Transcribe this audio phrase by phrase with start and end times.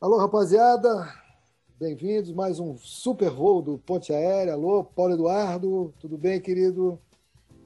[0.00, 1.12] Alô, rapaziada.
[1.78, 2.32] Bem-vindos.
[2.32, 4.54] Mais um super voo do Ponte Aérea.
[4.54, 5.92] Alô, Paulo Eduardo.
[6.00, 6.98] Tudo bem, querido?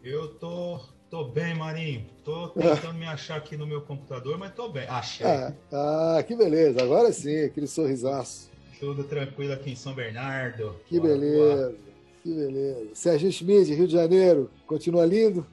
[0.03, 2.05] Eu tô, tô bem, Marinho.
[2.25, 4.85] Tô tentando me achar aqui no meu computador, mas tô bem.
[4.89, 5.25] Achei.
[5.25, 6.83] Ah, ah, que beleza.
[6.83, 8.51] Agora sim, aquele sorrisaço.
[8.81, 10.75] Tudo tranquilo aqui em São Bernardo.
[10.87, 11.69] Que beleza.
[11.69, 11.75] Boa.
[12.21, 12.89] Que beleza.
[12.95, 14.51] Sérgio Schmidt, Rio de Janeiro.
[14.67, 15.47] Continua lindo?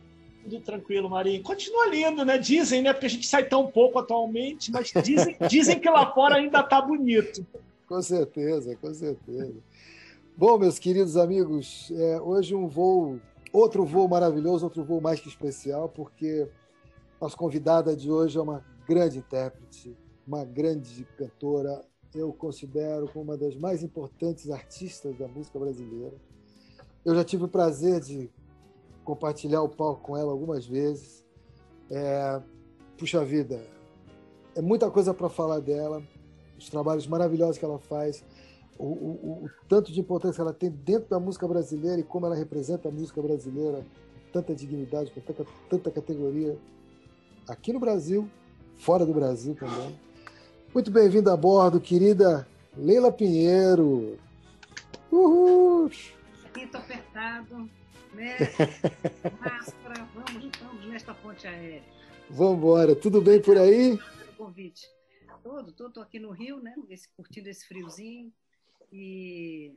[0.44, 1.44] Tudo tranquilo, Marinho.
[1.44, 2.38] Continua lindo, né?
[2.38, 2.94] Dizem, né?
[2.94, 6.82] Porque a gente sai tão pouco atualmente, mas dizem, dizem que lá fora ainda tá
[6.82, 7.46] bonito.
[7.88, 9.54] Com certeza, com certeza.
[10.36, 13.20] Bom, meus queridos amigos, é, hoje um voo,
[13.52, 16.48] outro voo maravilhoso, outro voo mais que especial, porque
[17.20, 19.96] nossa convidada de hoje é uma grande intérprete,
[20.26, 21.84] uma grande cantora,
[22.14, 26.16] eu considero como uma das mais importantes artistas da música brasileira.
[27.06, 28.30] Eu já tive o prazer de
[29.04, 31.26] compartilhar o palco com ela algumas vezes.
[31.90, 32.42] É,
[32.98, 33.62] puxa vida,
[34.56, 36.02] é muita coisa para falar dela,
[36.58, 38.24] os trabalhos maravilhosos que ela faz,
[38.78, 42.26] o, o, o, tanto de importância que ela tem dentro da música brasileira e como
[42.26, 43.86] ela representa a música brasileira,
[44.32, 46.58] tanta dignidade, com tanta, tanta categoria,
[47.48, 48.30] aqui no Brasil,
[48.78, 50.00] fora do Brasil também.
[50.74, 52.48] Muito bem-vinda a bordo, querida
[52.78, 54.18] Leila Pinheiro.
[55.12, 55.92] Uhul!
[56.54, 57.70] Quinto apertado,
[58.14, 58.38] né?
[60.14, 61.84] Vamos, vamos nesta ponte aérea.
[62.30, 62.96] Vamos embora.
[62.96, 63.98] Tudo bem por aí?
[64.38, 64.88] convite.
[65.44, 66.76] Todo, todo aqui no Rio, né?
[66.90, 68.34] Esse, curtindo esse friozinho.
[68.92, 69.76] E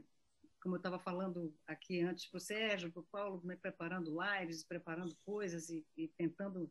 [0.62, 4.64] como eu estava falando aqui antes para o Sérgio, para o Paulo, né, preparando lives,
[4.64, 6.70] preparando coisas e, e, tentando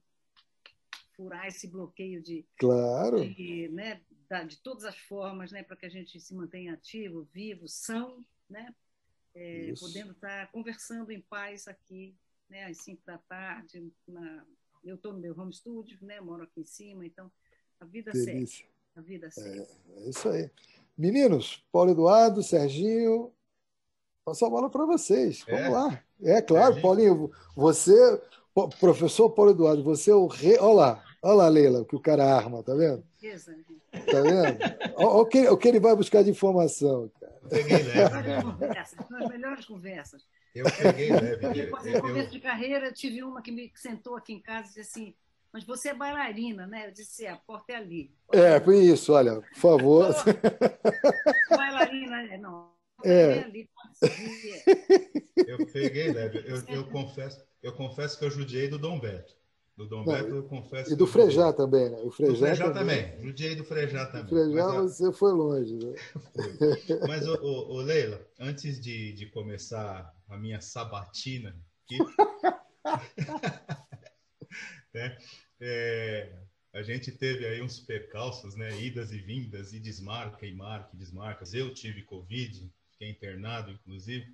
[1.16, 3.24] furar esse bloqueio de, claro.
[3.30, 4.02] de, né,
[4.48, 8.74] de todas as formas, né, para que a gente se mantenha ativo, vivo, são, né,
[9.36, 12.16] é, podendo estar tá conversando em paz aqui,
[12.50, 13.92] né, às cinco da tarde.
[14.08, 14.46] Na,
[14.84, 17.32] eu estou no meu home studio, né, moro aqui em cima, então
[17.80, 18.68] a vida Delícia.
[18.68, 18.74] segue.
[18.96, 19.60] A vida segue.
[19.60, 20.50] É, é isso aí.
[20.98, 23.34] Meninos, Paulo Eduardo, Serginho,
[24.24, 25.44] passou a bola para vocês.
[25.48, 25.70] Vamos é.
[25.70, 26.04] lá.
[26.22, 28.22] É claro, Paulinho, você,
[28.80, 30.58] professor Paulo Eduardo, você é o rei.
[30.60, 33.04] Olha lá, olha lá, Leila, o que o cara arma, tá vendo?
[33.92, 34.96] Tá vendo?
[34.96, 37.12] Olha o que, o que ele vai buscar de informação.
[37.54, 38.86] Peguei leve.
[38.86, 40.26] São as melhores conversas.
[40.54, 41.50] Eu peguei leve.
[41.50, 44.70] Depois, no começo de carreira, eu tive uma que me sentou aqui em casa e
[44.70, 45.16] disse assim:
[45.52, 46.88] Mas você é bailarina, né?
[46.88, 48.14] Eu disse: É, a porta é ali.
[48.32, 50.16] É, foi isso, olha, por favor.
[51.50, 52.74] bailarina, é, não.
[53.04, 53.40] É.
[53.40, 53.70] Ali,
[55.48, 56.44] eu peguei leve.
[56.48, 59.36] Eu, eu, confesso, eu confesso que eu judiei do Dom Beto.
[59.76, 60.94] Do Dom Beto, eu confesso.
[60.94, 61.98] E do Frejá também, né?
[62.04, 63.08] O Frejá, Frejá também.
[63.08, 63.24] também.
[63.24, 64.28] Judiei do Frejá também.
[64.28, 65.76] Frejá Mas, você foi longe.
[65.76, 65.96] Né?
[67.08, 71.98] Mas, ô, ô, ô, Leila, antes de, de começar a minha sabatina aqui,
[74.94, 75.18] né?
[75.60, 76.36] é,
[76.72, 78.80] a gente teve aí uns percalços, né?
[78.80, 81.56] Idas e vindas, e desmarca, e marca, e desmarcas.
[81.56, 84.28] Eu tive Covid, fiquei internado, inclusive.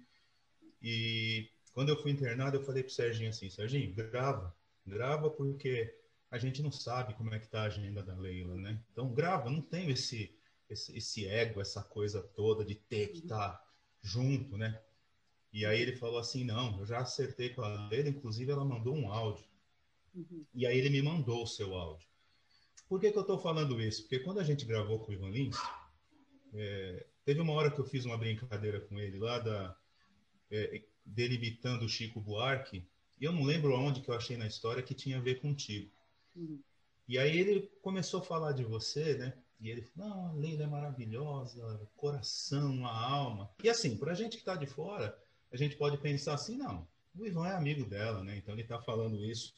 [0.81, 4.53] E quando eu fui internado, eu falei pro Serginho assim, Serginho, grava
[4.89, 5.95] grava porque
[6.29, 8.83] a gente não sabe como é que tá a agenda da Leila, né?
[8.91, 10.35] Então grava, não tem esse,
[10.69, 13.67] esse, esse ego, essa coisa toda de ter que estar tá
[14.01, 14.81] junto, né?
[15.51, 18.95] E aí ele falou assim, não, eu já acertei com a Leila, inclusive ela mandou
[18.95, 19.45] um áudio.
[20.13, 20.45] Uhum.
[20.53, 22.07] E aí ele me mandou o seu áudio.
[22.87, 24.01] Por que, que eu estou falando isso?
[24.01, 25.57] Porque quando a gente gravou com o Ivan Lins,
[26.53, 29.77] é, teve uma hora que eu fiz uma brincadeira com ele lá da,
[30.49, 32.87] é, dele imitando o Chico Buarque,
[33.19, 35.91] e eu não lembro onde que eu achei na história que tinha a ver contigo.
[36.35, 36.59] Uhum.
[37.07, 39.33] E aí ele começou a falar de você, né?
[39.59, 43.49] E ele falou, não, a Leila é maravilhosa, coração, a alma.
[43.63, 45.17] E assim, para a gente que está de fora,
[45.51, 48.37] a gente pode pensar assim, não, o Ivan é amigo dela, né?
[48.37, 49.53] Então ele está falando isso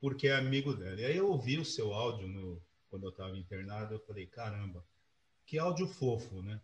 [0.00, 1.00] porque é amigo dela.
[1.00, 4.84] E aí eu ouvi o seu áudio no, quando eu estava internado, eu falei, caramba,
[5.46, 6.60] que áudio fofo, né?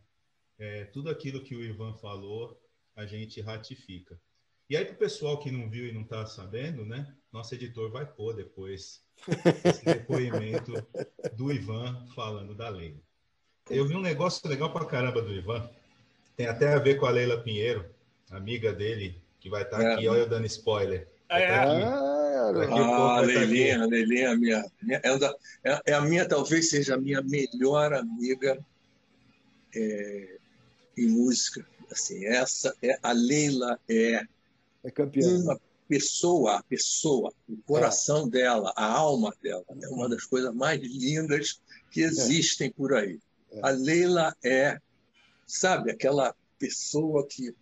[0.58, 2.60] É, tudo aquilo que o Ivan falou,
[2.94, 4.20] a gente ratifica.
[4.70, 7.12] E aí, para o pessoal que não viu e não está sabendo, né?
[7.32, 9.02] Nosso editor vai pôr depois
[9.64, 10.72] esse depoimento
[11.36, 13.00] do Ivan falando da Leila.
[13.68, 15.68] Eu vi um negócio legal para caramba do Ivan.
[16.36, 17.84] Tem até a ver com a Leila Pinheiro,
[18.30, 19.94] amiga dele, que vai estar tá é.
[19.94, 20.06] aqui.
[20.06, 21.08] Olha eu dando spoiler.
[21.28, 21.48] Tá é.
[21.48, 27.92] Ah, ah Leilinha, Leilinha, minha, minha, é, é, a minha, talvez seja a minha melhor
[27.92, 28.56] amiga
[29.74, 30.36] é,
[30.96, 31.66] em música.
[31.90, 34.22] Assim, essa é a Leila é
[34.84, 35.28] é campeã.
[35.38, 38.30] Uma pessoa, a pessoa, o coração é.
[38.30, 41.60] dela, a alma dela, é uma das coisas mais lindas
[41.90, 42.70] que existem é.
[42.70, 43.18] por aí.
[43.50, 43.60] É.
[43.62, 44.80] A Leila é,
[45.46, 47.54] sabe, aquela pessoa que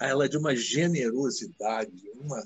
[0.00, 2.42] ela é de uma generosidade, uma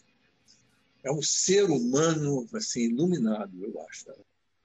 [1.05, 4.07] é um ser humano assim iluminado, eu acho.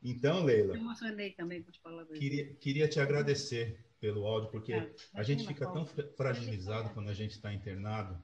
[0.03, 0.73] Então, Leila.
[0.73, 2.17] Eu emocionei também com as palavras.
[2.17, 5.85] Queria, queria te agradecer pelo áudio, porque é, a gente fica tão
[6.17, 8.21] fragilizado quando a gente está internado.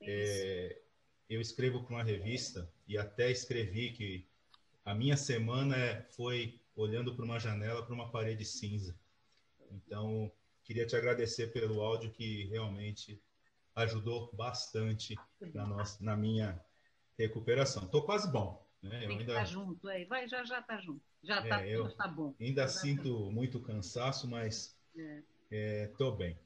[0.00, 0.80] É,
[1.28, 4.26] eu escrevo para uma revista e até escrevi que
[4.84, 8.98] a minha semana é, foi olhando para uma janela, para uma parede cinza.
[9.70, 10.32] Então,
[10.64, 13.20] queria te agradecer pelo áudio que realmente
[13.74, 15.14] ajudou bastante
[15.52, 16.58] na, nossa, na minha
[17.18, 17.84] recuperação.
[17.84, 18.66] Estou quase bom.
[18.82, 19.00] Né?
[19.00, 19.32] Tem ainda...
[19.32, 20.04] estar junto, aí.
[20.04, 21.02] Vai, já já está junto.
[21.22, 22.34] Já está é, tá bom.
[22.40, 26.14] Ainda já sinto tá muito cansaço, mas estou é.
[26.14, 26.38] é, bem.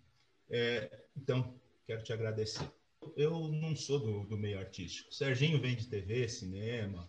[0.50, 1.55] É, então,
[1.87, 2.69] quero te agradecer.
[3.16, 5.12] Eu não sou do, do, meio artístico.
[5.12, 7.08] Serginho vem de TV, cinema.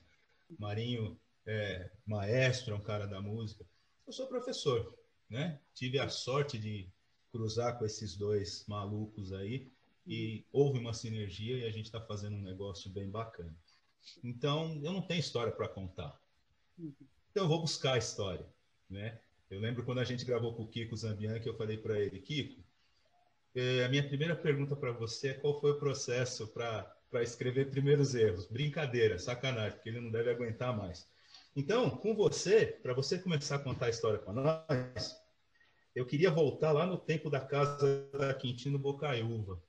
[0.57, 3.65] Marinho é maestro, é um cara da música.
[4.05, 4.97] Eu sou professor,
[5.29, 5.59] né?
[5.73, 6.89] Tive a sorte de
[7.31, 9.71] cruzar com esses dois malucos aí
[10.05, 13.55] e houve uma sinergia e a gente está fazendo um negócio bem bacana.
[14.23, 16.19] Então, eu não tenho história para contar.
[16.77, 18.45] Então, eu vou buscar a história,
[18.89, 19.19] né?
[19.49, 22.19] Eu lembro quando a gente gravou com o Kiko Zambian, que eu falei para ele,
[22.19, 22.62] Kiko,
[23.85, 28.47] a minha primeira pergunta para você é qual foi o processo para escrever primeiros erros?
[28.47, 31.07] Brincadeira, sacanagem, porque ele não deve aguentar mais.
[31.55, 35.15] Então, com você, para você começar a contar a história para nós,
[35.93, 39.61] eu queria voltar lá no tempo da casa da Quintino Bocaiúva.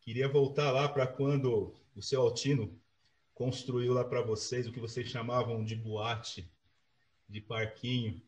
[0.00, 2.76] Queria voltar lá para quando o seu Altino
[3.32, 6.52] construiu lá para vocês o que vocês chamavam de boate,
[7.28, 8.20] de parquinho,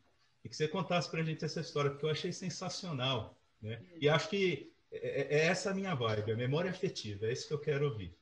[0.45, 3.37] e que você contasse para a gente essa história, porque eu achei sensacional.
[3.61, 3.83] Né?
[3.99, 7.47] E acho que é, é, é essa a minha vibe, a memória afetiva, é isso
[7.47, 8.15] que eu quero ouvir.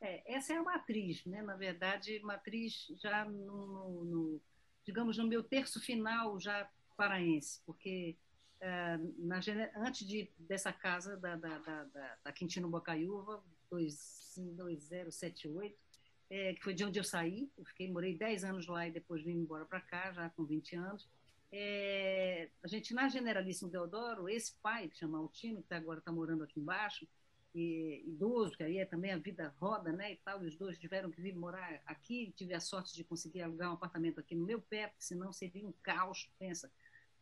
[0.00, 1.42] É, essa é a matriz, né?
[1.42, 4.40] na verdade, matriz já no, no
[4.84, 8.16] digamos, no meu terço final já paraense, porque
[9.18, 9.40] na,
[9.76, 15.76] antes de, dessa casa da, da, da, da Quintino Bocaiúva, 2078,
[16.28, 19.22] é, que foi de onde eu saí, eu fiquei, morei 10 anos lá e depois
[19.22, 21.08] vim embora para cá, já com 20 anos.
[21.52, 26.44] É, a gente, na Generalíssimo Deodoro, esse pai, que chama Altino, que agora está morando
[26.44, 27.06] aqui embaixo,
[27.54, 30.78] e, idoso, que aí é também a vida roda, né, e tal, e os dois
[30.78, 34.44] tiveram que vir morar aqui, tive a sorte de conseguir alugar um apartamento aqui no
[34.44, 36.70] meu pé, porque senão seria um caos, pensa,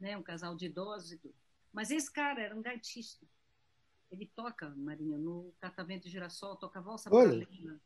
[0.00, 1.34] né, um casal de idosos e tudo.
[1.72, 3.24] Mas esse cara era um gaitista.
[4.10, 7.80] Ele toca, Marinha, no Catavento de Girassol, toca valsa paralena.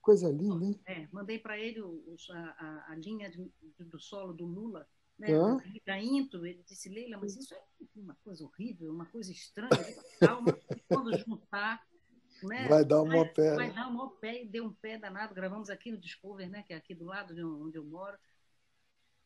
[0.00, 0.80] Coisa linda, hein?
[0.84, 1.80] É, mandei para ele
[2.30, 3.48] a, a, a, linha de,
[3.78, 4.88] do solo do Lula,
[5.18, 5.28] né?
[5.34, 5.58] Ah.
[5.86, 7.62] Da intro, ele disse, Leila, mas isso é
[7.96, 9.70] uma coisa horrível, uma coisa estranha,
[10.20, 11.84] calma, quando juntar,
[12.42, 12.68] né?
[12.68, 13.54] Vai dar um pé.
[13.54, 16.62] Vai dar um pé, e deu um pé danado, gravamos aqui no Discover, né?
[16.62, 18.18] Que é aqui do lado de onde eu moro.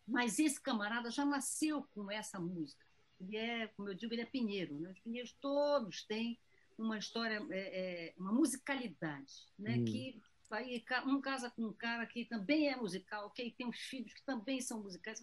[0.06, 2.85] Mas esse camarada já nasceu com essa música.
[3.19, 4.79] Ele é, como eu digo, ele é pinheiro.
[4.79, 4.91] Né?
[4.91, 6.38] Os pinheiros todos têm
[6.79, 9.77] uma história, é, é, uma musicalidade, né?
[9.77, 9.85] Hum.
[9.85, 14.12] Que aí um casa com um cara que também é musical, que tem uns filhos
[14.12, 15.19] que também são musicais.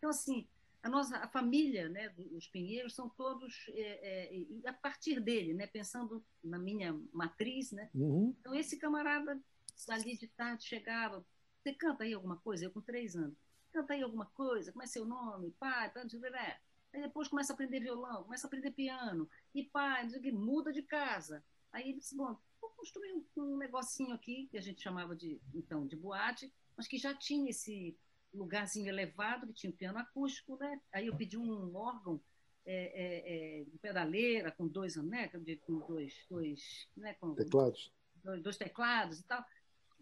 [0.00, 0.48] Então assim,
[0.82, 2.12] a nossa a família, né?
[2.32, 5.68] Os pinheiros são todos é, é a partir dele, né?
[5.68, 7.88] Pensando na minha matriz, né?
[7.94, 8.34] Uhum.
[8.40, 9.40] Então esse camarada
[9.88, 11.24] ali de tarde chegava,
[11.62, 12.64] você canta aí alguma coisa?
[12.64, 13.36] Eu com três anos
[13.70, 16.58] canta aí alguma coisa, como é seu nome, pai, tá, né?
[16.92, 21.42] Aí depois começa a aprender violão, começa a aprender piano, e pai, muda de casa.
[21.72, 25.40] Aí ele disse, bom, vou construir um, um, negocinho aqui, que a gente chamava de,
[25.54, 27.96] então, de boate, mas que já tinha esse
[28.32, 30.80] lugarzinho elevado, que tinha um piano acústico, né?
[30.92, 32.20] Aí eu pedi um órgão
[32.64, 35.28] é, é, é, de pedaleira, com dois, né?
[35.28, 35.42] Com
[35.86, 37.14] dois, dois né?
[37.14, 37.92] com, teclados.
[38.22, 39.44] Dois, dois teclados e tal.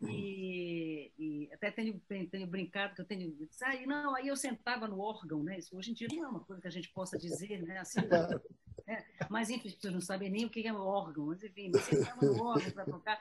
[0.02, 3.37] E, e, até tenho, tenho, brincado que eu tenho.
[3.62, 5.58] Ah, não, aí eu sentava no órgão, né?
[5.58, 7.78] Isso hoje em dia não é uma coisa que a gente possa dizer, né?
[7.78, 7.99] Assim,
[8.87, 11.73] é, mas enfim, as pessoas não sabem nem o que é um órgão, mas enfim,
[11.78, 13.20] sentava no órgão para tocar.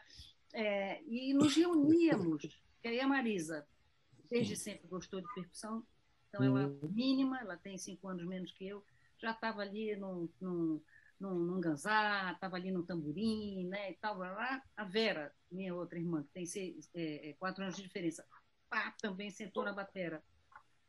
[0.54, 3.68] É, e nos reuníamos, que aí a Marisa,
[4.30, 5.86] desde sempre gostou de percussão,
[6.30, 8.84] então ela é mínima, ela tem cinco anos menos que eu,
[9.20, 10.82] já estava ali num, num
[11.20, 14.62] num, num ganzá, estava ali no tamborim, né, e tal, lá.
[14.76, 18.26] A Vera, minha outra irmã, que tem seis, é, é, quatro anos de diferença,
[18.70, 20.24] pá, também sentou na batera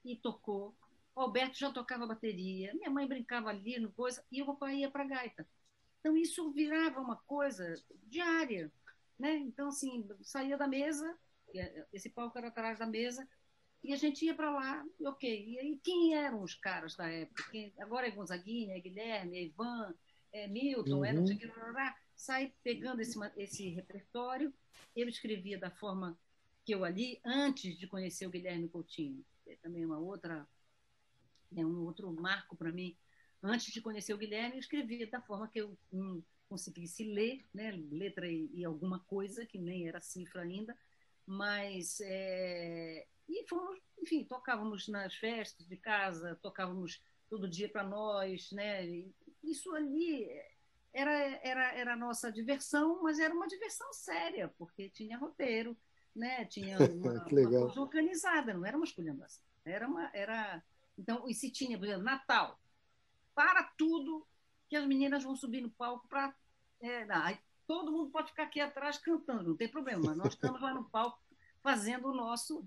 [0.05, 0.77] e tocou.
[1.15, 4.91] O Alberto já tocava bateria, minha mãe brincava ali no coisa, e o papai ia
[4.91, 5.49] para gaita.
[6.01, 8.71] Então, isso virava uma coisa diária,
[9.19, 9.37] né?
[9.37, 11.19] Então, assim, saía da mesa,
[11.93, 13.29] esse palco era atrás da mesa,
[13.83, 15.47] e a gente ia para lá, e ok.
[15.47, 17.45] E aí, quem eram os caras da época?
[17.51, 19.95] Quem, agora é Gonzaguinha, é Guilherme, é Ivan,
[20.33, 21.05] é, Milton, uhum.
[21.05, 21.51] é não sei o que,
[22.17, 24.53] sai pegando esse, esse repertório.
[24.95, 26.19] Eu escrevia da forma
[26.65, 30.47] que eu ali, antes de conhecer o Guilherme Coutinho, é também uma outra,
[31.57, 32.97] é um outro marco para mim.
[33.43, 37.71] Antes de conhecer o Guilherme, eu escrevia da forma que eu hum, conseguisse ler, né,
[37.91, 40.77] letra e, e, alguma coisa, que nem era cifra ainda,
[41.31, 43.07] Mas, é...
[43.29, 48.87] e fomos, enfim, tocávamos nas festas de casa, tocávamos todo dia para nós, né?
[49.43, 50.27] Isso ali
[50.91, 55.77] era, era, era a nossa diversão, mas era uma diversão séria, porque tinha roteiro,
[56.17, 56.47] né?
[56.47, 59.45] Tinha uma, uma coisa organizada, não era uma esculhambação.
[59.67, 60.65] Era uma, era...
[60.97, 62.59] Então, e se tinha, por exemplo, Natal,
[63.35, 64.27] para tudo
[64.67, 66.35] que as meninas vão subir no palco para
[66.81, 67.05] é,
[67.69, 70.15] todo mundo pode ficar aqui atrás cantando, não tem problema.
[70.17, 71.23] Nós estamos lá no palco
[71.63, 72.67] fazendo o nosso,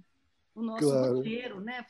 [0.53, 1.15] o nosso claro.
[1.15, 1.84] roteiro, né?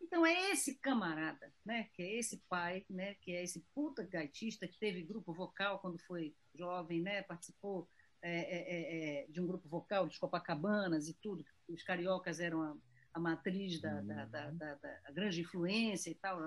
[0.00, 1.90] Então é esse camarada, né?
[1.92, 3.14] Que é esse pai, né?
[3.16, 7.22] Que é esse puta gaitista que teve grupo vocal quando foi jovem, né?
[7.22, 7.86] Participou
[8.22, 11.44] é, é, é, é de um grupo vocal de Copacabanas e tudo.
[11.68, 12.76] Os cariocas eram a,
[13.12, 14.06] a matriz da, uhum.
[14.06, 16.40] da, da, da grande influência e tal,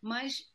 [0.00, 0.50] mas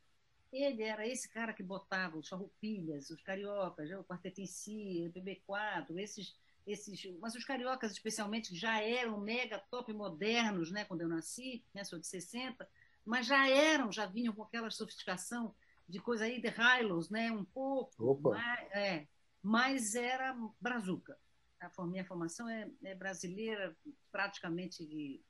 [0.62, 5.12] ele era esse cara que botava os farroupilhas, os cariocas, o Quarteto em Si, o
[5.12, 11.08] PB4, esses, esses, mas os cariocas especialmente já eram mega top modernos, né, quando eu
[11.08, 12.68] nasci, né, sou de 60,
[13.04, 15.54] mas já eram, já vinham com aquela sofisticação
[15.88, 19.06] de coisa aí de Hilos, né, um pouco, mais, é,
[19.42, 21.18] mas era brazuca.
[21.60, 23.74] A minha formação é, é brasileira,
[24.12, 25.22] praticamente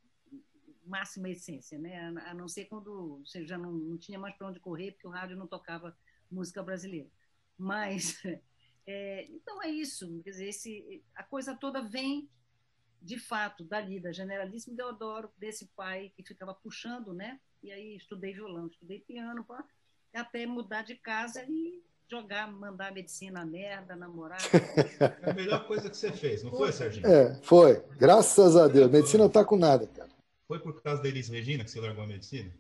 [0.87, 2.15] máxima essência, né?
[2.27, 5.11] A não ser quando você já não, não tinha mais para onde correr, porque o
[5.11, 5.97] rádio não tocava
[6.31, 7.09] música brasileira.
[7.57, 8.21] Mas,
[8.87, 10.21] é, então é isso.
[10.23, 12.29] Quer dizer, esse, a coisa toda vem,
[13.01, 17.41] de fato, dali, da Generalíssimo Deodoro, desse pai que ficava puxando, né?
[17.63, 19.65] E aí estudei violão, estudei piano, pra,
[20.13, 24.39] até mudar de casa e jogar, mandar a medicina a merda, namorar.
[25.01, 27.07] É a melhor coisa que você fez, não foi, Serginho?
[27.07, 27.83] É, foi.
[27.99, 28.91] Graças a Deus.
[28.91, 30.11] Medicina não está com nada, cara.
[30.61, 32.53] Foi por causa da Elis Regina que você largou a medicina?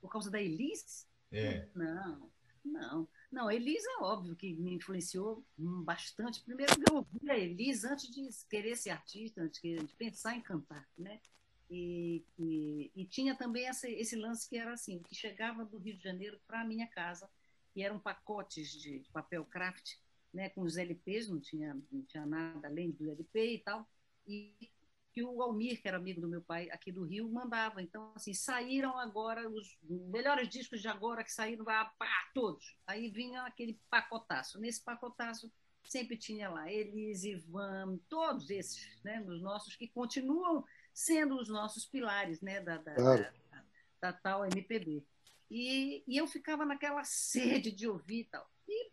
[0.00, 1.04] Por causa da Elis?
[1.32, 1.66] É.
[1.74, 2.30] Não,
[2.64, 3.08] não.
[3.30, 6.42] Não, a Elis é óbvio que me influenciou bastante.
[6.44, 10.88] Primeiro eu ouvi a Elis antes de querer ser artista, antes de pensar em cantar,
[10.96, 11.20] né?
[11.68, 15.96] E, e, e tinha também essa, esse lance que era assim, que chegava do Rio
[15.96, 17.28] de Janeiro para a minha casa,
[17.74, 19.96] e eram pacotes de, de papel craft,
[20.32, 23.86] né, com os LPs, não tinha, não tinha nada além do LP e tal,
[24.26, 24.70] e
[25.18, 27.82] que o Almir, que era amigo do meu pai aqui do Rio, mandava.
[27.82, 31.92] Então, assim, saíram agora os melhores discos de agora que saíram, pá,
[32.32, 32.78] todos.
[32.86, 34.60] Aí vinha aquele pacotaço.
[34.60, 41.36] Nesse pacotaço sempre tinha lá Elis, Ivan, todos esses, né, os nossos que continuam sendo
[41.36, 43.22] os nossos pilares, né, da, da, claro.
[43.50, 43.64] da,
[44.00, 45.02] da tal MPB.
[45.50, 48.48] E, e eu ficava naquela sede de ouvir e tal.
[48.68, 48.92] E,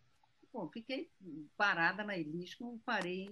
[0.52, 1.12] bom, fiquei
[1.56, 3.30] parada na Elis, como parei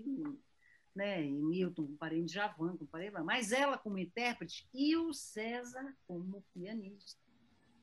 [0.96, 6.44] né, em Milton, comparei em Javan, comparei mas ela como intérprete e o César como
[6.54, 7.20] pianista.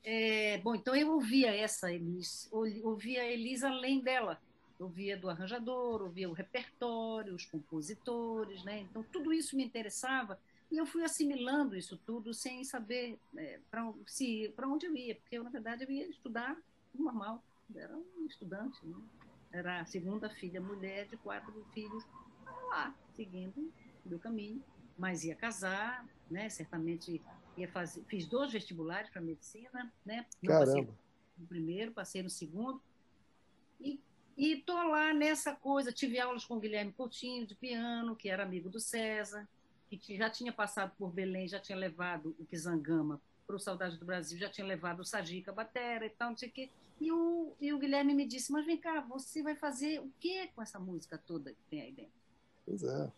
[0.03, 4.41] É, bom, então eu ouvia essa Elis, ouvia a Elis além dela,
[4.79, 8.79] ouvia do arranjador, ouvia o repertório, os compositores, né?
[8.79, 10.39] Então tudo isso me interessava
[10.71, 15.37] e eu fui assimilando isso tudo sem saber é, para se, onde eu ia, porque
[15.37, 16.57] eu, na verdade, eu ia estudar
[16.95, 17.43] normal,
[17.75, 18.95] era um estudante, né?
[19.51, 22.03] era a segunda filha mulher de quatro filhos
[22.67, 23.71] lá, seguindo
[24.05, 24.63] o meu caminho,
[24.97, 26.49] mas ia casar, né?
[26.49, 27.21] Certamente
[27.57, 30.25] ia fazer, fiz dois vestibulares para medicina, né?
[30.41, 30.65] Não Caramba.
[30.65, 30.87] passei
[31.37, 32.81] no primeiro, passei no segundo.
[33.79, 33.99] E
[34.37, 38.43] e tô lá nessa coisa, tive aulas com o Guilherme Coutinho de piano, que era
[38.43, 39.47] amigo do César,
[39.89, 44.05] que já tinha passado por Belém, já tinha levado o Kizangama para o Saudade do
[44.05, 46.69] Brasil, já tinha levado o Sajica Batera e tal, não sei o quê.
[46.99, 50.47] E o, e o Guilherme me disse, mas vem cá, você vai fazer o que
[50.55, 52.20] com essa música toda que tem aí dentro?
[52.65, 53.11] Pois é.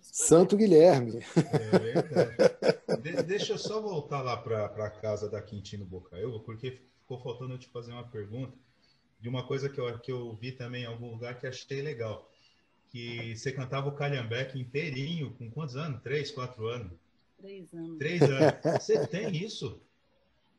[0.00, 1.24] Santo Guilherme.
[1.36, 3.02] É verdade.
[3.02, 7.54] De, deixa eu só voltar lá para a casa da Quintino Bocaiúva, porque ficou faltando
[7.54, 8.56] eu te fazer uma pergunta
[9.20, 12.30] de uma coisa que eu, que eu vi também em algum lugar que achei legal.
[12.90, 16.02] Que você cantava o Calhambeque inteirinho, com quantos anos?
[16.02, 16.92] Três, quatro anos?
[17.40, 17.98] Três anos.
[17.98, 18.54] Três anos.
[18.80, 19.80] Você tem isso?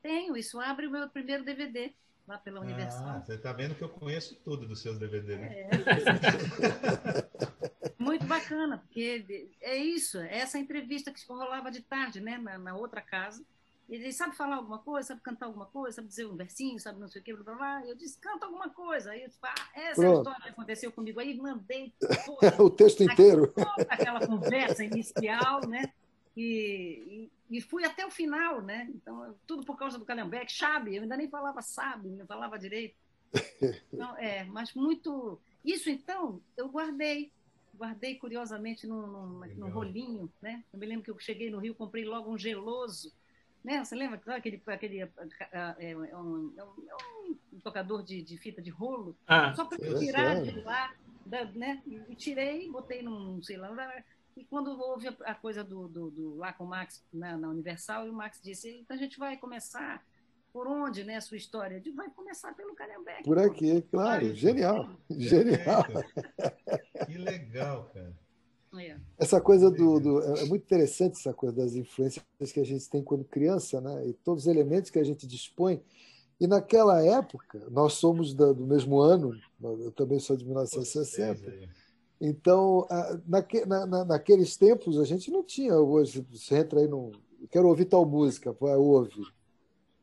[0.02, 1.94] Tenho, isso abre o meu primeiro DVD
[2.28, 3.08] lá pela Universal.
[3.08, 5.54] Ah, você está vendo que eu conheço tudo dos seus DVD, né?
[5.54, 5.70] É.
[7.98, 12.76] Muito bacana, porque é isso, é essa entrevista que rolava de tarde, né, na, na,
[12.76, 13.44] outra casa.
[13.88, 17.08] Ele sabe falar alguma coisa, sabe cantar alguma coisa, sabe dizer um versinho, sabe não
[17.08, 17.86] sei o que, blá, blá, blá.
[17.86, 19.12] Eu disse, canta alguma coisa.
[19.12, 20.06] Aí eu disse, ah, essa Pronto.
[20.06, 21.20] é a história que aconteceu comigo.
[21.20, 21.94] Aí mandei
[22.26, 23.54] toda, o texto inteiro.
[23.88, 25.94] Aquela conversa inicial, né?
[26.36, 28.90] E, e, fui até o final, né?
[28.94, 30.96] Então, tudo por causa do Calhambeque, sabe?
[30.96, 32.96] Eu ainda nem falava sabe, não falava direito.
[33.94, 35.40] Então, é, mas muito.
[35.64, 37.32] Isso, então, eu guardei.
[37.74, 40.64] Guardei curiosamente num, num, num rolinho, né?
[40.72, 43.14] Eu me lembro que eu cheguei no Rio, comprei logo um geloso.
[43.64, 43.84] Né?
[43.84, 45.10] Você lembra aquele, aquele é,
[45.80, 49.18] é, um, é um, um, tocador de, de, fita de rolo?
[49.28, 50.94] Ah, só para tirar de lá
[51.56, 51.82] né?
[51.88, 53.70] E tirei, botei num, sei lá,
[54.36, 58.08] e quando houve a coisa do, do, do lá com o Max na, na Universal,
[58.08, 60.06] e o Max disse, então a gente vai começar
[60.52, 61.82] por onde, né, a sua história?
[61.82, 63.24] De vai começar pelo Calhambeque.
[63.24, 64.34] Por aqui, claro.
[64.34, 64.90] Genial.
[65.12, 65.84] Genial.
[67.06, 68.14] Que legal, cara.
[68.78, 68.98] É.
[69.18, 73.02] Essa coisa do, do, É muito interessante essa coisa das influências que a gente tem
[73.02, 74.08] quando criança, né?
[74.08, 75.82] E todos os elementos que a gente dispõe.
[76.40, 81.70] E naquela época, nós somos do, do mesmo ano, eu também sou de 1960.
[82.20, 82.88] Então,
[83.28, 85.76] naque, na, naqueles tempos, a gente não tinha.
[85.76, 87.12] Hoje, você entra aí no.
[87.52, 89.22] Quero ouvir tal música, vai, ouve.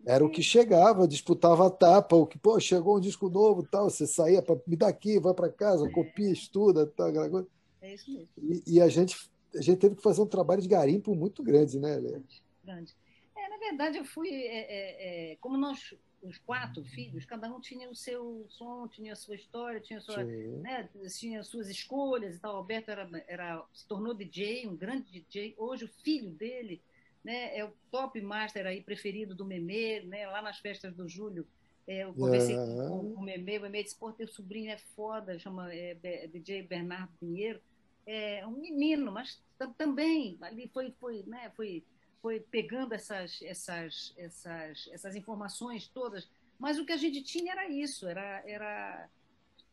[0.05, 3.89] Era o que chegava, disputava a tapa, o que, pô, chegou um disco novo, tal,
[3.89, 7.49] você saía para me dar aqui, vai para casa, copia, estuda, tal, aquela coisa.
[7.81, 8.29] É isso mesmo.
[8.37, 11.79] E, e, a, gente, a gente teve que fazer um trabalho de garimpo muito grande,
[11.79, 12.21] né, Lê?
[12.65, 12.97] Grande.
[13.37, 17.61] É, na verdade, eu fui, é, é, é, como nós, os quatro filhos, cada um
[17.61, 20.89] tinha o seu som, tinha a sua história, tinha, sua, né,
[21.19, 22.55] tinha suas escolhas e tal.
[22.55, 25.55] O Alberto era, era, se tornou DJ, um grande DJ.
[25.59, 26.81] Hoje, o filho dele
[27.25, 27.57] né?
[27.57, 30.27] É o top master aí preferido do Memê, né?
[30.27, 31.47] Lá nas festas do Júlio,
[31.87, 35.39] é, eu conversei com, com, o Memê, o Memê disse, pô, teu sobrinho é foda,
[35.39, 35.95] chama é
[36.33, 37.61] DJ Bernardo Pinheiro,
[38.07, 39.41] é um menino, mas
[39.77, 41.53] também ali foi, foi, né?
[41.57, 41.85] Foi,
[42.23, 47.69] foi pegando essas, essas, essas, essas informações todas, mas o que a gente tinha era
[47.69, 49.11] isso, era, era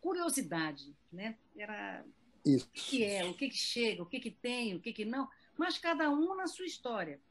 [0.02, 1.38] curiosidade, né?
[1.56, 2.04] Era
[2.44, 2.66] isso.
[2.66, 5.30] o que é, o que, que chega, o que, que tem, o que, que não,
[5.56, 7.22] mas cada um na sua história.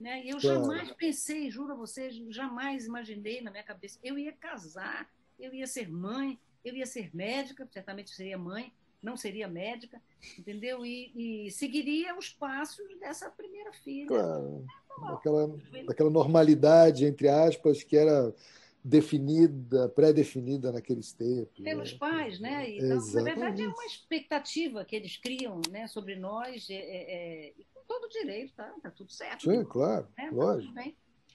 [0.00, 0.24] Né?
[0.24, 0.60] E eu claro.
[0.60, 5.08] jamais pensei, juro a vocês, jamais imaginei na minha cabeça, eu ia casar,
[5.38, 8.72] eu ia ser mãe, eu ia ser médica, certamente seria mãe,
[9.06, 10.02] não seria médica,
[10.36, 10.84] entendeu?
[10.84, 14.08] E, e seguiria os passos dessa primeira filha.
[14.08, 14.66] Claro.
[15.00, 18.34] Daquela, daquela normalidade, entre aspas, que era
[18.82, 21.62] definida, pré-definida naqueles tempos.
[21.62, 21.98] Pelos né?
[21.98, 22.70] pais, né?
[22.70, 27.52] Então, na verdade, é uma expectativa que eles criam né, sobre nós, é, é, é
[27.86, 28.74] todo direito, tá?
[28.82, 29.50] Tá tudo certo.
[29.50, 30.30] Sim, claro, né?
[30.32, 30.74] lógico.
[30.74, 30.84] Tá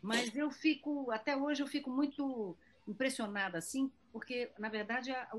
[0.01, 2.57] Mas eu fico, até hoje eu fico muito
[2.88, 5.30] impressionada assim, porque na verdade a,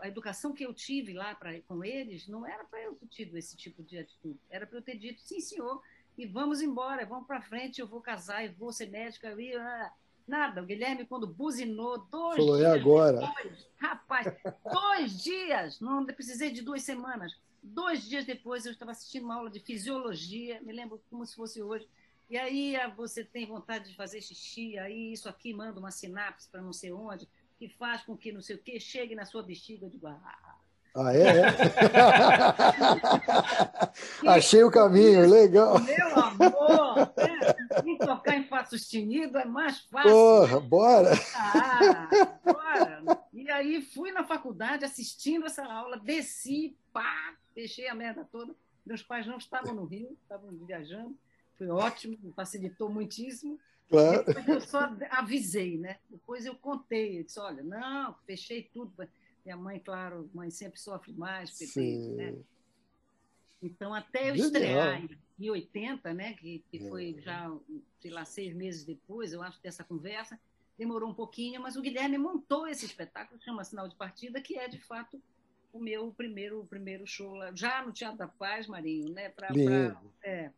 [0.00, 3.36] a, educação que eu tive lá pra, com eles não era para eu ter tido
[3.36, 5.82] esse tipo de atitude, era para eu ter dito sim senhor
[6.18, 9.92] e vamos embora, vamos para frente, eu vou casar e vou ser médica e ah,
[10.26, 10.62] nada.
[10.62, 13.20] O Guilherme quando buzinou dois Falou, é dias é agora.
[13.20, 14.26] Depois, rapaz,
[14.70, 19.50] dois dias, não precisei de duas semanas Dois dias depois, eu estava assistindo uma aula
[19.50, 21.86] de fisiologia, me lembro como se fosse hoje.
[22.28, 26.48] E aí ah, você tem vontade de fazer xixi, aí isso aqui manda uma sinapse
[26.48, 27.28] para não sei onde,
[27.60, 30.32] que faz com que não sei o quê chegue na sua bexiga de guarda.
[30.94, 31.40] Ah, é?
[31.40, 31.44] é?
[34.26, 35.78] Achei o caminho, legal.
[35.78, 37.54] Meu amor, né?
[37.98, 40.10] tocar em Fá sustenido é mais fácil.
[40.10, 41.10] Porra, bora!
[41.36, 42.08] Ah,
[42.42, 43.22] bora!
[43.30, 48.54] E aí fui na faculdade assistindo essa aula, desci, pá, fechei a merda toda.
[48.86, 51.14] Meus pais não estavam no Rio, estavam viajando.
[51.58, 53.60] Foi ótimo, facilitou muitíssimo.
[53.90, 54.24] Claro.
[54.24, 55.98] Depois eu só avisei, né?
[56.08, 58.94] Depois eu contei, eu disse, olha, não, fechei tudo.
[59.44, 62.36] Minha mãe, claro, mãe sempre sofre mais, né?
[63.60, 64.46] Então, até eu Genial.
[64.46, 67.20] estrear em 80, né, que, que foi é.
[67.20, 67.54] já,
[67.98, 70.38] sei lá, seis meses depois, eu acho, dessa conversa,
[70.78, 74.68] demorou um pouquinho, mas o Guilherme montou esse espetáculo, chama Sinal de Partida, que é,
[74.68, 75.20] de fato,
[75.72, 79.28] o meu primeiro, primeiro show lá, já no Teatro da Paz, Marinho, né?
[79.30, 80.50] Pra, pra, é,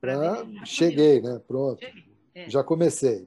[0.00, 0.64] pra pra...
[0.64, 1.40] Cheguei, né?
[1.40, 1.80] Pronto.
[1.80, 2.13] Cheguei.
[2.34, 2.50] É.
[2.50, 3.26] Já comecei.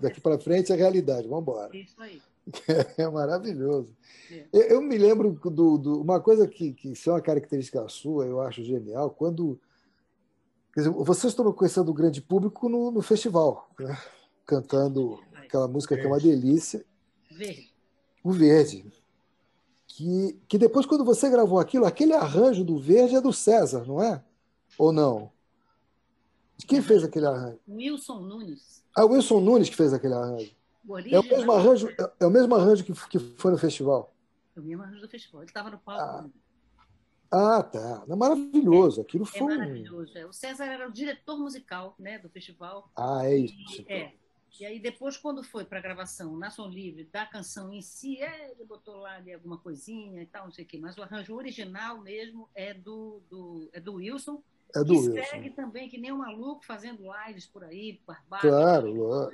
[0.00, 1.28] Daqui para frente é realidade.
[1.28, 1.76] Vamos embora.
[1.76, 2.20] Isso aí.
[2.96, 3.94] É maravilhoso.
[4.30, 4.46] É.
[4.52, 8.24] Eu, eu, me lembro do, do, uma coisa que, que isso é uma característica sua,
[8.24, 9.60] eu acho genial, quando
[10.72, 13.98] quer dizer, vocês estão conhecendo o grande público no, no festival, né?
[14.46, 16.84] cantando aquela música que é uma delícia.
[17.30, 17.70] Verde.
[18.24, 18.84] O Verde.
[19.86, 24.02] Que, que depois, quando você gravou aquilo, aquele arranjo do Verde é do César, não
[24.02, 24.22] é?
[24.78, 25.32] Ou não?
[26.66, 27.60] Quem fez aquele arranjo?
[27.68, 28.84] Wilson Nunes.
[28.96, 30.56] Ah, o Wilson Nunes que fez aquele arranjo.
[31.10, 34.14] É o mesmo arranjo, é, é o mesmo arranjo que, que foi no festival.
[34.56, 35.42] É o mesmo arranjo do festival.
[35.42, 36.02] Ele estava no palco.
[36.02, 36.26] Ah.
[37.30, 38.04] Ah, tá.
[38.08, 39.02] É maravilhoso.
[39.02, 39.54] Aquilo é foi.
[39.54, 40.16] É maravilhoso.
[40.16, 40.26] É.
[40.26, 42.90] O César era o diretor musical né, do festival.
[42.96, 43.54] Ah, é isso.
[43.54, 43.96] E, então.
[43.96, 44.14] é.
[44.58, 48.20] E aí, depois, quando foi para a gravação na Som Livre da canção em si,
[48.20, 50.78] é, ele botou lá ali alguma coisinha e tal, não sei o quê.
[50.78, 54.42] Mas o arranjo original mesmo é do, do, é do Wilson.
[54.74, 55.24] É do Wilson.
[55.30, 58.42] segue também, que nem um maluco, fazendo lives por aí, barbado.
[58.42, 59.30] Claro, claro.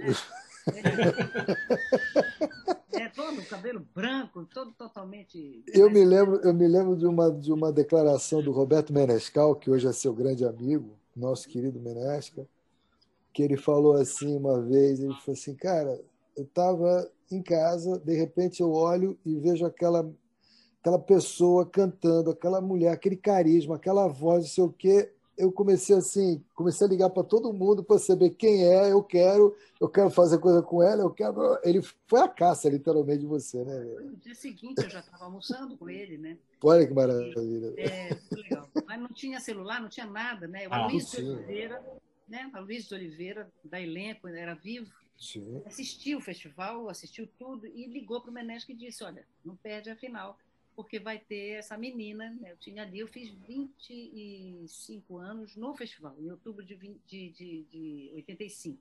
[2.92, 5.62] É, é todo cabelo branco, todo totalmente.
[5.66, 9.70] Eu me lembro, eu me lembro de uma, de uma declaração do Roberto Menescal, que
[9.70, 12.46] hoje é seu grande amigo, nosso querido Menesca,
[13.32, 16.00] que ele falou assim uma vez, ele falou assim, cara,
[16.36, 20.08] eu estava em casa, de repente eu olho e vejo aquela
[20.80, 25.10] aquela pessoa cantando, aquela mulher, aquele carisma, aquela voz, não sei o quê.
[25.36, 29.56] Eu comecei assim, comecei a ligar para todo mundo para saber quem é, eu quero,
[29.80, 31.58] eu quero fazer coisa com ela, eu quero.
[31.62, 33.78] Ele foi a caça, literalmente, de você, né?
[34.00, 36.38] No dia seguinte eu já estava almoçando com ele, né?
[36.62, 37.74] Olha que maravilha.
[37.76, 38.68] É, legal.
[38.86, 40.68] Mas não tinha celular, não tinha nada, né?
[40.68, 41.82] O ah, Luiz de Oliveira,
[42.28, 42.50] né?
[42.54, 45.62] O Luiz de Oliveira, da elenco, era vivo, Sim.
[45.66, 49.90] assistiu o festival, assistiu tudo e ligou para o Menesco e disse: Olha, não perde
[49.90, 50.38] a final
[50.74, 52.52] porque vai ter essa menina, né?
[52.52, 57.62] eu tinha ali, eu fiz 25 anos no festival, em outubro de, 20, de, de,
[57.64, 58.78] de 85.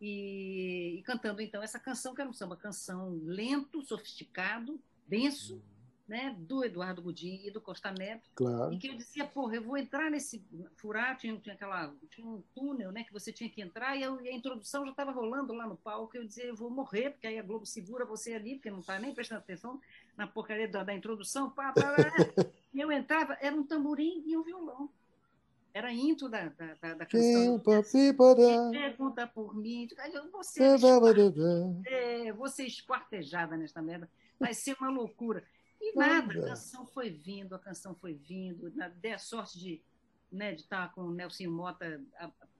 [0.00, 5.62] E, e, cantando então essa canção, que era um samba canção lento, sofisticado, denso,
[6.06, 8.28] né, do Eduardo Gudim e do Costa Neto.
[8.34, 8.72] Claro.
[8.72, 10.44] E que eu dizia, porra, eu vou entrar nesse
[10.76, 14.20] furar, tinha, tinha, aquela, tinha um túnel né, que você tinha que entrar, e, eu,
[14.20, 16.16] e a introdução já estava rolando lá no palco.
[16.16, 18.98] Eu dizia, eu vou morrer, porque aí a Globo segura você ali, porque não está
[18.98, 19.80] nem prestando atenção
[20.16, 21.50] na porcaria da, da introdução.
[21.50, 21.94] Pá, pá, pá.
[22.72, 24.90] e eu entrava, era um tamborim e um violão.
[25.72, 27.58] Era intro da, da, da, da canção.
[28.70, 29.88] Pergunta por mim.
[30.30, 30.60] Você,
[31.86, 34.08] é, você esquartejada nesta merda.
[34.38, 35.44] Vai ser uma loucura.
[35.80, 38.72] E nada, a canção foi vindo, a canção foi vindo.
[39.00, 39.82] Dei a sorte de,
[40.30, 42.00] né, de estar com o Nelson Mota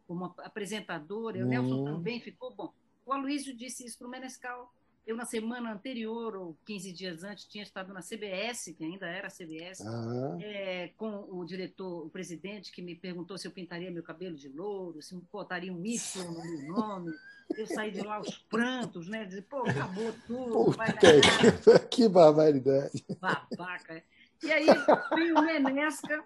[0.06, 1.84] como apresentadora, o Nelson uhum.
[1.84, 2.72] também ficou bom.
[3.06, 4.72] O Aloysio disse isso para o Menescal.
[5.06, 9.26] Eu, na semana anterior, ou 15 dias antes, tinha estado na CBS, que ainda era
[9.26, 10.40] a CBS, uhum.
[10.40, 14.48] é, com o diretor, o presidente, que me perguntou se eu pintaria meu cabelo de
[14.48, 17.12] louro, se botaria um Y no meu nome.
[17.54, 19.26] Eu saí de lá aos prantos, né?
[19.26, 20.72] Dizer, pô, acabou tudo.
[20.72, 23.04] Puta, que, que barbaridade.
[23.20, 24.02] Babaca.
[24.42, 24.66] E aí
[25.14, 26.24] vem o Menesca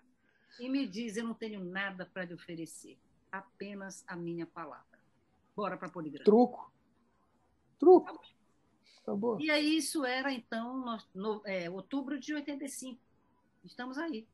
[0.60, 2.96] e me diz: Eu não tenho nada para lhe oferecer,
[3.32, 4.98] apenas a minha palavra.
[5.56, 6.24] Bora para Poligrama.
[6.24, 6.72] Truco.
[7.78, 8.20] Truco.
[9.08, 9.40] Acabou.
[9.40, 13.00] E aí, isso era, então, no, no é, outubro de 85.
[13.64, 14.26] Estamos aí,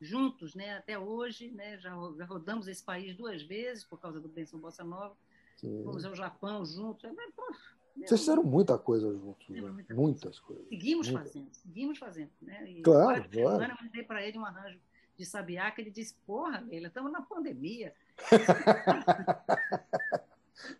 [0.00, 0.78] juntos, né?
[0.78, 1.78] Até hoje, né?
[1.78, 5.14] Já, já rodamos esse país duas vezes por causa do Benção Bossa Nova.
[5.56, 5.82] Sim.
[5.84, 7.10] Fomos ao Japão juntos.
[7.14, 7.54] Mas, pô,
[7.96, 9.60] Vocês fizeram muita coisa juntos, né?
[9.60, 10.62] muita muitas coisa.
[10.62, 10.68] coisas.
[10.68, 11.24] Seguimos Muita.
[11.24, 12.30] fazendo, seguimos fazendo.
[12.40, 12.70] Né?
[12.70, 13.50] E claro, agora, claro.
[13.50, 14.80] Semana, eu mandei para ele um arranjo
[15.16, 17.94] de sabiá que ele disse, porra, Leila, estamos na pandemia.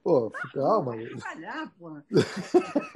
[0.03, 0.97] Pô, calma.
[0.97, 2.03] Vai trabalhar, pô.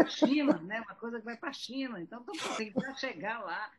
[0.09, 0.81] China, né?
[0.81, 2.01] Uma coisa que vai para a China.
[2.01, 2.25] Então,
[2.57, 3.71] tem que chegar lá.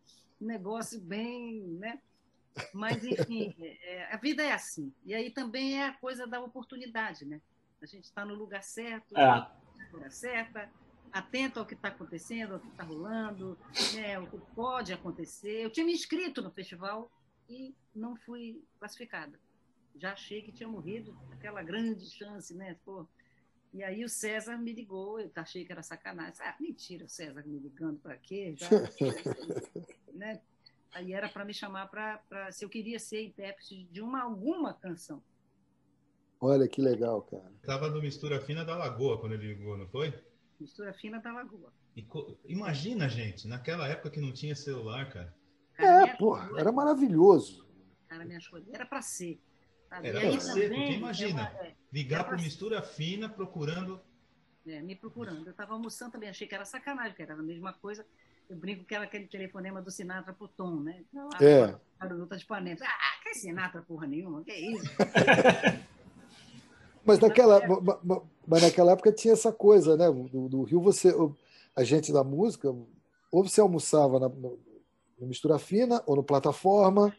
[0.41, 1.99] Um negócio bem, né?
[2.73, 4.93] Mas, enfim, é, a vida é assim.
[5.05, 7.41] E aí também é a coisa da oportunidade, né?
[7.81, 9.25] A gente está no lugar certo, é.
[9.25, 9.51] na
[9.93, 10.69] hora certa,
[11.11, 13.57] atento ao que está acontecendo, ao que está rolando,
[13.93, 15.63] né, o que pode acontecer.
[15.63, 17.11] Eu tinha me inscrito no festival
[17.49, 19.39] e não fui classificada.
[19.99, 22.77] Já achei que tinha morrido, aquela grande chance, né?
[22.85, 23.07] Pô.
[23.73, 26.35] E aí o César me ligou, eu achei que era sacanagem.
[26.41, 28.55] Ah, mentira, o César me ligando para quê?
[28.57, 28.69] Já,
[30.13, 30.41] né?
[30.93, 35.21] Aí era para me chamar para se eu queria ser intérprete de uma alguma canção.
[36.39, 37.51] Olha que legal, cara.
[37.63, 40.13] Tava no Mistura Fina da Lagoa quando ele ligou, não foi?
[40.59, 41.73] Mistura Fina da Lagoa.
[41.95, 42.05] E,
[42.45, 45.35] imagina, gente, naquela época que não tinha celular, cara.
[45.73, 47.67] cara é, porra, era maravilhoso.
[48.07, 48.61] Cara, me achou.
[48.71, 49.39] Era para ser.
[49.89, 50.09] Sabe?
[50.09, 53.99] Era para ser, porque imagina, é, ligar para Mistura Fina procurando.
[54.65, 55.45] É, me procurando.
[55.45, 58.05] Eu estava almoçando também, achei que era sacanagem, que era a mesma coisa.
[58.49, 61.03] Eu brinco que era aquele telefonema do Sinatra pro Tom, né?
[61.09, 61.75] Então, é.
[61.99, 62.79] Garota de Panema.
[62.81, 64.85] Ah, que Sinatra porra nenhuma, que isso?
[67.07, 67.61] Mas naquela,
[68.45, 70.11] mas naquela época tinha essa coisa, né?
[70.11, 71.15] Do, do Rio, você,
[71.73, 72.67] a gente da música,
[73.31, 74.59] ou você almoçava na, no,
[75.17, 77.15] no Mistura Fina ou no Plataforma,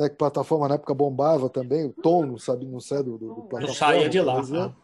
[0.00, 0.08] né?
[0.08, 3.34] Que plataforma na época bombava também, o Tom não sabe, não sai do, do, do
[3.42, 3.66] plataforma.
[3.66, 4.42] Não saía de lá.
[4.42, 4.74] Né?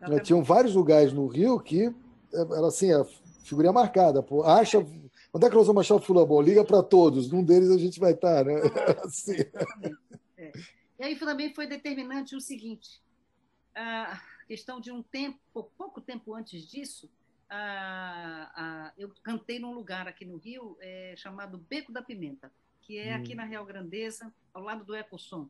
[0.00, 1.84] É, Tinham vários lugares no Rio que
[2.32, 3.04] é, era assim, a
[3.44, 4.22] figurinha marcada.
[4.22, 6.26] Pô, acha, onde é que nós vamos achar o fulano?
[6.26, 8.54] Bom, liga para todos, num deles a gente vai estar, né?
[9.04, 9.36] assim.
[10.38, 10.52] É.
[10.98, 13.02] E aí também foi determinante o seguinte:
[13.74, 15.38] a questão de um tempo,
[15.76, 17.06] pouco tempo antes disso,
[17.50, 22.50] a, a, eu cantei num lugar aqui no Rio é, chamado Beco da Pimenta,
[22.88, 23.20] que é hum.
[23.20, 25.48] aqui na Real Grandeza, ao lado do Ecosom.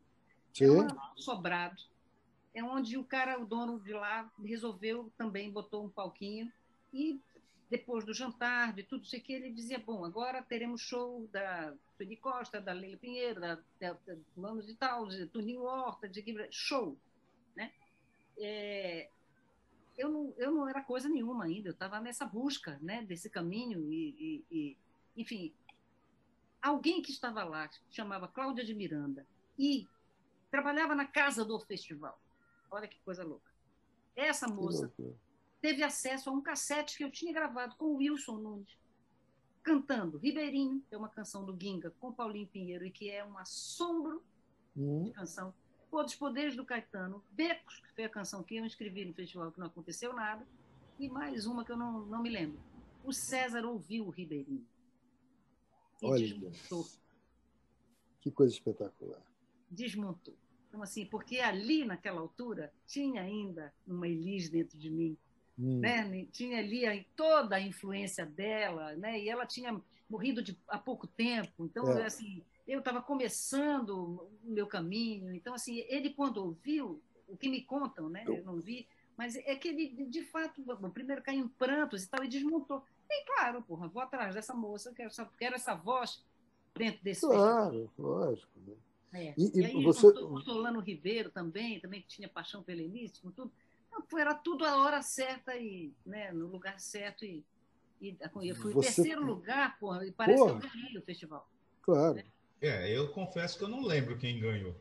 [0.53, 0.65] Sim.
[0.65, 1.81] É um sobrado.
[2.53, 6.51] É onde o cara, o dono de lá, resolveu também, botou um palquinho
[6.93, 7.19] e
[7.69, 12.17] depois do jantar, de tudo isso aqui, ele dizia, bom, agora teremos show da Sueli
[12.17, 16.21] Costa, da Leila Pinheiro, da, da, da Fulano de Tal, de Tuninho Horta, de
[16.51, 16.97] show
[18.39, 19.09] é,
[19.97, 23.91] eu, não, eu não era coisa nenhuma ainda, eu estava nessa busca né, desse caminho
[23.91, 24.77] e, e, e,
[25.17, 25.53] enfim,
[26.61, 29.25] alguém que estava lá, chamava Cláudia de Miranda,
[29.57, 29.87] e
[30.49, 32.19] trabalhava na casa do festival.
[32.71, 33.49] Olha que coisa louca.
[34.15, 34.91] Essa moça
[35.61, 38.77] teve acesso a um cassete que eu tinha gravado com o Wilson Nunes.
[39.61, 43.37] cantando Ribeirinho, que é uma canção do Ginga com Paulinho Pinheiro e que é um
[43.37, 44.23] assombro
[44.75, 45.03] hum.
[45.03, 45.53] de canção.
[45.91, 49.59] Outros Poderes do Caetano, Becos, que foi a canção que eu escrevi no festival que
[49.59, 50.45] não aconteceu nada,
[50.99, 52.59] e mais uma que eu não, não me lembro.
[53.03, 54.65] O César ouviu o Ribeirinho.
[56.01, 56.87] Olha, desmontou.
[58.21, 59.21] Que coisa espetacular.
[59.69, 60.35] Desmontou.
[60.67, 65.17] Então, assim, porque ali, naquela altura, tinha ainda uma Elis dentro de mim.
[65.57, 65.79] Hum.
[65.79, 66.27] Né?
[66.31, 69.19] Tinha ali toda a influência dela, né?
[69.19, 71.65] e ela tinha morrido de, há pouco tempo.
[71.65, 72.05] Então, é.
[72.05, 75.33] assim, eu estava começando o meu caminho.
[75.33, 78.23] Então, assim, ele, quando ouviu, o que me contam, né?
[78.27, 82.23] eu não vi, mas é que ele, de fato, primeiro caiu em prantos e tal,
[82.23, 82.83] e desmontou.
[83.09, 86.23] E claro, porra, vou atrás dessa moça, quero essa, quero essa voz
[86.75, 87.21] dentro desse.
[87.21, 88.51] Claro, lógico.
[88.59, 88.75] Né?
[89.11, 89.33] É.
[89.37, 90.07] E, e, aí, você...
[90.07, 93.51] o Solano Ribeiro também, também que tinha paixão pelo Elísio, com tudo.
[94.17, 97.25] Era tudo a hora certa e né, no lugar certo.
[97.25, 97.43] E,
[97.99, 98.93] e eu fui você...
[98.93, 100.59] terceiro lugar, porra, e parece porra.
[100.59, 101.49] que eu ganhei o festival.
[101.81, 102.15] Claro.
[102.15, 102.25] Né?
[102.61, 104.75] É, eu confesso que eu não lembro quem ganhou.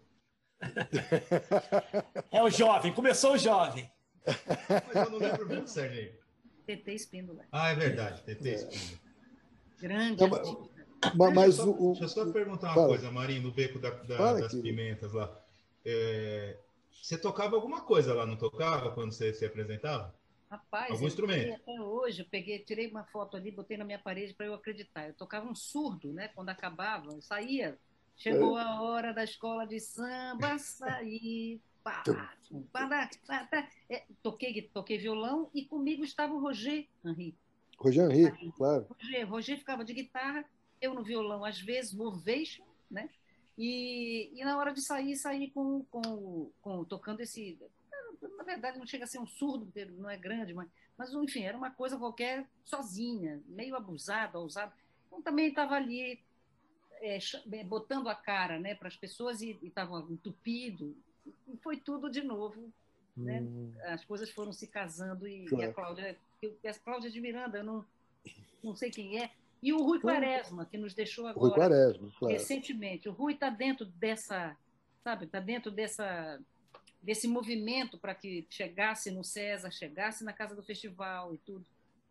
[2.30, 3.90] É o jovem, começou o jovem.
[4.26, 6.12] Mas eu não lembro mesmo, Serginho.
[6.76, 7.44] TT Espíndola.
[7.50, 9.00] Ah, é verdade, TT Espíndola.
[9.80, 10.28] Grande não,
[11.14, 12.88] mas, mas deixa, o, deixa eu só perguntar uma fala.
[12.88, 14.62] coisa, Marinho, no beco da, da, das querido.
[14.62, 15.40] pimentas lá.
[15.84, 16.58] É,
[16.90, 20.14] você tocava alguma coisa lá, não tocava, quando você se apresentava?
[20.50, 21.54] Rapaz, Algum instrumento?
[21.54, 25.06] até hoje, eu peguei, tirei uma foto ali, botei na minha parede para eu acreditar.
[25.06, 26.28] Eu tocava um surdo, né?
[26.28, 27.78] Quando acabava, eu saía.
[28.16, 28.62] Chegou é.
[28.62, 31.60] a hora da escola de samba, saí.
[33.88, 37.34] É, toquei, toquei violão e comigo estava o Roger Henri.
[37.78, 38.86] Roger Henri, claro.
[38.88, 40.44] Roger, Roger ficava de guitarra
[40.80, 43.10] eu no violão, às vezes, no ovation, né?
[43.56, 47.58] E, e na hora de sair, sair com, com, com tocando esse.
[48.36, 51.42] Na verdade, não chega a ser um surdo, porque não é grande, mas, mas enfim,
[51.42, 54.72] era uma coisa qualquer sozinha, meio abusada, ousada.
[55.06, 56.20] Então também estava ali
[57.00, 57.18] é,
[57.64, 60.96] botando a cara né, para as pessoas e estava entupido.
[61.62, 62.70] Foi tudo de novo.
[63.16, 63.40] Né?
[63.40, 63.72] Hum.
[63.84, 65.64] As coisas foram se casando e, claro.
[65.64, 67.84] e a Cláudia, eu, a Cláudia de Miranda, eu não,
[68.62, 69.30] não sei quem é,
[69.62, 72.32] e o Rui Quaresma, que nos deixou agora Rui Quaresma, claro.
[72.32, 73.08] recentemente.
[73.08, 74.56] O Rui está dentro dessa,
[75.02, 76.38] sabe, está dentro dessa,
[77.02, 81.64] desse movimento para que chegasse no César, chegasse na casa do festival e tudo.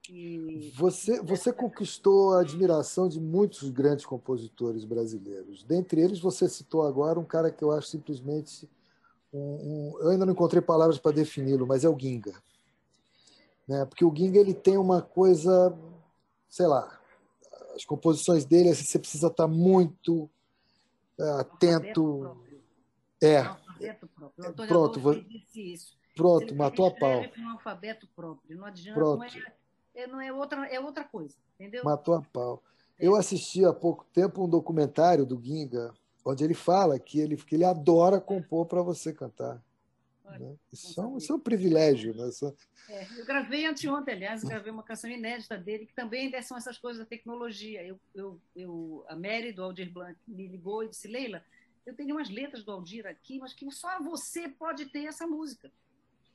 [0.10, 0.72] E...
[0.76, 5.64] Você, você conquistou a admiração de muitos grandes compositores brasileiros.
[5.64, 8.70] Dentre eles, você citou agora um cara que eu acho simplesmente.
[9.38, 12.34] Um, um, eu ainda não encontrei palavras para defini-lo, mas é o Ginga.
[13.68, 13.86] Né?
[13.86, 15.78] Porque o Ginga ele tem uma coisa,
[16.50, 17.00] sei lá,
[17.76, 20.30] as composições dele, assim, você precisa estar muito
[21.20, 22.38] é, atento.
[23.22, 23.44] É.
[24.68, 25.16] Pronto, vou...
[26.16, 27.22] pronto, matou a pau.
[27.38, 29.20] Um alfabeto próprio, não adianta, pronto.
[29.20, 29.54] Não é,
[29.94, 31.84] é, não é outra, é outra coisa, entendeu?
[31.84, 32.64] Matou a pau.
[32.98, 33.08] É.
[33.08, 35.94] Eu assisti há pouco tempo um documentário do Ginga,
[36.32, 39.64] onde ele fala que ele, que ele adora compor para você cantar.
[40.26, 40.56] Né?
[40.72, 42.14] Isso, é um, isso é um privilégio.
[42.14, 42.28] Né?
[42.28, 42.54] Isso...
[42.90, 47.00] É, eu gravei anteontem, aliás, gravei uma canção inédita dele, que também são essas coisas
[47.00, 47.82] da tecnologia.
[47.84, 51.42] Eu, eu, eu, a Mary, do Aldir Blanc, me ligou e disse, Leila,
[51.86, 55.72] eu tenho umas letras do Aldir aqui, mas que só você pode ter essa música.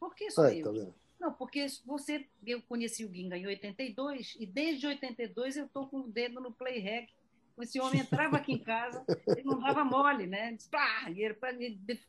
[0.01, 0.65] Por que só eu?
[0.65, 5.87] Tá Não, porque você, eu conheci o Ginga em 82, e desde 82 eu estou
[5.87, 7.11] com o dedo no play rec
[7.61, 10.57] esse homem entrava aqui em casa, ele não dava mole, né?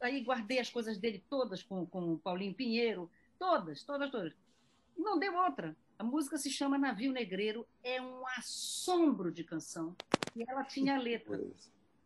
[0.01, 4.33] aí guardei as coisas dele todas com, com o Paulinho Pinheiro, todas, todas, todas.
[4.97, 5.75] Não deu outra.
[5.97, 9.95] A música se chama Navio Negreiro, é um assombro de canção.
[10.35, 11.39] E ela tinha a letra.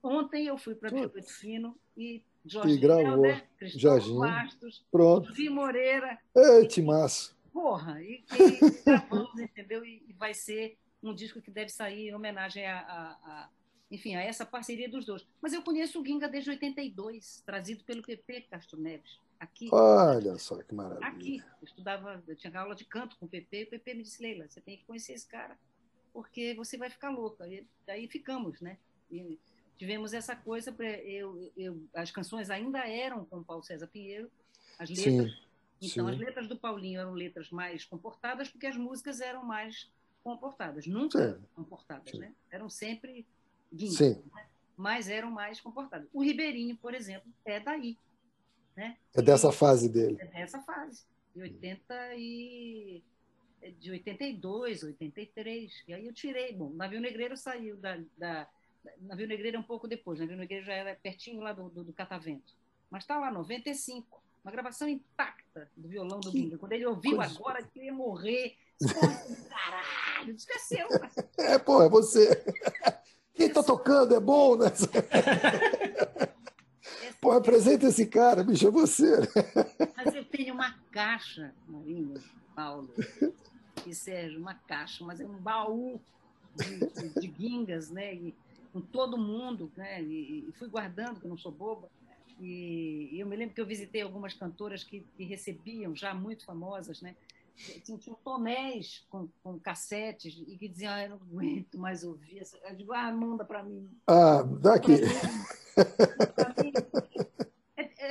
[0.02, 3.26] Ontem eu fui para Biscoito Fino e Jorge e gravou.
[3.26, 5.34] Helder, Cristóvão Bastos, Pronto.
[5.34, 6.18] Vi Moreira.
[6.36, 7.36] Ei, massa.
[7.52, 9.84] Porra, e, e gravamos, entendeu?
[9.84, 10.78] E, e vai ser
[11.12, 13.50] um disco que deve sair em homenagem a, a, a,
[13.90, 15.26] enfim, a essa parceria dos dois.
[15.42, 19.20] Mas eu conheço o Ginga desde 82, trazido pelo PP Castro Neves.
[19.40, 19.70] Aqui.
[19.72, 21.08] Olha só que maravilha.
[21.08, 21.44] Aqui.
[21.62, 24.22] Eu estudava, eu tinha aula de canto com o PP, e o PP me disse,
[24.22, 25.58] Leila, você tem que conhecer esse cara,
[26.12, 27.48] porque você vai ficar louca.
[27.48, 28.78] E aí ficamos, né?
[29.12, 29.40] E
[29.78, 34.30] tivemos essa coisa, eu, eu, as canções ainda eram com o Paulo César Pinheiro,
[34.80, 35.32] as letras.
[35.32, 35.48] Sim,
[35.80, 36.14] então, sim.
[36.14, 39.88] as letras do Paulinho eram letras mais comportadas, porque as músicas eram mais
[40.24, 40.86] comportadas.
[40.86, 41.46] Nunca Sim.
[41.56, 42.20] comportadas, Sim.
[42.20, 42.34] né?
[42.52, 43.26] Eram sempre
[43.74, 44.24] guindas, né?
[44.76, 46.08] mas eram mais comportadas.
[46.14, 47.98] O Ribeirinho, por exemplo, é daí.
[48.76, 48.98] Né?
[49.16, 50.18] É dessa fase dele.
[50.20, 51.06] É dessa fase.
[51.34, 53.04] De 80 e
[53.62, 55.84] é de 82, 83.
[55.88, 56.54] E aí eu tirei.
[56.54, 58.48] Bom, o Navio Negreiro saiu da, da
[59.02, 60.20] Navio Negreiro é um pouco depois.
[60.20, 62.54] Navio Negreiro já era pertinho lá do, do, do Catavento.
[62.90, 64.24] Mas está lá, 95.
[64.44, 66.58] Uma gravação intacta do violão do Binga.
[66.58, 68.56] Quando ele ouviu agora, que ia morrer.
[69.50, 70.07] Caralho!
[70.18, 70.88] Caralho, esqueceu.
[71.38, 72.44] É, pô, é você.
[73.34, 74.66] Quem tá tocando é bom, né?
[77.22, 79.12] Pô, apresenta esse cara, bicho, é você.
[79.96, 82.16] Mas eu tenho uma caixa, Marinho,
[82.56, 82.92] Paulo
[83.86, 86.02] e Sérgio, uma caixa, mas é um baú
[86.56, 88.16] de, de, de guingas, né?
[88.16, 88.36] E,
[88.74, 90.02] com todo mundo, né?
[90.02, 91.88] E, e, fui guardando, que eu não sou boba.
[92.40, 96.44] E, e, eu me lembro que eu visitei algumas cantoras que, que recebiam, já muito
[96.44, 97.16] famosas, né?
[97.84, 102.44] Tinham tonéis com, com cassetes e que diziam, ah, eu não aguento mais ouvir.
[102.64, 103.90] Eu digo, ah, manda para mim.
[104.06, 104.94] Ah, dá aqui.
[106.36, 106.72] Pra mim,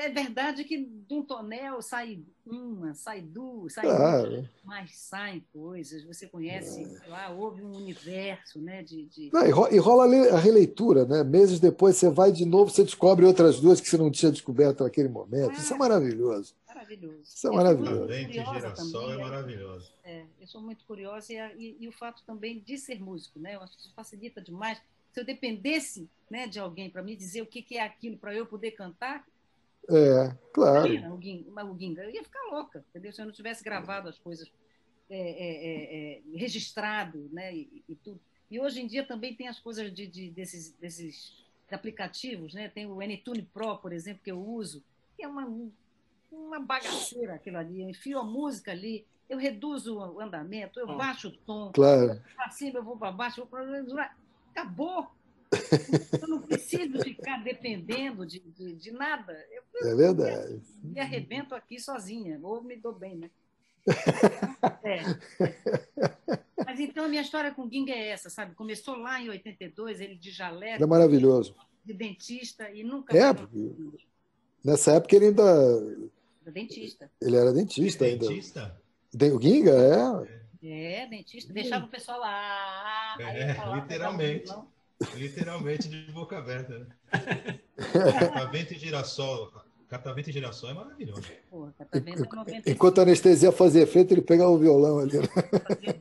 [0.07, 4.49] é verdade que de um tonel sai uma, sai duas, sai claro.
[4.65, 6.05] mas saem coisas.
[6.05, 7.09] Você conhece, é.
[7.09, 8.83] lá houve um universo, né?
[8.83, 9.31] De, de...
[9.33, 11.25] Não, e rola a releitura, né?
[11.25, 14.85] Meses depois você vai de novo, você descobre outras duas que você não tinha descoberto
[14.85, 15.51] naquele momento.
[15.51, 15.55] É.
[15.55, 16.55] Isso é maravilhoso.
[16.77, 17.23] Maravilhoso.
[17.23, 18.07] Isso é maravilhoso.
[18.07, 19.93] Vente girassol é maravilhoso.
[20.05, 23.55] É, eu sou muito curiosa e, e, e, o fato também de ser músico, né?
[23.55, 24.79] Eu acho que isso facilita demais.
[25.11, 28.35] Se eu dependesse né, de alguém para me dizer o que, que é aquilo para
[28.35, 29.27] eu poder cantar,
[29.89, 30.87] é, claro.
[30.93, 31.15] Imagina,
[31.65, 33.12] o Ginga, eu ia ficar louca, entendeu?
[33.12, 34.51] Se eu não tivesse gravado as coisas,
[35.09, 37.55] é, é, é, é registrado, né?
[37.55, 38.21] E, e, tudo.
[38.51, 41.33] E hoje em dia também tem as coisas de, de, desses, desses
[41.71, 42.69] aplicativos, né?
[42.69, 44.83] Tem o N-Tune Pro, por exemplo, que eu uso,
[45.17, 45.47] que é uma,
[46.37, 47.83] uma bagaceira aquilo ali.
[47.83, 52.03] Eu enfio a música ali, eu reduzo o andamento, eu baixo o tom, claro.
[52.03, 54.14] eu vou para cima, eu vou para baixo, eu vou para...
[54.51, 55.09] Acabou!
[56.20, 59.33] Eu não preciso ficar dependendo de, de, de nada.
[59.51, 60.61] Eu, é verdade.
[60.83, 63.31] Me arrebento aqui sozinha, ou me dou bem, né?
[64.83, 65.03] É.
[66.64, 68.55] Mas então a minha história com o Ging é essa, sabe?
[68.55, 70.83] Começou lá em 82, ele de jaleco.
[70.83, 71.55] É maravilhoso.
[71.85, 73.16] De dentista e nunca.
[73.16, 73.35] É,
[74.64, 75.42] nessa época ele ainda.
[76.47, 77.11] Era dentista.
[77.21, 78.29] Ele era dentista ainda.
[78.29, 78.81] Dentista?
[79.35, 79.73] O Ginga,
[80.63, 81.03] é.
[81.03, 81.53] É, dentista.
[81.53, 83.17] Deixava o pessoal lá.
[83.19, 84.53] É, literalmente.
[85.17, 86.87] Literalmente de boca aberta, né?
[88.21, 89.53] catavento e girassol.
[89.89, 91.23] Catavento e girassol é maravilhoso.
[91.51, 95.19] Pô, catavento é Enquanto a anestesia fazia efeito, ele pegava o violão ali.
[95.19, 95.27] Né?
[95.83, 95.93] É,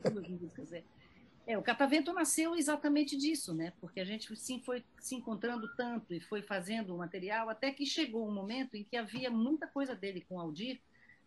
[1.54, 3.72] o catavento nasceu exatamente disso, né?
[3.80, 7.86] Porque a gente sim foi se encontrando tanto e foi fazendo o material até que
[7.86, 10.80] chegou um momento em que havia muita coisa dele com o Aldir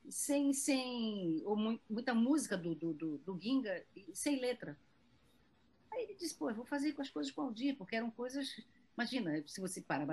[0.10, 1.56] sem sem ou
[1.90, 3.82] muita música do, do, do, do Ginga
[4.14, 4.78] sem letra.
[5.92, 8.12] Aí ele disse, pô, eu vou fazer com as coisas com o Aldir, porque eram
[8.12, 8.62] coisas.
[8.98, 10.06] Imagina, se você para.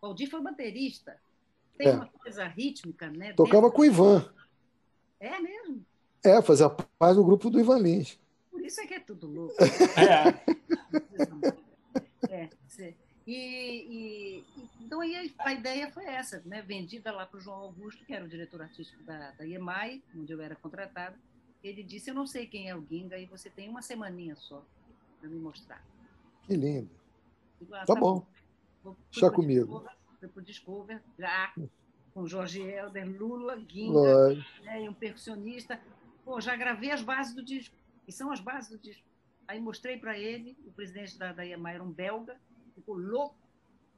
[0.00, 1.20] O Aldir foi baterista.
[1.76, 1.92] Tem é.
[1.92, 3.34] uma coisa rítmica, né?
[3.34, 4.32] Tocava com o Ivan.
[5.18, 5.84] É mesmo?
[6.24, 8.18] É, fazia parte do grupo do Ivan Lins.
[8.50, 9.54] Por isso é que é tudo louco.
[12.28, 12.48] É.
[12.78, 12.94] é
[13.26, 14.44] e, e,
[14.80, 16.62] então aí a, ideia foi essa, né?
[16.62, 20.32] vendida lá para o João Augusto, que era o diretor artístico da, da IEMAI, onde
[20.32, 21.16] eu era contratada
[21.62, 24.64] ele disse: Eu não sei quem é o Ginga e você tem uma semaninha só
[25.20, 25.84] para me mostrar.
[26.44, 26.90] Que lindo.
[27.60, 28.26] Digo, ah, tá, tá, bom.
[28.82, 28.96] bom.
[29.12, 29.84] Deixa comigo.
[30.18, 31.52] Foi para o Discover, já
[32.12, 35.80] com Jorge Helder, Lula, Ginga, né, um percussionista.
[36.24, 37.76] Pô, já gravei as bases do disco.
[38.06, 39.06] E são as bases do disco.
[39.46, 42.36] Aí mostrei para ele, o presidente da, da EMA era um belga,
[42.74, 43.36] ficou louco.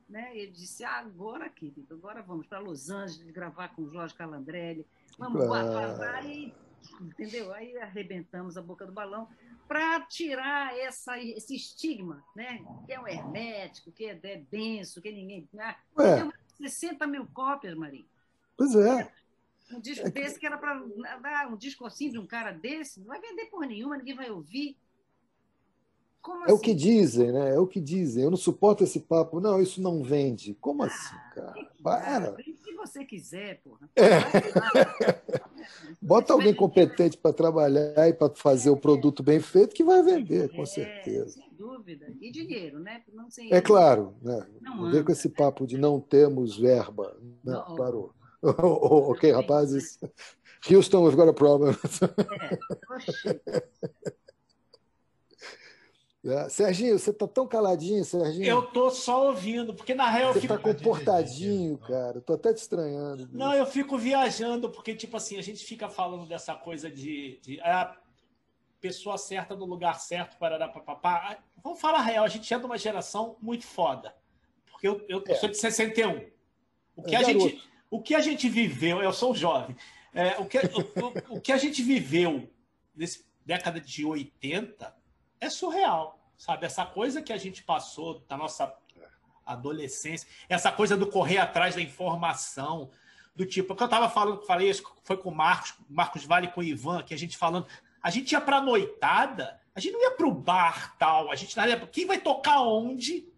[0.09, 0.37] Né?
[0.37, 4.87] Ele disse: ah, agora, querido, agora vamos para Los Angeles gravar com o Jorge Calandrelli.
[5.19, 6.23] Vamos ah.
[6.25, 6.55] e
[7.01, 7.53] entendeu?
[7.53, 9.29] Aí arrebentamos a boca do balão
[9.69, 12.63] para tirar essa, esse estigma, né?
[12.85, 15.49] Que é um hermético, que é, é benço, que ninguém.
[15.59, 16.43] Ah, é.
[16.59, 18.07] 60 mil cópias, Marinho.
[18.57, 19.11] Pois é.
[19.73, 20.75] Um disco é desse que era para
[21.21, 24.31] dar um disco assim de um cara desse, não vai vender por nenhuma, ninguém vai
[24.31, 24.77] ouvir.
[26.23, 26.55] Como é assim?
[26.55, 27.55] o que dizem, né?
[27.55, 28.23] É o que dizem.
[28.23, 29.41] Eu não suporto esse papo.
[29.41, 30.55] Não, isso não vende.
[30.61, 31.69] Como ah, assim, cara?
[31.83, 32.37] Para.
[32.37, 33.91] Se você quiser, porra.
[33.97, 34.21] É.
[36.01, 40.49] Bota alguém competente para trabalhar e para fazer o produto bem feito que vai vender,
[40.53, 41.41] com é, certeza.
[41.41, 42.07] Sem dúvida.
[42.21, 43.03] E dinheiro, né?
[43.13, 44.15] Não é claro.
[44.23, 44.47] Né?
[44.61, 47.17] Não, não anda, com esse papo de não temos verba.
[47.43, 48.15] Não, não parou.
[49.13, 49.99] ok, rapazes.
[50.69, 51.77] Houston, we've got a problem.
[53.35, 53.43] É,
[56.25, 56.49] É.
[56.49, 58.47] Serginho, você tá tão caladinho, Serginho.
[58.47, 60.55] Eu tô só ouvindo, porque na real você eu fico.
[60.55, 62.21] Você tá comportadinho, cara.
[62.21, 63.29] tô até te estranhando.
[63.33, 67.41] Não, eu fico viajando, porque, tipo assim, a gente fica falando dessa coisa de.
[67.43, 67.97] de a
[68.81, 71.39] pessoa certa no lugar certo, para papapá.
[71.63, 74.15] Vamos falar a real, a gente é de uma geração muito foda.
[74.71, 75.35] Porque eu, eu, é.
[75.35, 76.27] sou de 61.
[76.97, 77.63] O que, é, a gente,
[77.93, 79.77] o que a gente viveu, eu sou jovem,
[80.15, 82.51] é, o, que, o, o, o que a gente viveu
[82.97, 84.97] nessa década de 80
[85.39, 86.65] é surreal, sabe?
[86.65, 88.75] Essa coisa que a gente passou da nossa
[89.45, 92.91] adolescência, essa coisa do correr atrás da informação,
[93.37, 96.63] do tipo, que eu tava falando, falei isso, foi com o Marcos, Marcos Vale com
[96.63, 97.67] o Ivan, que a gente falando,
[98.03, 101.67] a gente ia pra noitada, a gente não ia pro bar tal, a gente não
[101.67, 103.29] ia, quem vai tocar onde?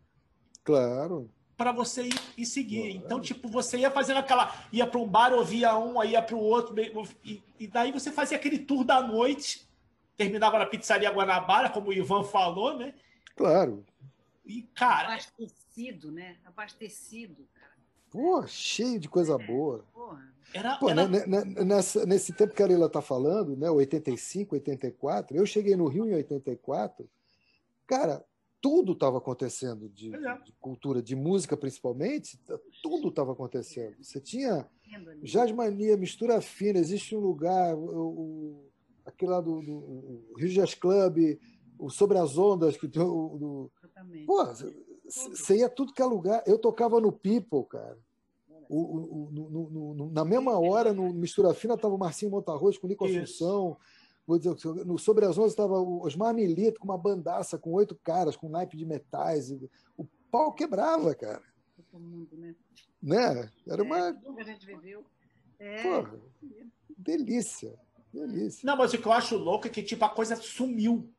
[0.63, 1.29] Claro.
[1.57, 2.97] Para você ir e seguir.
[2.97, 4.53] Então, tipo, você ia fazendo aquela.
[4.73, 6.75] ia para um bar, ouvia um, aí ia para o outro,
[7.25, 9.69] e, e daí você fazia aquele tour da noite,
[10.17, 12.95] terminava na pizzaria Guanabara, como o Ivan falou, né?
[13.37, 13.85] Claro.
[14.45, 15.09] E, cara.
[15.15, 16.37] Abastecido, né?
[16.45, 17.73] Abastecido, cara.
[18.11, 19.85] Pô, cheio de coisa é, boa.
[19.93, 20.35] Porra.
[20.53, 21.09] Era, Pô, era...
[21.09, 25.75] né, né, nessa, nesse tempo que a Leila está falando, né, 85, 84, eu cheguei
[25.75, 27.11] no Rio em 84,
[27.89, 28.25] cara,
[28.65, 30.39] tudo estava acontecendo de, é.
[30.39, 32.41] de, cultura, de música principalmente,
[32.83, 33.95] tudo estava acontecendo.
[34.03, 34.67] Você tinha
[35.23, 38.71] Jazz Mania, Mistura Fina, existe um lugar, o, o
[39.05, 41.39] aquele lá do, do Rio Jazz Club,
[41.79, 43.71] o Sobre as Ondas, que do, do...
[44.25, 44.43] Pô,
[45.05, 46.43] você ia tudo que é lugar.
[46.47, 47.99] Eu tocava no People, cara.
[48.67, 52.87] O, o, no, no, na mesma hora, no Mistura Fina, estava o Marcinho Montarroz com
[52.87, 53.77] o Nico Assunção.
[54.27, 54.57] Vou dizer,
[54.87, 58.49] no Sobre as Ondas estava o Osmar Milito com uma bandaça com oito caras, com
[58.49, 59.51] naipe de metais.
[59.97, 61.43] O pau quebrava, cara.
[61.91, 62.55] Todo mundo, né?
[63.03, 63.51] né?
[63.67, 64.09] Era uma.
[64.09, 65.05] É, tudo que a gente viveu.
[65.59, 65.83] É...
[65.83, 66.21] Porra,
[66.97, 67.75] delícia.
[68.13, 68.67] Delícia.
[68.67, 71.13] Não, mas o que eu acho louco é que tipo, a coisa sumiu.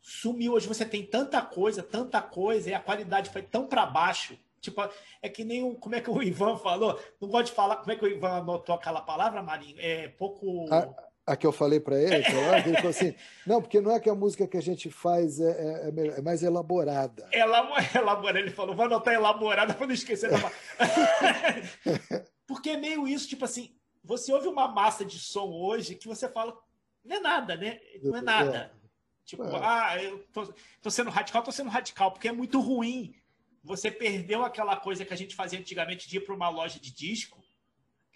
[0.00, 0.52] Sumiu.
[0.52, 4.38] Hoje você tem tanta coisa, tanta coisa, e a qualidade foi tão para baixo.
[4.60, 4.82] Tipo,
[5.22, 5.76] é que nem o.
[5.76, 7.00] Como é que o Ivan falou?
[7.20, 7.76] Não gosto de falar.
[7.76, 9.76] Como é que o Ivan anotou aquela palavra, Marinho?
[9.78, 10.66] É pouco.
[10.72, 13.14] A, a que eu falei para ele, ele falou assim:
[13.46, 16.22] não, porque não é que a música que a gente faz é, é, é, é
[16.22, 17.28] mais elaborada.
[17.32, 18.38] Elaborada.
[18.38, 20.30] Ele falou, vou anotar elaborada para não esquecer.
[20.30, 20.38] Da...
[22.46, 26.28] porque é meio isso, tipo assim, você ouve uma massa de som hoje que você
[26.28, 26.58] fala,
[27.04, 27.78] não é nada, né?
[28.02, 28.72] Não é nada.
[28.74, 28.78] É.
[29.26, 29.60] Tipo, é.
[29.62, 30.50] ah, eu tô,
[30.80, 33.14] tô, sendo radical, tô sendo radical, porque é muito ruim.
[33.62, 36.90] Você perdeu aquela coisa que a gente fazia antigamente de ir para uma loja de
[36.90, 37.38] disco,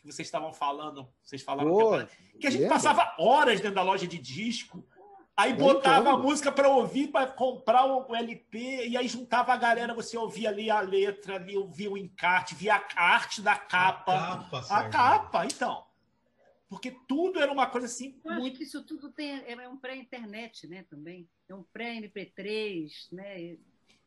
[0.02, 1.72] que vocês estavam falando, vocês falaram
[2.32, 2.76] que, que, a gente lembra?
[2.76, 4.84] passava horas dentro da loja de disco,
[5.36, 9.94] aí botava a música para ouvir, para comprar o LP, e aí juntava a galera,
[9.94, 14.14] você ouvia ali a letra, ali, ouvia o encarte, via a arte da capa.
[14.14, 15.84] A capa, a capa então.
[16.68, 18.18] Porque tudo era uma coisa assim.
[18.24, 18.46] Eu muito...
[18.46, 20.84] acho que isso tudo tem, é um pré-internet, né?
[20.88, 21.28] Também.
[21.46, 23.58] É um pré-MP3, né?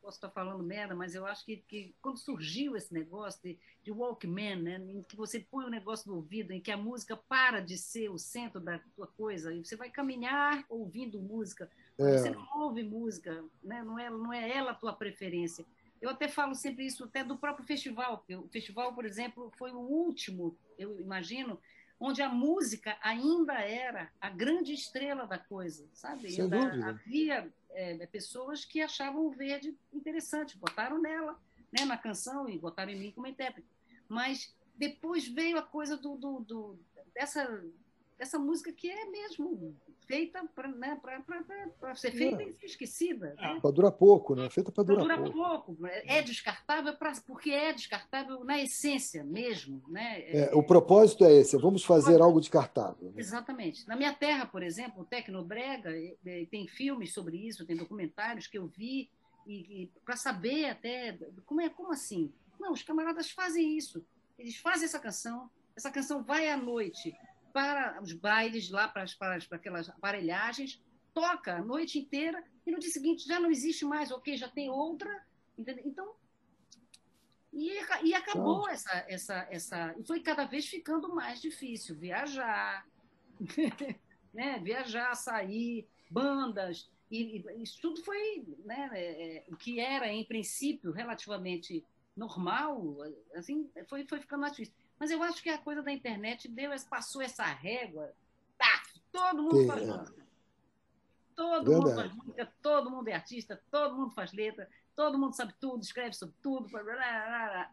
[0.06, 3.90] Posso estar falando merda, mas eu acho que, que quando surgiu esse negócio de, de
[3.90, 4.76] Walkman, né?
[4.76, 8.08] Em que você põe o negócio no ouvido, em que a música para de ser
[8.08, 11.68] o centro da tua coisa, e você vai caminhar ouvindo música.
[11.98, 12.18] É.
[12.18, 13.82] Você não ouve música, né?
[13.82, 15.66] Não é, não é ela a tua preferência.
[16.00, 18.24] Eu até falo sempre isso até do próprio festival.
[18.30, 21.60] O festival, por exemplo, foi o último, eu imagino,
[21.98, 26.30] onde a música ainda era a grande estrela da coisa, sabe?
[26.30, 31.40] Sem ainda havia é, pessoas que achavam o verde interessante, botaram nela,
[31.72, 33.68] né, na canção e botaram em mim como intérprete.
[34.08, 36.78] Mas depois veio a coisa do, do, do
[37.14, 37.64] dessa
[38.18, 39.76] dessa música que é mesmo
[40.06, 40.98] feita para né,
[41.94, 42.48] ser feita é.
[42.48, 43.34] e ser esquecida.
[43.34, 43.58] Né?
[43.60, 44.48] Para durar pouco, né?
[44.48, 45.74] Feita para durar, durar pouco.
[45.74, 45.86] pouco.
[45.86, 49.82] É descartável pra, porque é descartável na essência mesmo.
[49.88, 50.22] Né?
[50.30, 53.10] É, o propósito é esse, vamos fazer algo descartável.
[53.10, 53.14] Né?
[53.16, 53.86] Exatamente.
[53.86, 55.90] Na minha terra, por exemplo, o Tecnobrega,
[56.50, 59.10] tem filmes sobre isso, tem documentários que eu vi,
[59.46, 62.32] e, e para saber até como é como assim.
[62.58, 64.04] Não, os camaradas fazem isso.
[64.38, 67.14] Eles fazem essa canção, essa canção vai à noite
[67.56, 70.78] para os bailes lá, para, para, para aquelas aparelhagens,
[71.14, 74.68] toca a noite inteira e no dia seguinte já não existe mais, ok, já tem
[74.68, 75.24] outra.
[75.56, 75.82] Entendeu?
[75.86, 76.14] Então,
[77.50, 78.68] e, e acabou então...
[78.68, 79.94] essa, essa, essa.
[79.98, 82.86] E foi cada vez ficando mais difícil viajar,
[84.34, 84.58] né?
[84.58, 86.90] viajar, sair, bandas.
[87.10, 91.82] E, e isso tudo foi né, é, é, o que era, em princípio, relativamente
[92.14, 92.98] normal,
[93.34, 94.74] assim, foi, foi ficando mais difícil.
[94.98, 98.12] Mas eu acho que a coisa da internet deu, passou essa régua.
[98.56, 98.82] Tá,
[99.12, 99.86] todo mundo faz é.
[99.86, 100.26] música.
[101.34, 101.74] Todo Verdade.
[101.74, 105.82] mundo faz música, todo mundo é artista, todo mundo faz letra, todo mundo sabe tudo,
[105.82, 106.66] escreve sobre tudo.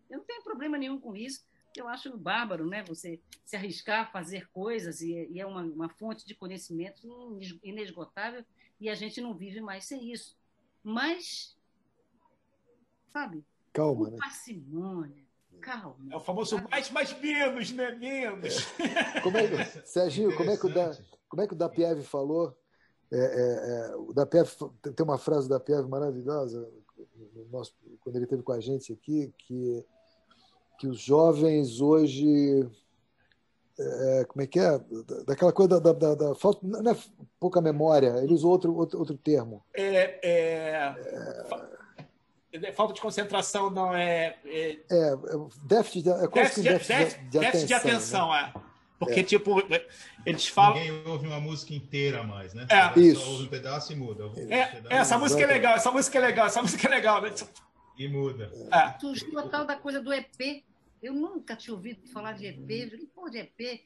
[0.10, 1.46] Eu não tenho problema nenhum com isso.
[1.76, 2.84] Eu acho bárbaro, né?
[2.84, 8.46] Você se arriscar a fazer coisas e, e é uma, uma fonte de conhecimento inesgotável
[8.80, 10.38] e a gente não vive mais sem isso.
[10.84, 11.58] Mas,
[13.08, 13.44] sabe?
[13.72, 14.18] Calma, né?
[14.18, 15.23] Parcimônia
[15.64, 15.96] Calma.
[16.12, 17.92] É o famoso mais, mais, menos, né?
[17.92, 18.66] Menos.
[19.24, 20.92] Como é, Serginho, como é que o da,
[21.30, 22.54] como é que o da Pieve falou?
[23.10, 24.52] É, é, é, o da Pieve,
[24.96, 26.70] tem uma frase da Pieve maravilhosa,
[27.50, 29.86] nosso, quando ele esteve com a gente aqui, que,
[30.80, 32.70] que os jovens hoje.
[33.80, 34.80] É, como é que é?
[35.26, 36.60] Daquela coisa da, da, da, falta.
[36.62, 36.98] Não é
[37.40, 39.64] pouca memória, ele usou outro, outro, outro termo.
[39.74, 40.96] É, é...
[42.74, 44.38] falta de concentração não é.
[44.46, 45.16] É, é
[45.64, 48.32] déficit de, é déficit, de, déficit, de, déficit de atenção.
[48.32, 48.54] Né?
[48.56, 48.60] é.
[49.00, 49.24] Porque, é.
[49.24, 49.62] tipo,
[50.26, 50.80] eles falam.
[50.80, 52.66] Ninguém ouve uma música inteira mais, né?
[52.70, 53.00] É.
[53.00, 53.22] Isso.
[53.22, 54.26] Só ouve um pedaço e muda.
[54.50, 57.22] É, pedaço essa música é legal, essa música é legal, essa música é legal.
[57.22, 57.34] Né?
[57.98, 58.52] E muda.
[58.72, 59.00] É.
[59.00, 60.64] Surgiu a tal da coisa do EP.
[61.02, 62.70] Eu nunca tinha ouvido falar de EP.
[62.70, 63.82] Eu falei, pô, de EP.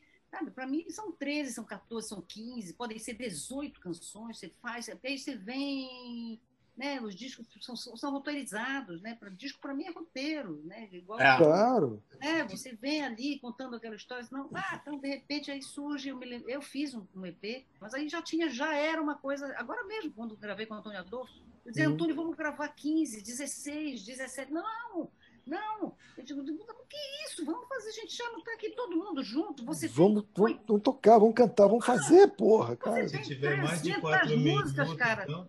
[0.53, 5.17] Para mim são 13, são 14, são 15, podem ser 18 canções, você faz, aí
[5.17, 6.39] você vem
[6.77, 7.01] né?
[7.01, 9.15] Os discos são, são roteirizados, né?
[9.15, 10.87] Pra, disco para mim é roteiro, né?
[10.91, 11.37] Igual, é.
[11.37, 12.03] Claro.
[12.21, 16.17] É, você vem ali contando aquela história, não, ah, então de repente aí surge, eu,
[16.17, 19.53] me lembro, eu fiz um, um, EP, mas aí já tinha, já era uma coisa,
[19.57, 21.33] agora mesmo, quando gravei com o Antônio Adolfo,
[21.65, 21.93] eu dizia, hum.
[21.93, 25.09] Antônio, vamos gravar 15, 16, 17, não,
[25.45, 26.45] não, eu digo, o
[26.87, 27.45] que é isso?
[27.45, 29.63] Vamos fazer, a gente já não está aqui todo mundo junto.
[29.63, 33.07] Você vamos, vamos, vamos, tocar, vamos cantar, vamos fazer, porra, cara.
[33.07, 35.23] Se tiver mais de quatro minutos, cara.
[35.23, 35.47] Então...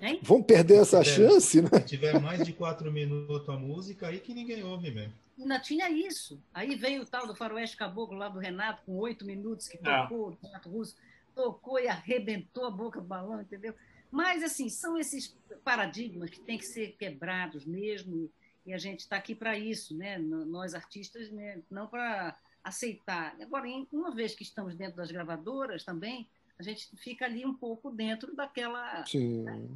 [0.00, 0.20] Hein?
[0.24, 1.68] Vamos perder essa tiver, chance, né?
[1.72, 5.12] Se tiver mais de quatro minutos a música, aí que ninguém ouve mesmo.
[5.38, 6.42] Ainda tinha isso.
[6.52, 10.02] Aí veio o tal do Faroeste Caboclo lá do Renato, com oito minutos, que ah.
[10.02, 10.96] tocou, o Renato Russo,
[11.34, 13.74] tocou e arrebentou a boca do balão, entendeu?
[14.10, 18.30] Mas, assim, são esses paradigmas que têm que ser quebrados mesmo,
[18.66, 20.18] e a gente está aqui para isso, né?
[20.18, 21.62] Nós artistas, né?
[21.70, 23.34] não para aceitar.
[23.40, 26.28] Agora, uma vez que estamos dentro das gravadoras também,
[26.60, 29.04] a gente fica ali um pouco dentro daquela.
[29.06, 29.42] Sim.
[29.42, 29.68] Né?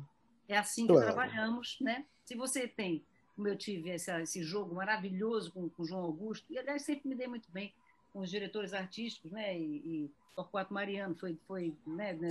[0.47, 1.07] É assim que claro.
[1.07, 2.05] trabalhamos, né?
[2.27, 3.03] Se você tem,
[3.35, 7.15] como eu tive esse, esse jogo maravilhoso com, o João Augusto, e aliás sempre me
[7.15, 7.73] dei muito bem
[8.13, 9.59] com os diretores artísticos, né?
[9.59, 12.13] E, e Torquato Mariano foi, foi né?
[12.13, 12.29] né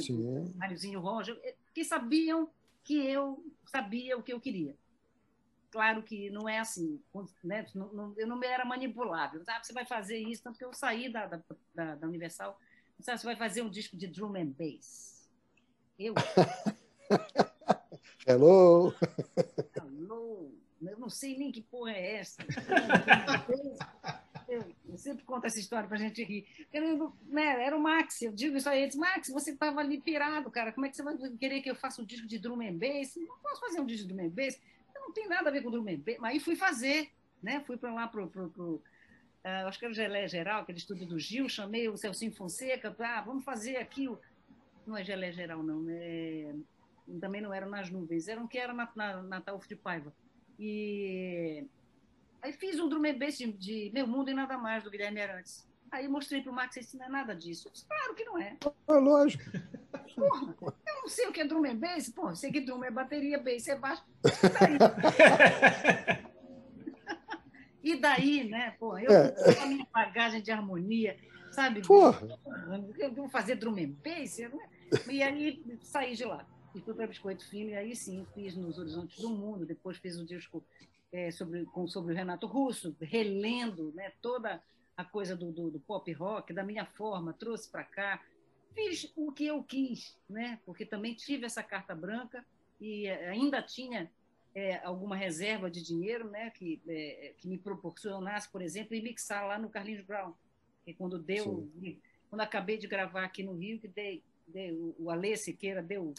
[0.55, 2.47] Máriozinho Roger, eh, que sabiam
[2.83, 4.75] que eu sabia o que eu queria.
[5.71, 7.01] Claro que não é assim,
[7.43, 7.65] né?
[7.73, 9.41] não, eu não era manipulável.
[9.47, 11.25] Ah, você vai fazer isso, tanto que eu saí da,
[11.73, 12.59] da, da Universal
[12.99, 15.29] você vai fazer um disco de drum and bass.
[15.97, 16.13] Eu?
[18.25, 18.93] Hello!
[19.75, 20.51] Hello!
[20.81, 22.41] Eu não sei nem que porra é essa.
[24.47, 26.45] Eu, eu sempre conto essa história pra gente rir.
[26.69, 30.51] Querendo, né, era o Max, eu digo isso a eles, Max, você estava ali pirado,
[30.51, 32.77] cara, como é que você vai querer que eu faça um disco de drum and
[32.77, 33.15] bass?
[33.15, 34.59] Não posso fazer um disco de drum and bass,
[34.95, 36.17] não tem nada a ver com drum and bass.
[36.19, 37.09] Mas aí fui fazer,
[37.41, 38.81] né, fui para lá pro, pro, pro
[39.45, 42.95] uh, acho que era o Gelé Geral, aquele estúdio do Gil, chamei o Celcinho Fonseca,
[42.99, 44.19] ah, vamos fazer aqui o...
[44.85, 46.53] Não é Gelé Geral, não, né?
[47.19, 50.13] também não eram nas nuvens, eram que era na, na, na Tauf de Paiva.
[50.57, 51.65] E
[52.41, 55.67] aí fiz um drum bass de, de Meu Mundo e Nada Mais, do Guilherme Arantes.
[55.91, 57.67] Aí mostrei para o Max, disse, não é nada disso.
[57.67, 58.57] Eu disse, claro que não é.
[58.87, 59.43] É lógico.
[60.15, 60.55] Porra,
[60.87, 62.09] eu não sei o que é drum and bass.
[62.09, 64.03] Porra, sei que drum é bateria, bass é baixo.
[67.83, 68.75] E daí, né?
[68.79, 69.55] Pô, eu é.
[69.55, 71.17] com a minha bagagem de harmonia,
[71.51, 71.81] sabe?
[71.81, 72.39] Porra.
[72.97, 74.69] Eu vou fazer drum and bass, né?
[75.09, 76.47] E aí saí de lá.
[76.73, 80.17] E fui para Biscoito Fino, e aí sim, fiz nos Horizontes do Mundo, depois fiz
[80.17, 80.63] um disco
[81.11, 84.63] é, sobre, com, sobre o Renato Russo, relendo né, toda
[84.97, 88.23] a coisa do, do, do pop rock, da minha forma, trouxe para cá.
[88.73, 90.59] Fiz o que eu quis, né?
[90.65, 92.43] porque também tive essa carta branca
[92.81, 94.09] e ainda tinha
[94.55, 99.47] é, alguma reserva de dinheiro né, que, é, que me proporcionasse, por exemplo, e mixar
[99.47, 100.33] lá no Carlinhos Brown.
[100.85, 101.99] E quando deu, Sim.
[102.29, 106.13] quando acabei de gravar aqui no Rio, que dei, dei o Alê Siqueira deu,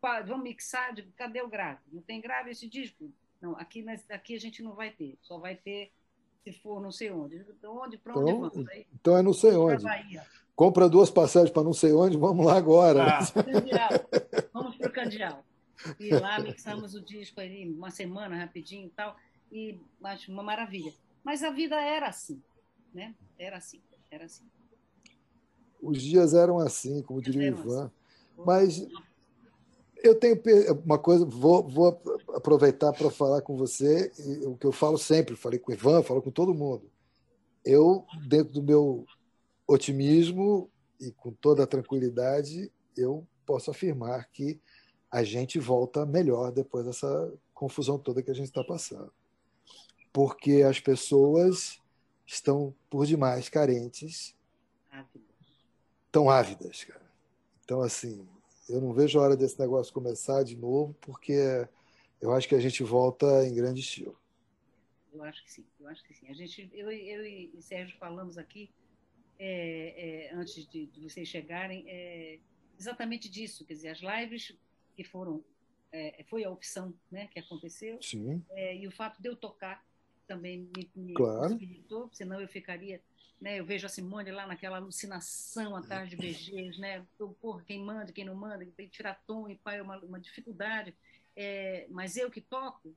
[0.00, 1.80] vamos mixar, digo, cadê o grave?
[1.92, 3.10] Não tem grave esse disco?
[3.40, 5.92] Não, aqui, aqui a gente não vai ter, só vai ter
[6.42, 7.36] se for não sei onde.
[7.36, 8.68] Então, onde para onde então, vamos?
[8.68, 9.84] Aí, então é não sei onde.
[10.54, 13.18] Compra duas passagens para não sei onde, vamos lá agora.
[13.18, 13.20] Ah.
[14.52, 15.44] vamos para o Candial.
[15.98, 19.16] E lá mixamos o disco ali uma semana rapidinho e tal,
[19.50, 20.92] e acho uma maravilha.
[21.22, 22.42] Mas a vida era assim,
[22.92, 23.14] né?
[23.38, 24.44] Era assim, era assim.
[25.80, 27.84] Os dias eram assim, como diria o Ivan.
[27.86, 27.92] Assim.
[28.44, 28.86] Mas
[30.02, 30.40] eu tenho
[30.84, 32.02] uma coisa, vou, vou
[32.34, 34.12] aproveitar para falar com você
[34.46, 36.90] o que eu falo sempre, falei com o Ivan, falo com todo mundo.
[37.64, 39.06] Eu, dentro do meu
[39.66, 40.70] otimismo
[41.00, 44.60] e com toda a tranquilidade, eu posso afirmar que
[45.14, 49.12] a gente volta melhor depois dessa confusão toda que a gente está passando.
[50.12, 51.80] Porque as pessoas
[52.26, 54.34] estão por demais carentes,
[56.10, 57.08] tão ávidas, cara.
[57.64, 58.26] Então, assim,
[58.68, 61.64] eu não vejo a hora desse negócio começar de novo, porque
[62.20, 64.18] eu acho que a gente volta em grande estilo.
[65.12, 66.26] Eu acho que sim, eu acho que sim.
[66.28, 68.68] A gente, eu, eu e Sérgio falamos aqui
[69.38, 72.40] é, é, antes de, de, vocês chegarem é,
[72.76, 74.52] exatamente disso, quer dizer, as lives
[74.94, 75.44] que foram
[75.94, 78.00] é, foi a opção né, que aconteceu.
[78.50, 79.86] É, e o fato de eu tocar
[80.26, 81.42] também me, me claro.
[81.42, 83.00] possibilitou, senão eu ficaria.
[83.40, 87.06] Né, eu vejo a Simone lá naquela alucinação atrás de BGs, né?
[87.40, 90.18] Porra, quem manda, quem não manda, tem que tirar tom e pai, é uma, uma
[90.18, 90.94] dificuldade.
[91.36, 92.94] É, mas eu que toco,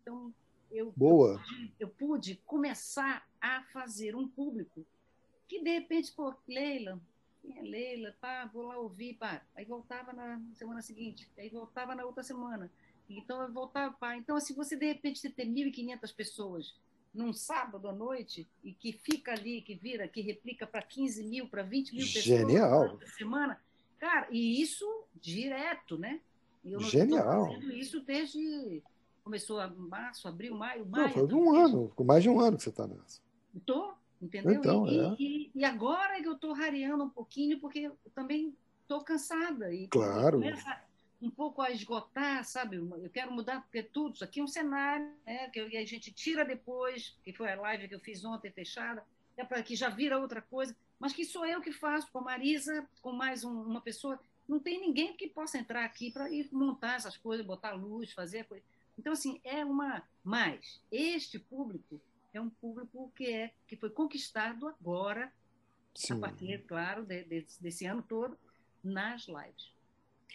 [0.00, 0.32] Então,
[0.70, 1.32] eu, Boa.
[1.32, 4.86] Eu, pude, eu pude começar a fazer um público
[5.46, 7.00] que, de repente, pô, Leila,
[7.56, 9.42] é Leila, pá, vou lá ouvir, pá.
[9.54, 12.70] Aí voltava na semana seguinte, aí voltava na outra semana.
[13.08, 14.16] Então, eu voltava, pá.
[14.16, 16.74] Então, assim, você, de repente, você ter 1.500 pessoas
[17.14, 21.48] num sábado à noite e que fica ali, que vira, que replica para 15 mil,
[21.48, 22.98] para 20 mil pessoas Genial.
[22.98, 23.60] por semana.
[23.98, 26.20] Cara, e isso direto, né?
[26.64, 27.46] Eu não Genial.
[27.46, 28.82] fazendo isso desde.
[29.24, 31.06] Começou a março, abril, maio, maio.
[31.08, 33.20] Não, faz um ano, com mais de um ano que você está nessa.
[33.54, 34.52] Estou, entendeu?
[34.52, 35.16] Então, e, é.
[35.18, 39.72] e, e, agora que eu estou rareando um pouquinho, porque eu também estou cansada.
[39.72, 40.38] E claro.
[40.38, 40.82] Começa
[41.20, 42.76] um pouco a esgotar, sabe?
[42.76, 45.48] Eu quero mudar, porque tudo, isso aqui é um cenário, né?
[45.50, 49.04] Que a gente tira depois, que foi a live que eu fiz ontem fechada,
[49.36, 52.22] é para que já vira outra coisa, mas que sou eu que faço, com a
[52.22, 54.18] Marisa, com mais um, uma pessoa.
[54.48, 58.44] Não tem ninguém que possa entrar aqui para ir montar essas coisas, botar luz, fazer
[58.44, 58.64] coisa.
[58.98, 60.02] Então, assim, é uma.
[60.24, 62.00] Mas este público
[62.32, 65.32] é um público que, é, que foi conquistado agora,
[65.94, 66.14] Sim.
[66.14, 68.38] a partir, claro, de, de, desse ano todo,
[68.82, 69.72] nas lives.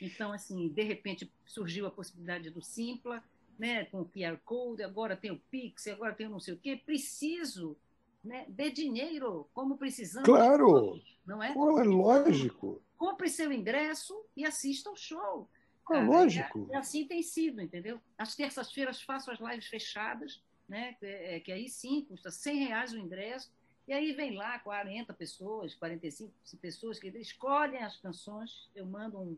[0.02, 3.24] Então, assim, de repente surgiu a possibilidade do Simpla,
[3.58, 6.58] né, com o QR Code, agora tem o Pix, agora tem o não sei o
[6.58, 6.82] quê.
[6.84, 7.78] Preciso
[8.24, 10.28] né, de dinheiro, como precisamos.
[10.28, 11.00] Claro!
[11.26, 11.54] Não é?
[11.54, 12.82] Pô, é lógico.
[12.98, 15.50] Compre seu ingresso e assista ao show.
[15.92, 16.68] É lógico.
[16.72, 18.00] E, assim tem sido, entendeu?
[18.18, 20.42] Às terças-feiras faço as lives fechadas,
[20.74, 20.94] né?
[21.00, 23.52] Que, que aí sim custa 100 reais o ingresso.
[23.88, 28.70] E aí vem lá 40 pessoas, 45 pessoas que escolhem as canções.
[28.74, 29.38] Eu mando um,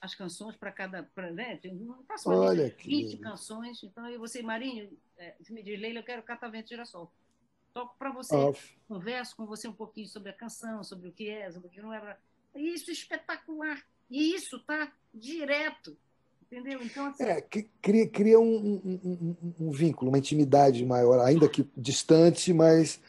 [0.00, 1.04] as canções para cada.
[1.04, 1.60] Pra, né?
[1.62, 3.82] Eu faço uma Olha lista de 20 canções.
[3.84, 7.12] Então, aí você, Marinho, é, me diz, Leila, eu quero Catavento Girassol.
[7.72, 8.76] Toco para você, Off.
[8.88, 11.80] converso com você um pouquinho sobre a canção, sobre o que é, sobre o que
[11.80, 12.18] não é.
[12.54, 13.86] Isso é espetacular.
[14.10, 15.96] E isso tá direto.
[16.50, 16.80] Entendeu?
[16.82, 17.24] Então, assim...
[17.24, 17.40] É,
[17.82, 23.00] cria, cria um, um, um, um, vínculo, uma intimidade maior, ainda que distante, mas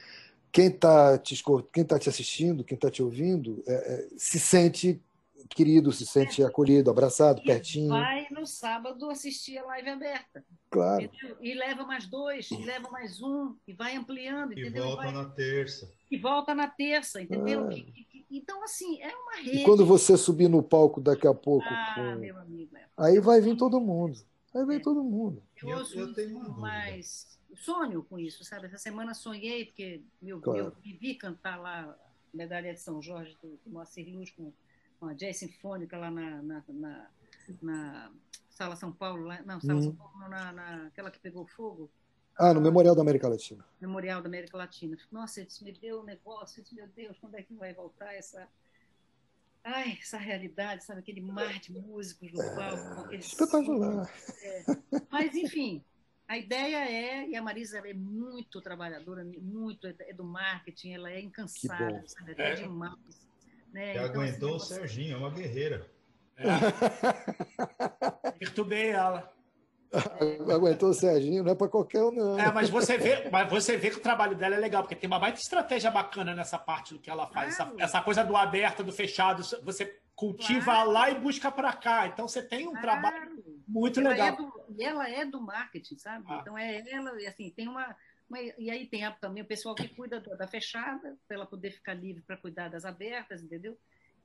[0.52, 5.00] quem está te, quem tá te assistindo, quem está te ouvindo, é, é, se sente
[5.48, 7.90] querido, se sente acolhido, abraçado, e pertinho.
[7.90, 10.44] Vai no sábado assistir a live aberta.
[10.70, 11.04] Claro.
[11.04, 11.38] Entendeu?
[11.40, 14.54] E leva mais dois, e leva mais um, e vai ampliando.
[14.54, 14.84] E entendeu?
[14.84, 15.14] volta vai...
[15.14, 15.92] na terça.
[16.10, 17.72] E volta na terça, entendeu?
[17.72, 19.58] E, então, assim, é uma rede.
[19.60, 22.16] E quando você subir no palco daqui a pouco, ah, com...
[22.20, 22.86] meu amigo, é.
[22.98, 24.18] aí vai vir todo mundo.
[24.56, 24.80] Aí vem É.
[24.80, 25.44] todo mundo.
[25.62, 28.68] Eu, Eu- ouço eu tenho uma mais sonho com isso, sabe?
[28.68, 30.64] Essa semana sonhei, porque meu, Claro.
[30.64, 31.98] meu me vi cantar lá
[32.34, 34.52] Medalha de São Jorge do, do Moacir Luz com,
[35.00, 37.10] com a Jazz Sinfônica lá na, na, na,
[37.62, 38.12] na
[38.50, 39.84] Sala São Paulo, lá, não, Sala Uhum.
[39.84, 41.90] São Paulo, não, na, na, aquela que pegou fogo,
[42.38, 43.66] Ah, no Memorial da América Latina.
[43.82, 44.96] Memorial da América Latina.
[45.12, 48.14] Nossa, isso me deu um negócio, eu disse, meu Deus, quando é que vai voltar
[48.14, 48.48] essa.
[49.64, 51.00] Ai, essa realidade, sabe?
[51.00, 52.96] Aquele mar de músicos no palco.
[52.96, 54.10] com aquele Espetacular.
[55.10, 55.84] Mas, enfim,
[56.28, 61.20] a ideia é, e a Marisa é muito trabalhadora, muito, é do marketing, ela é
[61.20, 62.36] incansável, sabe?
[62.38, 63.28] É demais.
[63.74, 63.92] Né?
[63.96, 65.90] Então, aguentou o assim, Serginho, é uma guerreira.
[68.38, 69.37] Perturbei ela.
[70.54, 72.40] Aguentou o Serginho, não é para qualquer um, não.
[72.40, 75.08] É, mas você vê, mas você vê que o trabalho dela é legal, porque tem
[75.08, 77.54] uma baita estratégia bacana nessa parte do que ela faz.
[77.54, 80.92] Essa, essa coisa do aberto, do fechado, você cultiva Claro.
[80.92, 82.08] lá e busca para cá.
[82.08, 83.62] Então você tem um trabalho claro.
[83.68, 84.28] muito ela legal.
[84.28, 86.26] É do, e ela é do marketing, sabe?
[86.28, 86.40] Ah.
[86.42, 87.96] Então é ela, e assim, tem uma,
[88.30, 91.46] uma- E aí tem a- também o pessoal que cuida da, da fechada, para ela
[91.46, 93.78] poder ficar livre para cuidar das abertas, entendeu?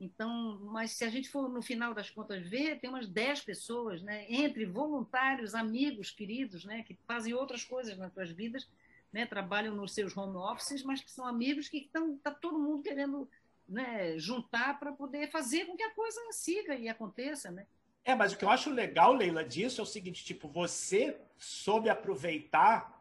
[0.02, 4.02] Então, mas se a gente for no final das contas ver, tem umas 10 pessoas,
[4.02, 8.68] né, entre voluntários, amigos, queridos, né, que fazem outras coisas nas suas vidas,
[9.12, 12.82] né, trabalham nos seus home offices, mas que são amigos que estão tá todo mundo
[12.82, 13.30] querendo,
[13.68, 17.64] né, juntar para poder fazer com que a coisa siga e aconteça, né?
[18.04, 21.88] É, mas o que eu acho legal, Leila, disso é o seguinte: tipo, você soube
[21.88, 23.00] aproveitar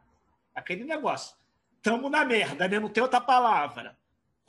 [0.54, 1.34] aquele negócio.
[1.82, 2.78] Tamo na merda, né?
[2.78, 3.98] Não tem outra palavra.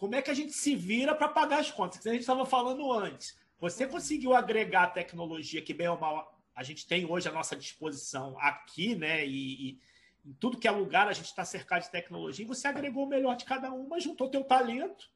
[0.04, 2.02] Como é que a gente se vira para pagar as contas?
[2.02, 3.38] Que a gente estava falando antes.
[3.58, 7.56] Você conseguiu agregar a tecnologia que, bem ou mal, a gente tem hoje à nossa
[7.56, 9.26] disposição aqui, né?
[9.26, 9.80] E, e
[10.26, 12.44] em tudo que é lugar a gente está cercado de tecnologia.
[12.44, 15.10] E você agregou o melhor de cada uma, juntou teu talento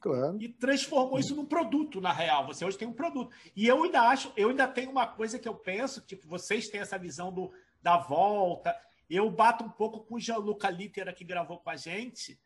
[0.00, 0.40] Claro.
[0.40, 2.46] e transformou isso num produto, na real.
[2.46, 3.34] Você hoje tem um produto.
[3.56, 6.80] E eu ainda acho, eu ainda tenho uma coisa que eu penso, tipo, vocês têm
[6.80, 7.50] essa visão do,
[7.82, 8.72] da volta.
[9.10, 12.38] Eu bato um pouco com o Gianluca Littera, que gravou com a gente.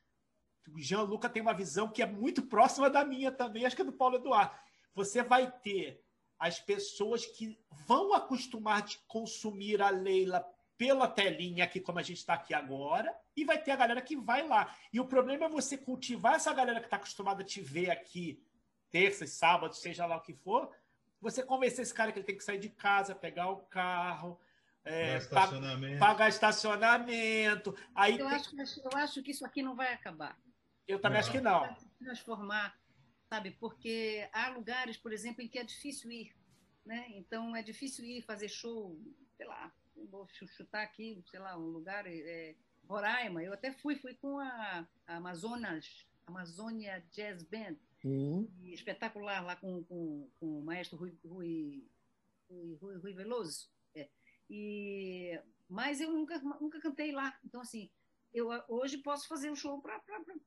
[0.70, 3.84] O Gianluca tem uma visão que é muito próxima da minha também, acho que é
[3.84, 4.54] do Paulo Eduardo.
[4.94, 6.02] Você vai ter
[6.38, 10.44] as pessoas que vão acostumar de consumir a Leila
[10.76, 14.16] pela telinha, aqui como a gente está aqui agora, e vai ter a galera que
[14.16, 14.74] vai lá.
[14.92, 18.42] E o problema é você cultivar essa galera que está acostumada a te ver aqui
[18.90, 20.68] terças, sábados, seja lá o que for,
[21.20, 24.38] você convencer esse cara que ele tem que sair de casa, pegar o carro,
[24.84, 25.98] é, estacionamento.
[26.00, 27.76] pagar estacionamento.
[27.94, 30.36] Aí eu, acho, eu acho que isso aqui não vai acabar.
[30.86, 31.74] Eu também acho que não.
[31.98, 32.76] Transformar,
[33.28, 33.52] sabe?
[33.52, 36.34] Porque há lugares, por exemplo, em que é difícil ir.
[36.84, 37.06] Né?
[37.10, 38.98] Então, é difícil ir fazer show,
[39.36, 39.72] sei lá,
[40.10, 42.56] vou chutar aqui, sei lá, um lugar, é,
[42.88, 43.42] Roraima.
[43.42, 48.48] Eu até fui, fui com a, a Amazonas, Amazônia Jazz Band, uhum.
[48.64, 51.88] espetacular lá com, com, com o maestro Rui, Rui,
[52.80, 53.70] Rui, Rui Veloso.
[54.54, 57.38] E, mas eu nunca, nunca cantei lá.
[57.42, 57.90] Então, assim,
[58.34, 60.00] eu hoje posso fazer um show para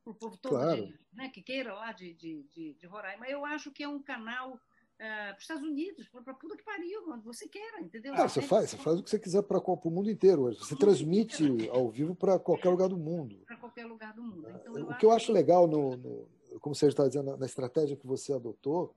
[0.06, 0.88] o povo todo, claro.
[0.88, 3.28] de, né, que queira lá de, de, de, de Roraima.
[3.28, 4.60] Eu acho que é um canal uh,
[4.98, 8.14] para os Estados Unidos, para tudo que pariu, onde você queira, entendeu?
[8.16, 10.60] Ah, você, faz, você faz o que você quiser para o mundo inteiro hoje.
[10.60, 13.44] Você transmite ao vivo para qualquer lugar do mundo.
[13.46, 14.50] Para qualquer lugar do mundo.
[14.50, 16.28] Então, o que eu acho legal, no, no
[16.60, 18.96] como você está dizendo, na estratégia que você adotou,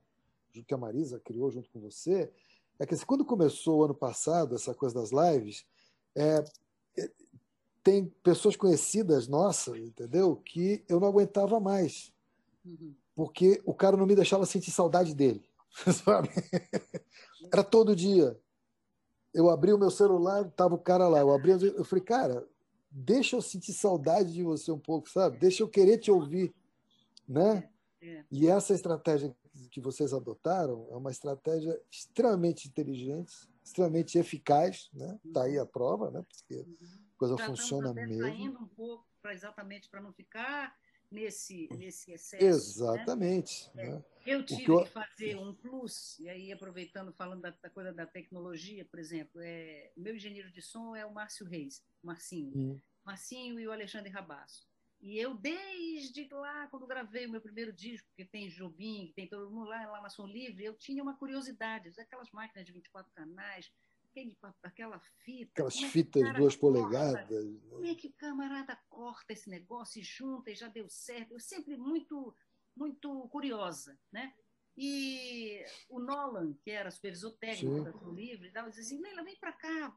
[0.65, 2.31] que a Marisa criou junto com você,
[2.79, 5.65] é que assim, quando começou o ano passado, essa coisa das lives,
[6.15, 6.43] é,
[7.89, 10.35] tem pessoas conhecidas nossas, entendeu?
[10.35, 12.13] Que eu não aguentava mais.
[12.63, 12.93] Uhum.
[13.15, 15.43] Porque o cara não me deixava sentir saudade dele.
[16.05, 16.29] Sabe?
[17.51, 18.39] Era todo dia.
[19.33, 21.19] Eu abri o meu celular, tava o cara lá.
[21.19, 22.47] Eu abri, eu falei, cara,
[22.91, 25.39] deixa eu sentir saudade de você um pouco, sabe?
[25.39, 26.53] Deixa eu querer te ouvir,
[27.27, 27.67] né?
[28.01, 28.25] É, é.
[28.31, 29.35] E essa estratégia
[29.71, 33.33] que vocês adotaram é uma estratégia extremamente inteligente,
[33.63, 35.19] extremamente eficaz, né?
[35.25, 36.23] Está aí a prova, né?
[36.27, 38.21] Porque a coisa funciona mesmo.
[38.23, 40.75] Saindo um pouco para exatamente para não ficar
[41.11, 42.43] nesse nesse excesso.
[42.43, 42.49] Né?
[42.49, 43.69] Exatamente.
[43.75, 44.03] Né?
[44.25, 44.33] É.
[44.33, 44.83] Eu tive que, eu...
[44.83, 49.41] que, fazer um plus e aí aproveitando falando da, da coisa da tecnologia, por exemplo,
[49.41, 52.81] é, meu engenheiro de som é o Márcio Reis, Marcinho, hum.
[53.03, 54.67] Marcinho e o Alexandre Rabasso.
[55.01, 59.27] E eu, desde lá, quando gravei o meu primeiro disco, que tem Jobim, que tem
[59.27, 63.09] todo mundo lá, lá na Som Livre, eu tinha uma curiosidade, aquelas máquinas de 24
[63.13, 63.71] canais,
[64.09, 65.51] aquele, aquela fita.
[65.51, 67.29] Aquelas fitas duas polegadas.
[67.29, 67.59] Né?
[67.69, 71.33] Como é que o camarada corta esse negócio e junta e já deu certo?
[71.33, 72.35] Eu sempre muito,
[72.75, 74.33] muito curiosa, né?
[74.77, 77.83] E o Nolan, que era supervisor técnico Sim.
[77.83, 79.95] da Som Livre, dava dizia assim, Leila, vem para cá.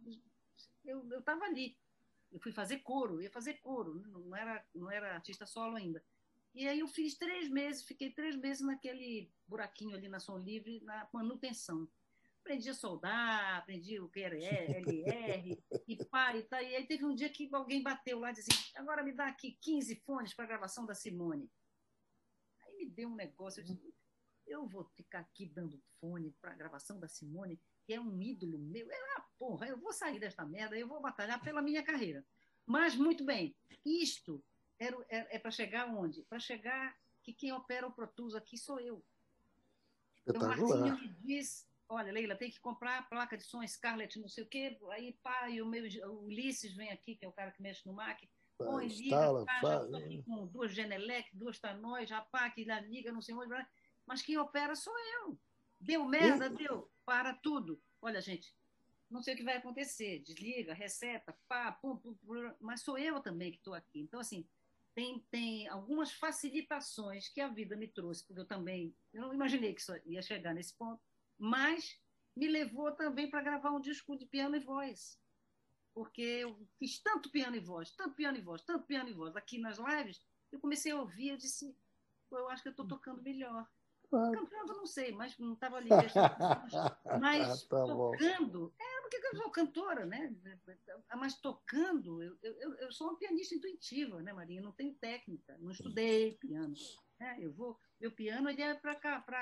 [0.84, 1.76] Eu estava ali
[2.32, 4.08] eu fui fazer coro, ia fazer coro, né?
[4.08, 6.02] não era, não era artista solo ainda.
[6.54, 10.80] E aí eu fiz três meses, fiquei três meses naquele buraquinho ali na Som Livre,
[10.82, 11.88] na manutenção.
[12.42, 16.60] Aprendi a soldar, aprendi o que era LR, e pá, e tá.
[16.60, 19.28] E aí teve um dia que alguém bateu lá e disse assim, agora me dá
[19.28, 21.48] aqui 15 fones para a gravação da Simone.
[22.62, 23.94] Aí me deu um negócio, eu disse,
[24.46, 28.58] eu vou ficar aqui dando fone para a gravação da Simone que é um ídolo
[28.58, 28.86] meu.
[28.86, 32.24] Eu, ah, porra, eu vou sair desta merda, eu vou batalhar pela minha carreira.
[32.66, 34.42] Mas, muito bem, isto
[34.78, 36.22] é, é, é para chegar onde?
[36.24, 39.04] Para chegar que quem opera o Pro Tools aqui sou eu.
[40.26, 44.28] Então, Marcinho me diz, olha, Leila, tem que comprar a placa de som Scarlett, não
[44.28, 44.78] sei o quê.
[44.90, 47.86] Aí, pá, e o meu o Ulisses vem aqui, que é o cara que mexe
[47.86, 48.20] no Mac.
[48.56, 53.12] Põe, liga, pá, já estou aqui com duas Genelec, duas Tanóis, já pá, que liga,
[53.12, 53.54] não sei onde.
[54.06, 55.38] Mas quem opera sou eu.
[55.80, 56.56] Deu merda, eu...
[56.56, 56.92] deu.
[57.04, 57.82] Para tudo.
[58.00, 58.54] Olha, gente,
[59.10, 60.20] não sei o que vai acontecer.
[60.20, 64.00] Desliga, reseta, pá, pum, pum, pum, mas sou eu também que estou aqui.
[64.00, 64.48] Então, assim,
[64.94, 69.74] tem, tem algumas facilitações que a vida me trouxe, porque eu também, eu não imaginei
[69.74, 71.02] que isso ia chegar nesse ponto,
[71.38, 71.98] mas
[72.36, 75.20] me levou também para gravar um disco de piano e voz.
[75.94, 79.36] Porque eu fiz tanto piano e voz, tanto piano e voz, tanto piano e voz.
[79.36, 80.20] Aqui nas lives,
[80.50, 81.76] eu comecei a ouvir, eu disse,
[82.30, 83.68] eu acho que eu estou tocando melhor.
[84.10, 85.88] Cantando, não sei, mas não estava ali.
[87.18, 90.34] Mas tá tocando, é porque eu sou cantora, né?
[91.16, 94.60] Mas tocando, eu, eu, eu sou uma pianista intuitiva, né, Maria?
[94.60, 96.74] Não tenho técnica, não estudei piano.
[97.22, 97.36] Né?
[97.38, 98.96] Eu vou, meu piano ele é para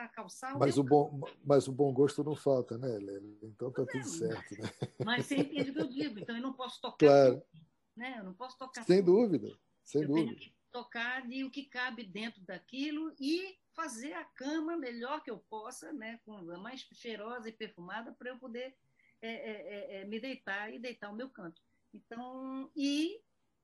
[0.09, 3.39] calçar o mas o bom Mas o bom gosto não falta, né, Helena?
[3.43, 4.69] Então tá tudo é, certo, né?
[5.03, 6.99] Mas você entende o que eu digo, então eu não posso tocar.
[6.99, 7.41] Claro.
[7.41, 7.67] Tudo,
[7.97, 8.17] né?
[8.19, 8.85] Eu não posso tocar.
[8.85, 9.13] Sem tudo.
[9.17, 10.27] dúvida, sem eu dúvida.
[10.27, 15.31] Tenho que tocar ali o que cabe dentro daquilo e fazer a cama melhor que
[15.31, 18.77] eu possa, né, com a mais cheirosa e perfumada, para eu poder
[19.23, 21.63] é, é, é, é, me deitar e deitar o meu canto.
[21.95, 23.23] Então, e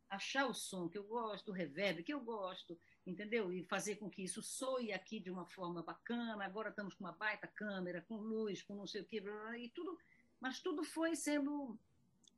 [0.08, 3.52] achar o som que eu gosto, o reverb que eu gosto, entendeu?
[3.52, 6.44] E fazer com que isso soe aqui de uma forma bacana.
[6.44, 9.22] Agora estamos com uma baita câmera, com luz, com não sei o quê,
[9.58, 9.98] e tudo,
[10.40, 11.78] mas tudo foi sendo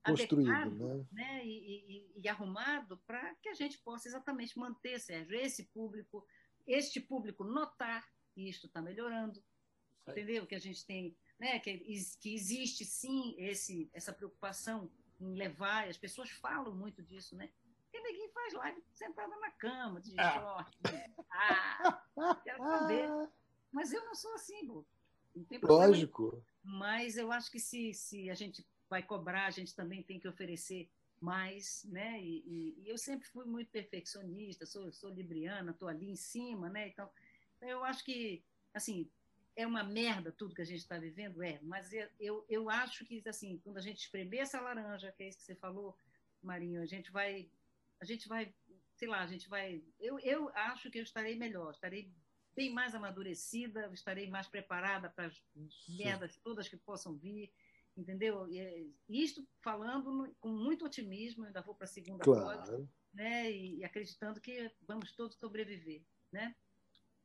[0.05, 1.07] construído, adequado, né?
[1.12, 1.47] né?
[1.47, 6.27] E, e, e arrumado para que a gente possa exatamente manter, Sérgio, esse público
[6.69, 9.43] este público notar que isto está melhorando,
[10.07, 10.47] entendeu?
[10.47, 11.79] Que a gente tem, né, que,
[12.21, 17.51] que existe sim esse, essa preocupação em levar, as pessoas falam muito disso, né?
[17.99, 20.33] Porque ninguém faz live sentada na cama, de ah.
[20.33, 20.79] short.
[21.31, 23.29] Ah, quero saber.
[23.73, 25.87] Mas eu não sou assim, Não tem problema.
[25.87, 26.45] Lógico.
[26.63, 30.29] Mas eu acho que se, se a gente vai cobrar, a gente também tem que
[30.29, 30.89] oferecer
[31.21, 32.21] mais, né?
[32.21, 36.71] E, e, e eu sempre fui muito perfeccionista, sou, sou libriana, estou ali em cima,
[36.71, 36.89] né?
[36.89, 37.11] Então,
[37.63, 38.43] eu acho que,
[38.73, 39.11] assim,
[39.57, 41.91] é uma merda tudo que a gente está vivendo, é, mas
[42.21, 45.45] eu, eu acho que, assim, quando a gente espremer essa laranja, que é isso que
[45.45, 45.97] você falou,
[46.43, 47.51] Marinho, a gente vai,
[48.01, 48.53] a gente vai,
[48.97, 52.13] sei lá, a gente vai, eu, eu acho que eu estarei melhor, estarei
[52.55, 55.41] bem mais amadurecida, estarei mais preparada para as
[55.89, 57.53] merdas todas que possam vir,
[57.97, 58.49] entendeu?
[58.49, 62.89] E, isto falando com muito otimismo, ainda vou para a segunda claro.
[63.15, 63.51] né?
[63.51, 66.55] E, e, acreditando que vamos todos sobreviver, né?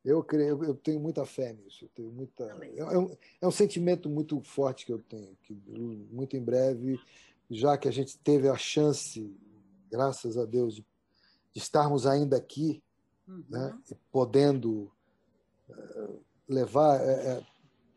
[0.04, 1.88] Eu creio, eu tenho muita fé nisso.
[1.94, 2.44] Tenho muita.
[2.62, 5.54] É, é, um, é um sentimento muito forte que eu tenho, que
[6.10, 7.00] muito em breve,
[7.50, 9.34] já que a gente teve a chance,
[9.96, 10.82] graças a Deus, de,
[11.52, 12.82] de estarmos ainda aqui,
[13.28, 13.44] uhum.
[13.48, 13.78] né?
[14.10, 14.90] podendo
[15.68, 17.46] uh, levar, uh,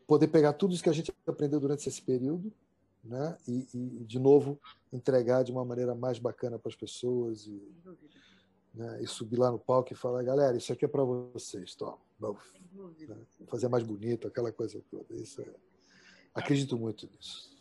[0.06, 2.54] poder pegar tudo isso que a gente aprendeu durante esse período
[3.08, 3.38] né?
[3.48, 4.60] E, e, de novo
[4.91, 7.62] entregar de uma maneira mais bacana para as pessoas e,
[8.74, 9.02] né?
[9.02, 13.18] e subir lá no palco e falar galera isso aqui é para vocês toma né?
[13.48, 15.50] fazer mais bonito aquela coisa toda isso é...
[16.34, 17.57] acredito muito nisso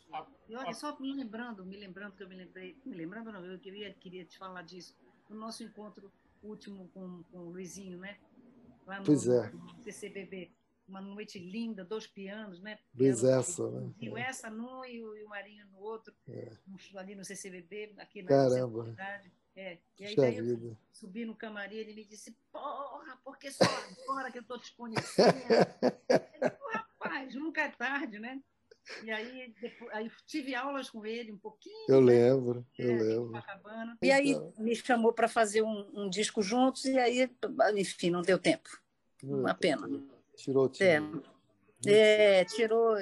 [0.48, 3.58] e olha só me lembrando me lembrando que eu me lembrei me lembrando não eu
[3.58, 4.96] queria queria te falar disso
[5.28, 6.10] no nosso encontro
[6.42, 8.18] último com, com o Luizinho né
[8.86, 9.50] lá no, pois é.
[9.50, 10.50] no CCBB
[10.88, 12.78] uma noite linda, dois pianos, né?
[12.94, 13.92] Luiz essa, né?
[14.00, 16.52] E essa num e o, e o Marinho no outro, é.
[16.94, 18.94] ali no CCBB, aqui na Caramba.
[19.56, 19.78] É.
[19.98, 24.38] E aí daí eu subi no camarim, ele me disse, porra, porque só agora que
[24.38, 25.32] eu estou te conhecendo?
[26.72, 28.42] rapaz, nunca é tarde, né?
[29.02, 31.86] E aí, depois, aí tive aulas com ele um pouquinho.
[31.88, 32.12] Eu né?
[32.12, 33.42] lembro, eu é, lembro.
[34.02, 34.52] E aí então.
[34.58, 37.30] me chamou para fazer um, um, disco juntos, e aí,
[37.76, 38.68] enfim, não deu tempo.
[39.22, 39.88] Uma pena.
[40.36, 41.22] Tirou o time.
[41.86, 42.96] É, é, tirou.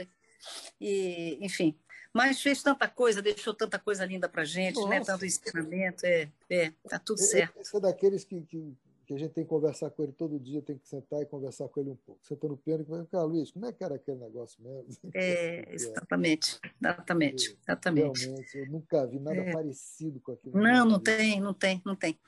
[0.81, 1.79] E, enfim.
[2.13, 5.01] Mas fez tanta coisa, deixou tanta coisa linda pra gente, né?
[5.01, 6.07] Tanto ensinamento.
[6.07, 7.61] É, é, tá tudo certo.
[7.61, 8.77] Esse é daqueles que, que
[9.07, 11.69] que a gente tem que conversar com ele todo dia, tem que sentar e conversar
[11.69, 12.21] com ele um pouco.
[12.27, 15.11] Senta no piano e fala, cara, Luiz, como é que era aquele negócio mesmo?
[15.15, 18.25] É, exatamente, exatamente, exatamente.
[18.27, 19.53] Realmente, eu nunca vi nada é.
[19.53, 20.59] parecido com aquilo.
[20.59, 22.19] Não, não tem, não tem, não tem.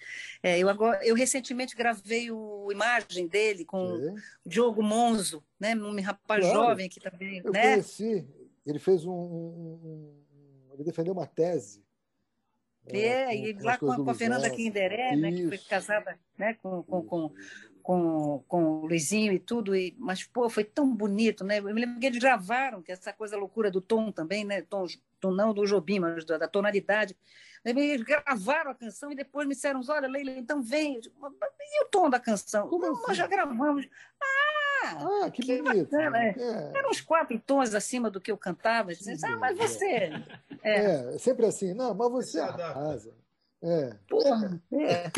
[0.42, 4.12] É, eu, agora, eu recentemente gravei o imagem dele com é.
[4.12, 4.14] o
[4.44, 7.40] Diogo Monzo, né, um rapaz claro, jovem que também...
[7.44, 7.72] Eu né?
[7.72, 8.28] conheci,
[8.66, 10.16] ele fez um, um, um
[10.74, 11.85] ele defendeu uma tese
[12.88, 16.82] é, é e lá com, com a Fernanda Kinderé, né, que foi casada né, com,
[16.82, 17.32] com, com,
[17.82, 21.58] com, com o Luizinho e tudo, e, mas, pô, foi tão bonito, né?
[21.58, 24.62] Eu me lembro que eles gravaram, que essa coisa loucura do tom também, né?
[24.62, 24.86] Tom,
[25.20, 27.16] tom não do Jobim, mas da, da tonalidade.
[27.64, 31.00] Eles gravaram a canção e depois me disseram, olha, Leila, então vem.
[31.00, 32.68] E o tom da canção?
[32.68, 33.02] Como assim?
[33.08, 33.88] Nós já gravamos.
[34.22, 34.45] Ah,
[34.84, 35.90] ah que, que bonito.
[35.90, 36.34] Bacana, é.
[36.38, 36.72] É.
[36.78, 38.94] Eram uns quatro tons acima do que eu cantava.
[38.94, 40.12] Dizia, ah, mas você...
[40.62, 41.12] É.
[41.14, 41.74] é, sempre assim.
[41.74, 43.12] Não, mas você arrasa.
[43.62, 43.94] É.
[44.08, 45.10] Porra, é.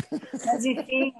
[0.45, 1.13] Mas, enfim,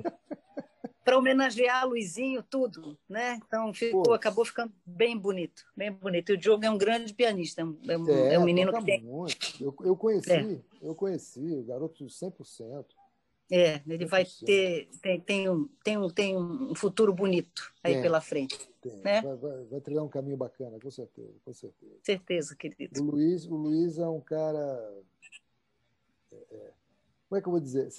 [1.04, 3.40] para homenagear Luizinho, tudo, né?
[3.46, 6.32] Então ficou, acabou ficando bem bonito, bem bonito.
[6.32, 9.02] E o Diogo é um grande pianista, é um, é, é um menino que tem...
[9.02, 9.36] Muito.
[9.60, 10.60] Eu, eu conheci, é.
[10.82, 12.86] eu conheci, o garoto 100%.
[13.52, 14.10] É, ele 100%.
[14.10, 18.58] vai ter, tem, tem, um, tem, um, tem um futuro bonito aí tem, pela frente.
[18.82, 18.98] Tem.
[18.98, 19.22] Né?
[19.22, 21.96] Vai, vai, vai, trilhar um caminho bacana, com certeza, com certeza.
[22.04, 23.02] Certeza, querido.
[23.02, 25.04] O Luiz, o Luiz é um cara...
[26.32, 26.72] É, é
[27.28, 27.90] como é que eu vou dizer?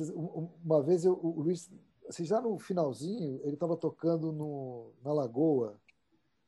[0.65, 1.71] Uma vez eu, o Luiz
[2.11, 5.81] assim, já no finalzinho, ele estava tocando no, na Lagoa,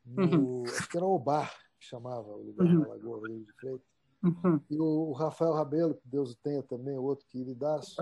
[0.05, 0.65] no, uhum.
[0.65, 2.81] acho que era o Bar, que chamava o lugar uhum.
[2.81, 3.87] na Lagoa, Rodrigo de Freitas.
[4.23, 4.61] Uhum.
[4.71, 7.97] E o, o, Rafael Rabelo, que Deus o tenha também, outro queridaço,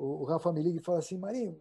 [0.00, 1.60] o, o Rafa me liga e fala assim, Marinho,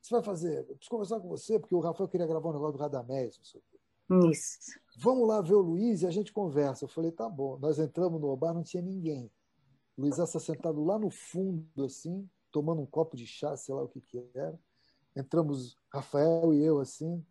[0.00, 0.58] você vai fazer?
[0.60, 3.44] Eu preciso conversar com você, porque o Rafael queria gravar um negócio do Radamés, não
[3.44, 4.30] sei o quê.
[4.30, 4.78] Isso.
[4.98, 6.84] Vamos lá ver o Luiz e a gente conversa.
[6.84, 7.58] Eu falei, tá bom.
[7.58, 9.30] Nós entramos no bar, não tinha ninguém.
[9.96, 13.82] O Luiz está sentado lá no fundo, assim, tomando um copo de chá, sei lá
[13.82, 14.58] o que que era.
[15.16, 17.24] Entramos, Rafael e eu, assim.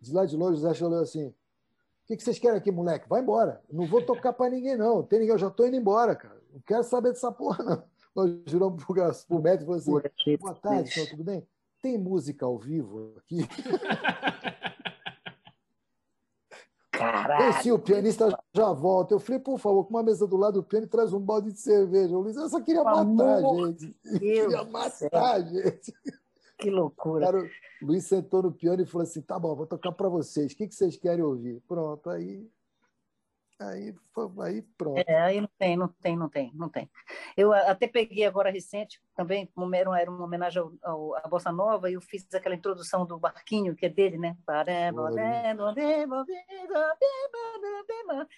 [0.00, 1.34] De lá de longe, o Zé falou assim: O
[2.06, 3.08] que, que vocês querem aqui, moleque?
[3.08, 3.62] Vai embora.
[3.70, 5.02] Não vou tocar para ninguém, não.
[5.02, 6.40] Tem ninguém, eu já estou indo embora, cara.
[6.52, 7.95] Não quero saber dessa porra, não.
[8.16, 8.94] Nós juramos pro,
[9.28, 11.46] pro médico e falou assim: Boa tarde, senhor, tudo bem?
[11.82, 13.36] Tem música ao vivo aqui?
[16.90, 17.62] Caralho.
[17.62, 19.12] sim, o pianista já volta.
[19.12, 21.52] Eu falei, por favor, com uma mesa do lado do piano e traz um balde
[21.52, 22.16] de cerveja.
[22.16, 23.94] O Luiz, eu só queria matar a gente.
[24.02, 25.92] Deus queria matar a gente.
[26.58, 27.26] Que loucura.
[27.26, 27.44] Cara,
[27.82, 30.52] o Luiz sentou no piano e falou assim: tá bom, vou tocar para vocês.
[30.52, 31.60] O que, que vocês querem ouvir?
[31.68, 32.48] Pronto, aí.
[33.58, 33.94] Aí,
[34.44, 35.02] aí pronto.
[35.06, 36.90] É, aí não tem, não tem, não tem, não tem.
[37.36, 42.00] Eu até peguei agora recente, também, era, uma homenagem ao, à Bossa Nova, e eu
[42.02, 44.36] fiz aquela introdução do Barquinho, que é dele, né?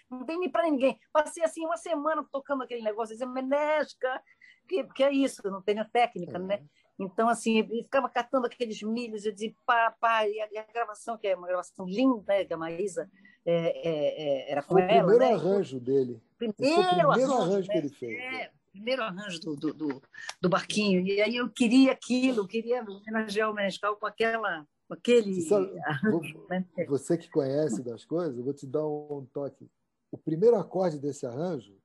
[0.08, 1.00] Não tem nem para ninguém.
[1.12, 4.22] Passei assim uma semana tocando aquele negócio, dizendo, Menesca,
[4.68, 6.40] que, que é isso, não tem técnica, é.
[6.40, 6.64] né?
[6.98, 10.64] Então, assim, ele ficava catando aqueles milhos, eu dizia, pá, pá, e a, e a
[10.64, 13.08] gravação, que é uma gravação linda, né, que a Maísa
[13.46, 15.04] é, é, é, era com foi ela.
[15.04, 15.32] O primeiro né?
[15.32, 16.20] arranjo dele.
[16.36, 18.18] Primeiro, o primeiro arranjo, arranjo que ele fez.
[18.18, 20.02] É, primeiro arranjo do, do, do,
[20.40, 21.06] do, Barquinho.
[21.06, 24.66] E aí eu queria aquilo, queria homenagear o Menescal com aquela.
[24.86, 26.64] Com aquele sabe, arranjo, né?
[26.88, 29.70] Você que conhece das coisas, eu vou te dar um toque.
[30.10, 31.76] O primeiro acorde desse arranjo,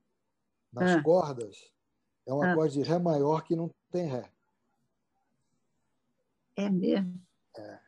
[0.71, 1.03] nas ah.
[1.03, 1.71] cordas,
[2.25, 2.51] é um ah.
[2.51, 4.29] acorde de Ré maior que não tem Ré.
[6.55, 7.19] É mesmo?
[7.57, 7.79] É.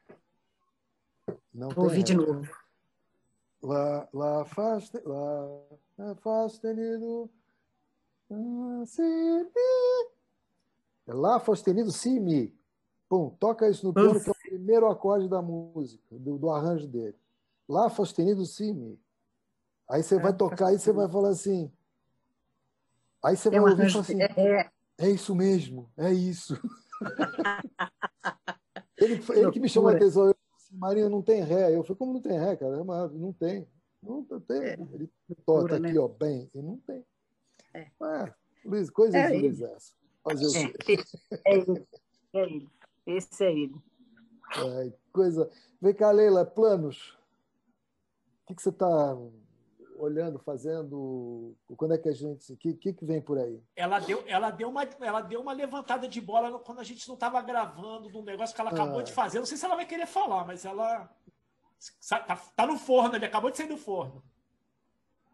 [1.54, 2.50] Vou ouvir de novo.
[3.62, 7.30] Lá, lá, fá, lá, fá sustenido,
[8.86, 10.10] si, mi.
[11.08, 12.56] É lá, fá sustenido, si, mi.
[13.08, 16.88] Pum, toca isso no piano, que é o primeiro acorde da música, do, do arranjo
[16.88, 17.16] dele.
[17.68, 19.00] Lá, fá sustenido, si, mi.
[19.90, 21.72] Aí você vai tocar, aí você vai falar assim.
[23.24, 26.56] Aí você vai ouvir e assim: é, é isso mesmo, é isso.
[28.98, 30.34] ele, ele que me chamou a atenção.
[30.72, 31.76] Marina não tem ré.
[31.76, 32.84] Eu falei, como não tem ré, cara?
[32.84, 33.68] Não tem.
[34.02, 34.62] Não tem.
[34.62, 34.74] É.
[34.94, 35.10] Ele
[35.46, 36.00] toca aqui, né?
[36.00, 36.50] ó, bem.
[36.54, 37.04] E não tem.
[37.74, 37.80] É.
[37.82, 38.34] é
[38.64, 39.94] Luiz, coisas é Luiz essa.
[40.24, 40.98] Fazer o quê?
[41.46, 41.88] É ele.
[42.34, 42.70] É ele.
[43.06, 43.76] Esse é ele.
[44.58, 45.50] É, coisa.
[45.82, 47.18] Vem cá, Leila, planos.
[48.44, 49.18] O que, que você está
[49.98, 51.56] olhando, fazendo?
[51.78, 52.54] Quando é que a gente.
[52.54, 53.62] O que, que, que vem por aí?
[53.76, 57.16] Ela deu, ela, deu uma, ela deu uma levantada de bola quando a gente não
[57.16, 59.04] estava gravando de um negócio que ela acabou ah.
[59.04, 59.40] de fazer.
[59.40, 61.10] Não sei se ela vai querer falar, mas ela.
[62.10, 64.24] Tá, tá no forno, ele acabou de sair do forno.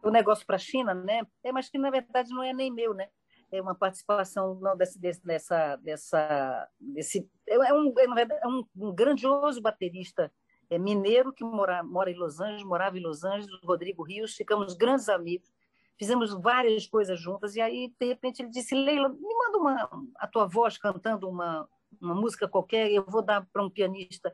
[0.04, 1.22] O negócio para a China, né?
[1.44, 3.08] É, mas que na verdade não é nem meu, né?
[3.52, 9.62] É uma participação não desse, desse dessa, dessa, desse é um, é um, um grandioso
[9.62, 10.32] baterista
[10.72, 14.74] é mineiro que mora, mora em Los Angeles, morava em Los Angeles, Rodrigo Rios, ficamos
[14.74, 15.52] grandes amigos,
[16.00, 20.28] fizemos várias coisas juntas, e aí, de repente, ele disse, Leila, me manda uma, a
[20.28, 21.68] tua voz cantando uma,
[22.02, 24.34] uma música qualquer, eu vou dar para um pianista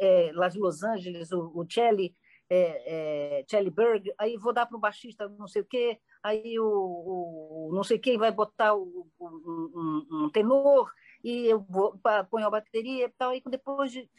[0.00, 2.16] é, lá de Los Angeles, o, o Chelly,
[2.50, 6.66] é, é, Berg, aí vou dar para um baixista não sei o quê, aí o,
[6.66, 10.92] o não sei quem vai botar o, o um, um, tenor,
[11.22, 11.96] e eu vou,
[12.28, 14.10] ponho a bateria e tal, e depois de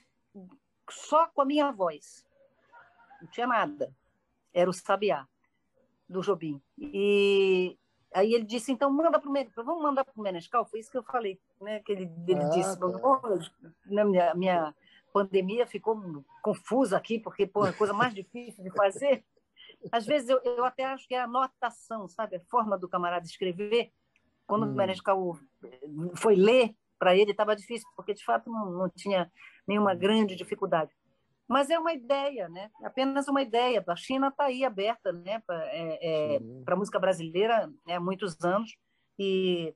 [0.91, 2.25] só com a minha voz.
[3.21, 3.93] Não tinha nada.
[4.53, 5.27] Era o Sabiá,
[6.07, 6.61] do Jobim.
[6.77, 7.77] E
[8.13, 10.65] aí ele disse, então manda para o vamos mandar para o Menescal?
[10.65, 11.79] Foi isso que eu falei, né?
[11.79, 12.87] Que ele, ele ah, disse, tá.
[13.85, 14.75] na minha, minha
[15.13, 19.23] pandemia ficou confusa aqui, porque pô, é a coisa mais difícil de fazer.
[19.91, 22.35] Às vezes eu, eu até acho que é a anotação, sabe?
[22.35, 23.91] A forma do camarada escrever.
[24.45, 24.71] Quando hum.
[24.71, 25.37] o Menescal
[26.15, 29.31] foi ler, para ele estava difícil, porque de fato não, não tinha
[29.67, 30.91] nenhuma grande dificuldade.
[31.47, 32.69] Mas é uma ideia, né?
[32.83, 33.83] Apenas uma ideia.
[33.87, 38.39] A China está aí aberta, né, para é, é, a música brasileira né, há muitos
[38.43, 38.77] anos
[39.17, 39.73] e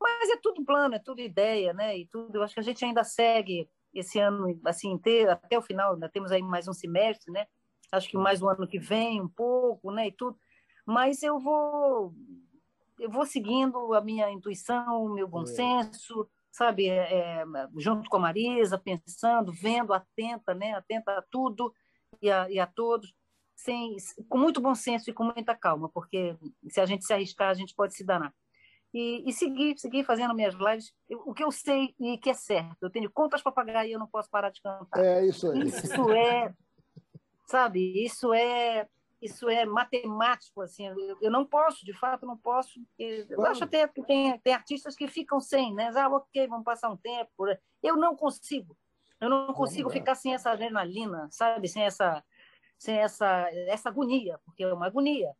[0.00, 1.96] mas é tudo plano, é tudo ideia, né?
[1.96, 2.36] E tudo.
[2.36, 5.92] Eu acho que a gente ainda segue esse ano assim inteiro até o final.
[5.92, 7.46] Ainda temos aí mais um semestre, né?
[7.92, 10.08] Acho que mais um ano que vem, um pouco, né?
[10.08, 10.36] E tudo.
[10.86, 12.14] Mas eu vou
[12.98, 15.46] eu vou seguindo a minha intuição, o meu bom é.
[15.46, 17.44] senso sabe, é,
[17.78, 21.74] junto com a Marisa, pensando, vendo, atenta, né, atenta a tudo
[22.20, 23.12] e a, e a todos,
[23.56, 23.96] sem,
[24.28, 26.36] com muito bom senso e com muita calma, porque
[26.68, 28.32] se a gente se arriscar, a gente pode se danar.
[28.94, 32.34] E, e seguir, seguir fazendo minhas lives, eu, o que eu sei e que é
[32.34, 35.02] certo, eu tenho contas para pagar e eu não posso parar de cantar.
[35.02, 35.62] É isso aí.
[35.62, 36.54] Isso é,
[37.46, 38.86] sabe, isso é
[39.22, 40.86] isso é matemático, assim,
[41.20, 42.80] eu, não posso, de fato, não posso.
[42.98, 45.92] Eu acho até que tem, tem artistas que ficam sem, né?
[45.94, 47.46] Ah, ok, vamos passar um tempo.
[47.80, 48.76] Eu não consigo.
[49.20, 51.68] Eu não consigo ficar sem essa adrenalina, sabe?
[51.68, 52.24] Sem essa,
[52.76, 55.32] sem essa, essa agonia, porque é uma agonia.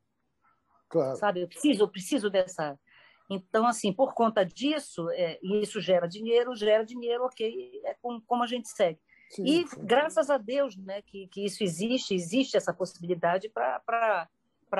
[0.88, 1.16] Claro.
[1.16, 1.40] Sabe?
[1.40, 2.78] Eu preciso, eu preciso dessa.
[3.28, 8.44] Então, assim, por conta disso, é, isso gera dinheiro, gera dinheiro, ok, é como, como
[8.44, 9.00] a gente segue.
[9.32, 9.76] Sim, e sim.
[9.80, 14.28] graças a Deus né, que, que isso existe, existe essa possibilidade para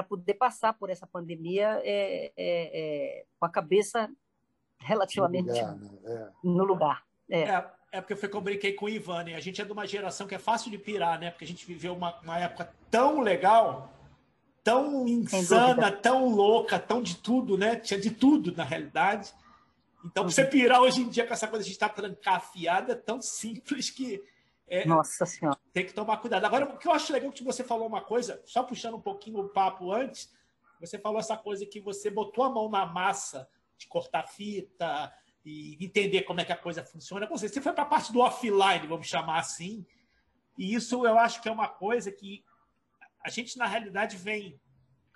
[0.07, 4.11] poder passar por essa pandemia é, é, é, com a cabeça
[4.79, 5.77] relativamente no lugar.
[5.77, 5.99] Né?
[6.05, 6.29] É.
[6.45, 7.03] No lugar.
[7.31, 7.41] É.
[7.41, 7.67] é.
[7.93, 8.01] é.
[8.03, 9.35] porque foi que eu brinquei com o Ivan, né?
[9.37, 11.31] A gente é de uma geração que é fácil de pirar, né?
[11.31, 13.91] Porque a gente viveu uma, uma época tão legal,
[14.63, 17.77] tão insana, tão louca, tão de tudo, né?
[17.77, 19.33] Tinha de tudo, na realidade.
[20.05, 23.23] Então, para você pirar hoje em dia com essa coisa de estar trancafiada, é tão
[23.23, 24.23] simples que
[24.73, 25.59] É, Nossa Senhora.
[25.71, 26.47] Tem que tomar cuidado.
[26.47, 29.03] Agora, o que eu acho legal é que você falou uma coisa, só puxando um
[29.03, 30.33] pouquinho o papo antes,
[30.81, 33.47] você falou essa coisa que você botou a mão na massa
[33.77, 35.13] de cortar fita
[35.45, 37.27] e entender como é que a coisa funciona.
[37.27, 39.85] Você foi para a parte do offline, vamos chamar assim.
[40.57, 42.43] E isso eu acho que é uma coisa que
[43.23, 44.59] a gente, na realidade, vem.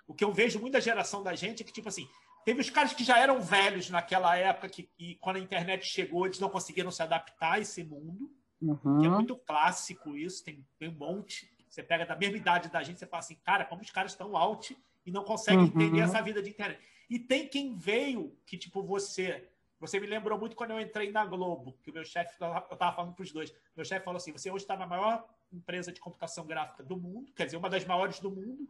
[0.07, 2.07] O que eu vejo muita geração da gente é que, tipo assim,
[2.45, 6.27] teve os caras que já eram velhos naquela época, que, e quando a internet chegou,
[6.27, 8.31] eles não conseguiram se adaptar a esse mundo.
[8.61, 8.99] Uhum.
[8.99, 11.51] Que é muito clássico isso, tem, tem um monte.
[11.69, 14.35] Você pega da mesma idade da gente, você fala assim, cara, como os caras estão
[14.35, 15.67] out e não conseguem uhum.
[15.67, 16.81] entender essa vida de internet.
[17.09, 19.49] E tem quem veio que, tipo, você.
[19.79, 22.95] Você me lembrou muito quando eu entrei na Globo, que o meu chefe, eu estava
[22.95, 23.53] falando para os dois.
[23.75, 27.31] Meu chefe falou assim: você hoje está na maior empresa de computação gráfica do mundo,
[27.33, 28.67] quer dizer, uma das maiores do mundo.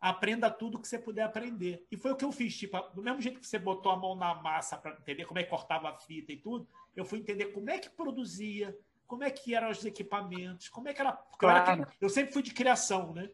[0.00, 1.86] Aprenda tudo que você puder aprender.
[1.90, 2.54] E foi o que eu fiz.
[2.58, 5.44] Tipo, do mesmo jeito que você botou a mão na massa para entender como é
[5.44, 8.76] que cortava a fita e tudo, eu fui entender como é que produzia,
[9.06, 11.12] como é que eram os equipamentos, como é que era.
[11.38, 11.70] Claro.
[11.70, 13.30] Eu, era, eu sempre fui de criação, né?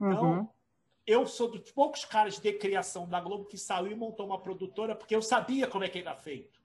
[0.00, 0.48] Então, uhum
[1.06, 4.94] eu sou dos poucos caras de criação da Globo que saiu e montou uma produtora
[4.94, 6.62] porque eu sabia como é que era feito.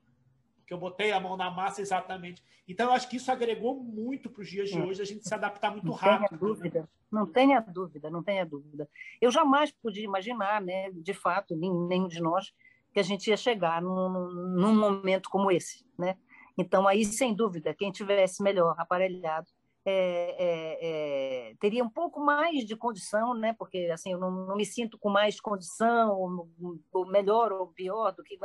[0.60, 2.44] Porque eu botei a mão na massa exatamente.
[2.68, 5.34] Então, eu acho que isso agregou muito para os dias de hoje, a gente se
[5.34, 6.30] adaptar muito não rápido.
[6.30, 6.88] Tenha dúvida, né?
[7.12, 8.88] Não tenha dúvida, não tenha dúvida.
[9.20, 12.54] Eu jamais podia imaginar, né, de fato, nenhum de nós,
[12.94, 15.84] que a gente ia chegar num, num momento como esse.
[15.98, 16.16] Né?
[16.60, 19.47] Então, aí, sem dúvida, quem tivesse melhor aparelhado
[19.86, 20.80] é, é,
[21.51, 23.53] é, teria um pouco mais de condição, né?
[23.57, 26.49] Porque assim eu não, não me sinto com mais condição, ou,
[26.91, 28.38] ou, melhor ou pior do que,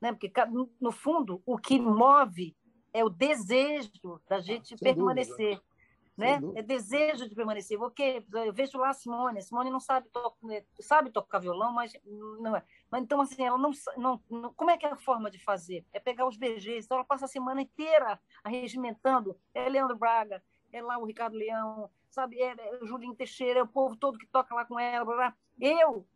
[0.00, 0.12] né?
[0.12, 0.32] Porque
[0.80, 2.56] no, fundo o que move
[2.92, 5.56] é o desejo da gente Sem permanecer.
[5.56, 5.68] Dúvida.
[6.16, 6.40] Né?
[6.56, 7.78] É desejo de permanecer.
[7.78, 11.70] Porque eu vejo lá a Simone, a Simone não sabe, to né, sabe tocar violão,
[11.72, 11.92] mas
[12.40, 12.64] não é.
[12.90, 15.84] Mas então, assim, ela não, não, não, Como é que é a forma de fazer?
[15.92, 16.86] É pegar os BGs.
[16.86, 19.38] Então, ela passa a semana inteira arregimentando.
[19.52, 22.40] É Leandro Braga, é lá o Ricardo Leão, sabe?
[22.40, 25.04] É, é o Julinho Teixeira, é o povo todo que toca lá com ela.
[25.04, 25.36] Blá, blá.
[25.60, 26.06] Eu,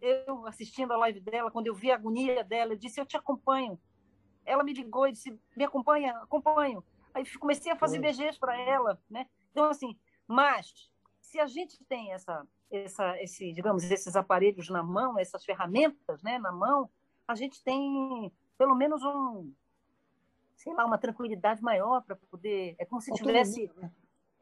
[0.00, 3.16] eu assistindo a live dela, quando eu vi a agonia dela, eu disse: Eu te
[3.16, 3.80] acompanho.
[4.44, 6.84] Ela me ligou e disse: Me acompanha, acompanho.
[7.12, 9.26] Aí comecei a fazer BGs para ela, né?
[9.50, 9.96] Então, assim,
[10.26, 10.90] mas
[11.20, 16.38] se a gente tem essa, essa, esse, digamos, esses aparelhos na mão, essas ferramentas, né,
[16.38, 16.90] na mão,
[17.26, 19.52] a gente tem pelo menos um,
[20.56, 22.74] sei lá, uma tranquilidade maior para poder.
[22.78, 23.70] É como se tivesse.
[23.76, 23.90] Né?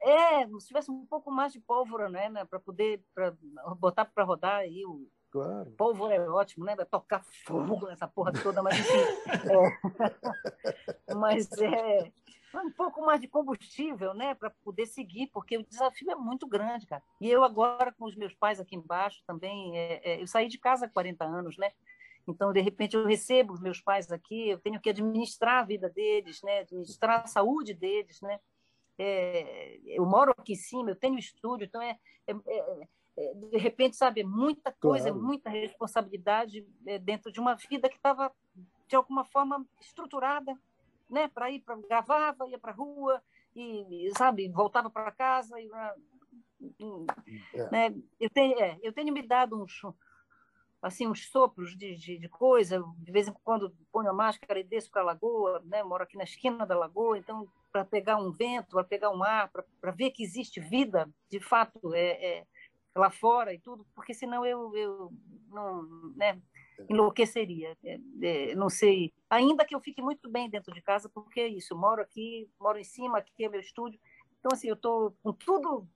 [0.00, 3.32] É, se tivesse um pouco mais de pólvora, né, né para poder pra
[3.78, 5.08] botar para rodar aí o.
[5.30, 5.70] Claro.
[5.78, 6.76] Pólvora é ótimo, né?
[6.76, 8.98] Vai tocar fogo nessa porra toda, mas enfim.
[11.08, 12.12] é, mas é
[12.60, 16.86] um pouco mais de combustível, né, para poder seguir, porque o desafio é muito grande,
[16.86, 17.02] cara.
[17.20, 20.58] E eu agora com os meus pais aqui embaixo também, é, é, eu saí de
[20.58, 21.72] casa há 40 anos, né?
[22.26, 25.88] Então, de repente, eu recebo os meus pais aqui, eu tenho que administrar a vida
[25.90, 26.60] deles, né?
[26.60, 28.20] administrar a saúde deles.
[28.20, 28.38] Né?
[28.96, 31.98] É, eu moro aqui em cima, eu tenho estúdio, então é,
[32.28, 35.20] é, é, é de repente, sabe, é muita coisa, claro.
[35.20, 36.64] muita responsabilidade
[37.02, 38.32] dentro de uma vida que estava,
[38.86, 40.56] de alguma forma, estruturada
[41.12, 41.28] né?
[41.28, 43.22] para ir para gravava, ia para a rua,
[43.54, 45.60] e, sabe, voltava para casa.
[45.60, 45.68] E,
[47.54, 47.70] é.
[47.70, 47.94] né?
[48.18, 49.82] eu, tenho, eu tenho me dado uns
[50.80, 52.82] assim uns sopros de, de, de, coisa.
[52.98, 55.82] De vez em quando ponho a máscara e desço para a lagoa, né?
[55.84, 59.48] Moro aqui na esquina da lagoa, então para pegar um vento, para pegar um ar,
[59.48, 62.46] para ver que existe vida, de fato, é, é,
[62.94, 65.12] lá fora e tudo, porque senão eu, eu
[65.48, 65.82] não,
[66.14, 66.40] né?
[66.88, 67.76] Enlouqueceria.
[67.84, 69.12] É, é, não sei.
[69.28, 71.76] Ainda que eu fique muito bem dentro de casa, porque é isso.
[71.76, 73.98] Moro aqui, moro em cima, aqui é meu estúdio.
[74.38, 75.86] Então, assim, eu estou com tudo,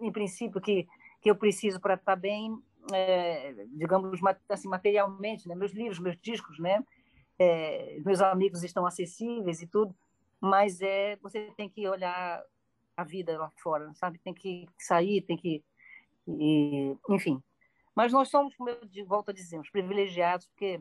[0.00, 0.86] em princípio, que,
[1.20, 2.58] que eu preciso para estar tá bem,
[2.92, 5.54] é, digamos, assim, materialmente, né?
[5.54, 6.82] meus livros, meus discos, né?
[7.38, 9.94] É, meus amigos estão acessíveis e tudo,
[10.40, 12.40] mas é você tem que olhar
[12.96, 14.18] a vida lá fora, sabe?
[14.18, 15.62] Tem que sair, tem que,
[16.28, 17.42] e, enfim.
[17.94, 20.80] Mas nós somos, como eu de volta a dizer, os privilegiados, porque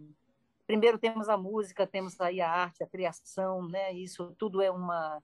[0.65, 3.93] primeiro temos a música, temos aí a arte, a criação, né?
[3.93, 5.21] Isso tudo é uma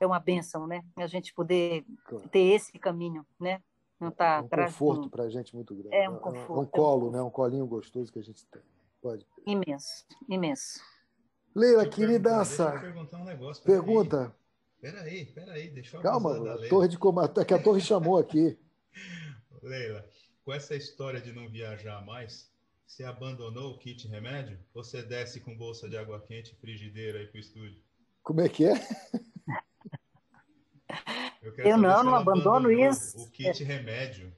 [0.00, 0.84] é uma benção, né?
[0.96, 1.84] A gente poder
[2.30, 3.62] ter esse caminho, né?
[3.98, 5.94] Não tá é um conforto para a gente muito grande.
[5.94, 6.58] É um conforto.
[6.58, 7.22] É um colo, é um né?
[7.22, 8.62] Um colinho gostoso que a gente tem.
[9.00, 9.26] Pode.
[9.46, 10.80] Imenso, imenso.
[11.54, 12.70] Leila, queridaça.
[12.70, 13.64] Deixa eu perguntar um negócio.
[13.64, 14.34] Pergunta.
[14.80, 18.58] Peraí, peraí, deixa eu Calma, a torre de comando, que a torre chamou aqui.
[19.62, 20.02] Leila,
[20.44, 22.50] com essa história de não viajar mais,
[22.86, 24.58] você abandonou o kit remédio?
[24.74, 27.82] Ou você desce com bolsa de água quente e frigideira aí pro estúdio?
[28.22, 28.74] Como é que é?
[31.42, 33.18] Eu, eu não, não abandono isso.
[33.18, 34.30] O kit remédio.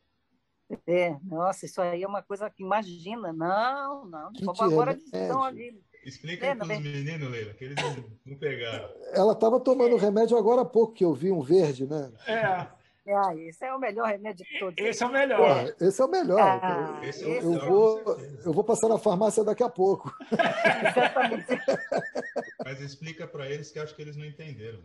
[0.86, 3.32] É, nossa, isso aí é uma coisa que imagina.
[3.32, 4.32] Não, não.
[4.32, 5.82] Kit agora estão ali.
[6.04, 8.88] Explica é, para os meninos, Leila, que eles não, não pegaram.
[9.12, 12.12] Ela estava tomando remédio agora há pouco, que eu vi um verde, né?
[12.26, 12.81] É.
[13.08, 14.78] Ah, esse é o melhor remédio de todos.
[14.78, 15.74] Esse é o melhor.
[15.80, 16.40] esse é o melhor.
[16.40, 20.14] Ah, eu, é o eu, vou, eu vou passar na farmácia daqui a pouco.
[20.30, 21.46] Exatamente.
[22.64, 24.80] Mas explica para eles que acho que eles não entenderam.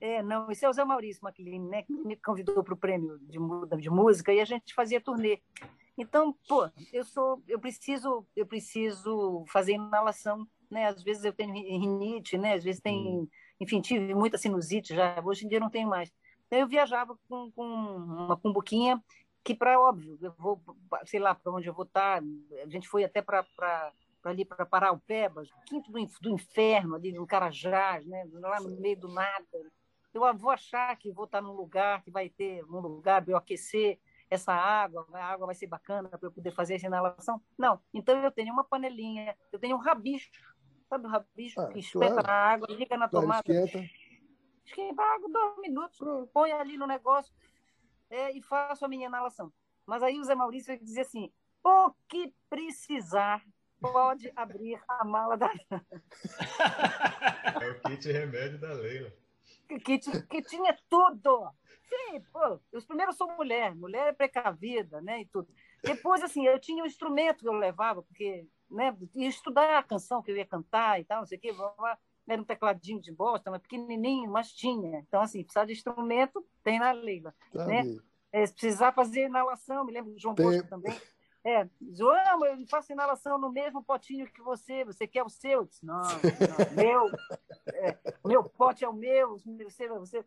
[0.00, 3.18] É, não, esse é o Zé Maurício Maclini, né, que me convidou para o prêmio
[3.20, 3.38] de,
[3.80, 5.40] de música e a gente fazia turnê.
[5.96, 10.86] Então, pô, eu sou, eu preciso, eu preciso fazer inalação, né?
[10.88, 12.54] Às vezes eu tenho rinite, né?
[12.54, 13.28] Às vezes tem, hum.
[13.60, 15.22] enfim, tive muita sinusite já.
[15.24, 16.12] Hoje em dia não tenho mais.
[16.46, 19.02] Então eu viajava com, com uma cumbuquinha
[19.44, 20.60] que para óbvio, eu vou,
[21.04, 22.20] sei lá, para onde eu vou estar.
[22.20, 22.26] Tá,
[22.64, 23.44] a gente foi até para
[24.24, 28.26] ali para Paraupebas, quinto do, do inferno ali no Carajás, né?
[28.32, 29.44] Lá no meio do nada.
[30.14, 33.32] Eu vou achar que vou estar tá num lugar que vai ter um lugar para
[33.32, 33.98] eu aquecer
[34.30, 37.40] essa água, a água vai ser bacana para eu poder fazer essa inalação.
[37.58, 37.78] Não.
[37.92, 40.30] Então eu tenho uma panelinha, eu tenho um rabicho,
[40.88, 42.26] sabe o rabicho ah, que espeta claro.
[42.26, 43.42] na água, liga na tomada.
[43.46, 43.86] Esquenta.
[44.64, 45.98] Esquenta a água dois minutos,
[46.32, 47.32] põe ali no negócio
[48.10, 49.52] é, e faço a minha inalação.
[49.86, 51.30] Mas aí o Zé Maurício dizia assim:
[51.62, 53.44] o que precisar,
[53.80, 55.50] pode abrir a mala da.
[57.60, 59.12] é o kit remédio da Leila.
[59.68, 61.50] Que, que tinha tudo.
[61.88, 65.48] Sim, pô, os primeiros são mulher, mulher é precavida, né, e tudo.
[65.82, 70.22] Depois, assim, eu tinha um instrumento que eu levava, porque, né, ia estudar a canção
[70.22, 71.54] que eu ia cantar e tal, não sei o quê,
[72.26, 75.00] era um tecladinho de bosta, mas pequenininho, mas tinha.
[75.00, 77.96] Então, assim, precisar de instrumento, tem na Leila, tá né?
[78.32, 80.62] É, precisar fazer inalação, me lembro do João tem...
[80.66, 80.96] também.
[81.44, 85.60] É, João, eu faço inalação no mesmo potinho que você, você quer o seu?
[85.60, 86.02] Eu disse, não, não
[86.74, 87.10] meu,
[87.68, 90.24] é, o meu pote é o meu, você, você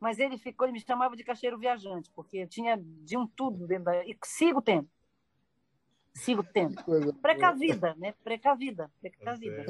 [0.00, 3.66] mas ele ficou, ele me chamava de caixeiro viajante, porque eu tinha de um tudo
[3.66, 4.04] dentro da.
[4.06, 4.88] E sigo tendo.
[6.20, 6.82] Sigo tendo.
[7.14, 8.14] Precavida, né?
[8.22, 8.90] Precavida.
[9.00, 9.64] Precavida.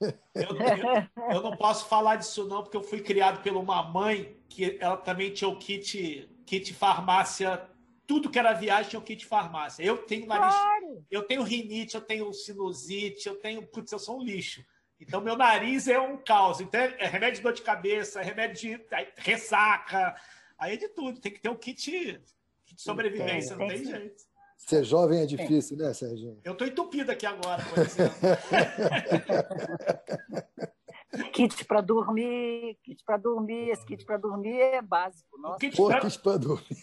[0.00, 4.36] Eu, eu, eu, não posso falar disso, não, porque eu fui criado por uma mãe
[4.48, 7.68] que ela também tinha o kit, kit farmácia.
[8.04, 9.84] Tudo que era viagem tinha o kit farmácia.
[9.84, 10.52] Eu tenho nariz.
[10.52, 11.06] Claro.
[11.08, 13.64] Eu tenho rinite, eu tenho sinusite, eu tenho.
[13.64, 14.64] Putz, eu sou um lixo.
[14.98, 16.60] Então, meu nariz é um caos.
[16.60, 18.86] Então, é remédio de dor de cabeça, é remédio de
[19.18, 20.16] ressaca,
[20.58, 21.20] aí é de tudo.
[21.20, 22.20] Tem que ter um kit,
[22.64, 24.31] kit de sobrevivência, não tem jeito.
[24.66, 26.38] Ser jovem é difícil, né, Serginho?
[26.44, 28.16] Eu estou entupido aqui agora, por exemplo.
[31.32, 35.36] kit para dormir, kit para dormir, esse kit para dormir é básico.
[35.38, 35.58] Nossa.
[35.58, 35.76] Kit
[36.22, 36.76] para dormir.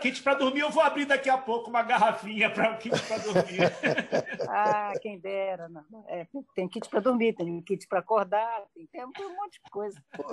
[0.00, 3.18] Kit para dormir, eu vou abrir daqui a pouco uma garrafinha para o kit para
[3.18, 3.60] dormir.
[4.48, 5.68] ah, quem dera.
[5.68, 6.04] Não.
[6.06, 10.00] É, tem kit para dormir, tem kit para acordar, tem, tem, um monte de coisa.
[10.16, 10.24] Pô,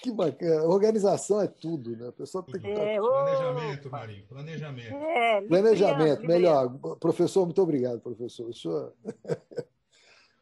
[0.00, 0.64] que bacana.
[0.64, 2.08] Organização é tudo, né?
[2.08, 2.66] A pessoa tem que.
[2.66, 4.94] É, planejamento, Marinho, planejamento.
[4.94, 6.78] É, planejamento, melhor.
[6.98, 8.52] Professor, muito obrigado, professor.
[8.54, 8.92] Senhor.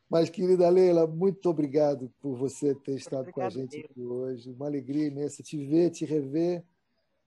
[0.09, 4.51] Mas, querida Leila, muito obrigado por você ter estado obrigado, com a gente aqui hoje.
[4.51, 6.63] Uma alegria imensa te ver, te rever.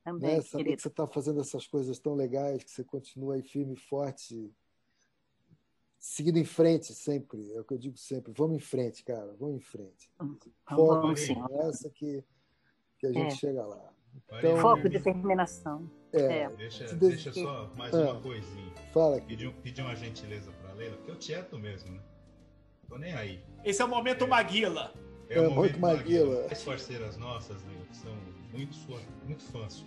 [0.04, 0.42] Também, né?
[0.42, 0.76] Saber querido.
[0.76, 4.54] que você está fazendo essas coisas tão legais, que você continua aí firme e forte,
[6.06, 7.52] seguindo em frente sempre.
[7.54, 8.32] É o que eu digo sempre.
[8.36, 9.36] Vamos em frente, cara.
[9.40, 10.10] Vamos em frente.
[10.70, 11.36] Foco vamos, sim.
[11.68, 12.24] essa que,
[13.00, 13.36] que a gente é.
[13.36, 13.92] chega lá.
[14.28, 15.90] Então, Foco e determinação.
[16.14, 16.44] É.
[16.44, 16.50] é.
[16.52, 18.74] Deixa, deixa só mais uma coisinha.
[18.94, 19.20] Fala.
[19.22, 22.02] Pedir, pedir uma gentileza para a Leila, porque eu tieto mesmo, né?
[22.88, 23.44] Tô nem aí.
[23.64, 24.28] Esse é o momento é.
[24.28, 24.94] Maguila.
[25.28, 26.48] É, é o momento Maguila.
[26.52, 28.16] As parceiras nossas, né, que são
[28.54, 29.84] muito, sua, muito fãs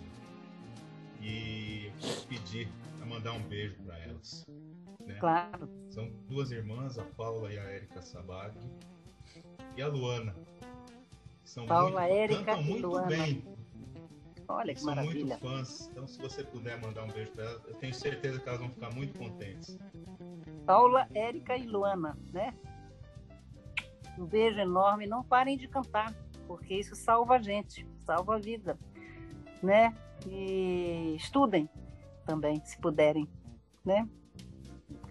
[1.21, 1.91] E
[2.27, 2.69] pedir
[3.01, 4.45] a mandar um beijo para elas.
[5.05, 5.15] Né?
[5.19, 5.69] Claro.
[5.89, 8.55] São duas irmãs, a Paula e a Érica Sabag.
[9.75, 10.35] E a Luana.
[11.43, 13.07] São Paula, muito, Érica e muito Luana.
[13.07, 13.43] bem.
[14.47, 15.25] Olha que são maravilha.
[15.25, 15.89] muito fãs.
[15.91, 18.69] Então, se você puder mandar um beijo para elas, eu tenho certeza que elas vão
[18.69, 19.77] ficar muito contentes.
[20.65, 22.53] Paula, Érica e Luana, né?
[24.17, 25.07] Um beijo enorme.
[25.07, 26.13] Não parem de cantar,
[26.47, 28.77] porque isso salva a gente, salva a vida,
[29.61, 29.95] né?
[30.27, 31.69] E estudem
[32.25, 33.27] também, se puderem,
[33.83, 34.07] né?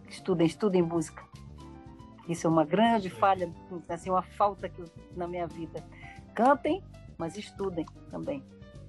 [0.09, 1.26] Estudem, estudem música.
[2.28, 3.52] Isso é uma grande falha,
[3.89, 4.85] assim, uma falta que,
[5.16, 5.85] na minha vida.
[6.35, 6.82] Cantem,
[7.16, 8.43] mas estudem também.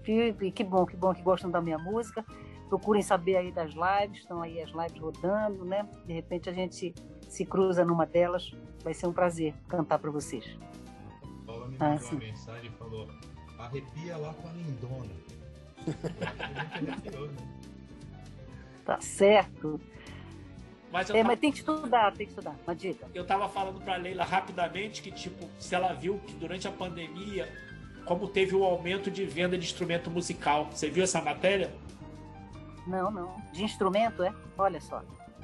[0.06, 2.26] E que bom, que bom que gostam da minha música.
[2.68, 5.88] Procurem saber aí das lives, estão aí as lives rodando, né?
[6.06, 6.94] De repente a gente
[7.28, 8.52] se cruza numa delas
[8.84, 10.46] Vai ser um prazer cantar para vocês.
[11.46, 12.16] Paula me ah, mandou sim.
[12.16, 13.08] uma mensagem e falou:
[13.58, 15.14] arrepia lá com a lindona.
[18.86, 19.80] Tá certo.
[20.92, 22.56] Mas, é, mas tem que estudar, tem que estudar.
[22.66, 23.08] Uma dica.
[23.14, 27.48] Eu estava falando para Leila rapidamente que, tipo, se ela viu que durante a pandemia,
[28.06, 30.68] como teve o um aumento de venda de instrumento musical.
[30.72, 31.72] Você viu essa matéria?
[32.88, 33.36] Não, não.
[33.54, 34.34] De instrumento, é?
[34.58, 35.04] Olha só.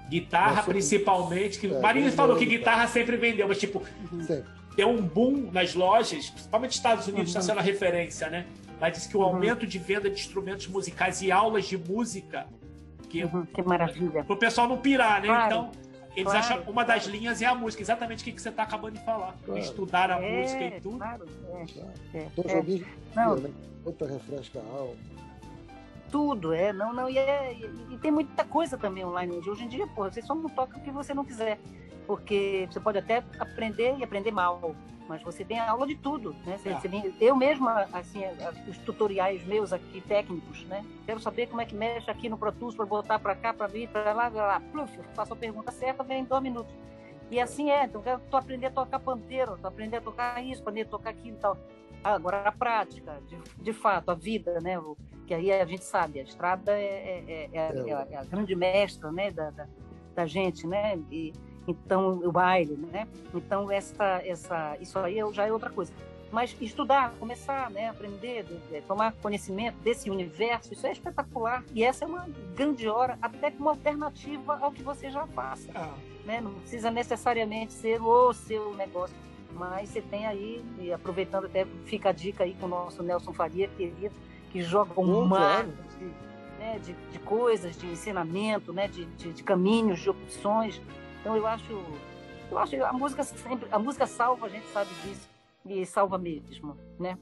[0.10, 1.60] Guitarra, principalmente.
[1.60, 1.68] Que...
[1.68, 3.84] É, Marinho falou que guitarra sempre vendeu, mas tipo,
[4.26, 4.50] sempre.
[4.76, 7.46] tem um boom nas lojas, principalmente nos Estados Unidos, está uhum.
[7.46, 8.48] sendo a referência, né?
[8.80, 9.28] Mas diz que o uhum.
[9.28, 12.48] aumento de venda de instrumentos musicais e aulas de música.
[13.10, 14.24] Que, uhum, que maravilha.
[14.24, 15.28] Para o pessoal não pirar, né?
[15.28, 15.46] Claro.
[15.46, 15.72] Então,
[16.16, 18.64] eles claro, acham uma das linhas é a música, exatamente o que, que você está
[18.64, 19.36] acabando de falar.
[19.46, 19.60] Claro.
[19.60, 20.98] Estudar a é, música e tudo.
[20.98, 21.66] Claro, é,
[22.14, 22.86] é, é, é.
[23.16, 23.36] Não.
[23.36, 23.50] Né?
[23.86, 24.96] Outra refresca a alma
[26.16, 29.68] tudo, é, não, não, e, é, e, e, tem muita coisa também online hoje em
[29.68, 31.60] dia, pô, você só não toca o que você não quiser,
[32.08, 34.74] porque você pode até aprender e aprender mal,
[35.08, 36.58] mas você tem aula de tudo, né?
[36.58, 36.80] Você, é.
[36.80, 38.22] você, eu mesma, assim,
[38.68, 40.84] os tutoriais meus aqui técnicos, né?
[41.06, 43.68] Quero saber como é que mexe aqui no Pro Tools para botar para cá, para
[43.68, 46.74] vir, para lá, lá, lá, pluf, faço a pergunta certa, vem em dois minutos.
[47.30, 50.62] E assim é, então eu tô aprendendo a tocar panteiro, tô aprendendo a tocar isso,
[50.62, 51.58] aprender a tocar aquilo e tal.
[52.04, 54.78] Agora, a prática, de, de fato, a vida, né?
[54.78, 54.96] O,
[55.26, 58.56] que aí a gente sabe, a estrada é, é, é, é a, é a, grande
[58.56, 59.32] mestra né?
[59.32, 59.68] da, da,
[60.14, 61.00] da gente, né?
[61.12, 61.34] E,
[61.68, 63.08] então, o baile, né?
[63.34, 65.92] Então, essa, essa, isso aí já é outra coisa.
[66.32, 68.46] Mas estudar, começar né, a aprender,
[68.88, 71.64] tomar conhecimento desse universo, isso é espetacular.
[71.74, 75.70] E essa é uma grande hora, até como alternativa ao que você já faça.
[75.74, 75.94] Ah.
[76.26, 76.42] Né?
[76.42, 79.16] Não precisa necessariamente ser o seu negócio
[79.56, 83.34] mas você tem aí, e aproveitando até, fica a dica aí com o nosso Nelson
[83.34, 84.14] Faria, querido,
[84.52, 86.06] que joga um mar de,
[86.60, 90.82] né, de, de, coisas, de ensinamento, né, de, de, de, caminhos, de opções.
[91.26, 91.84] Então eu acho,
[92.52, 95.28] eu acho a música sempre, a música salva, a gente sabe disso,
[95.66, 97.18] e salva mesmo, né?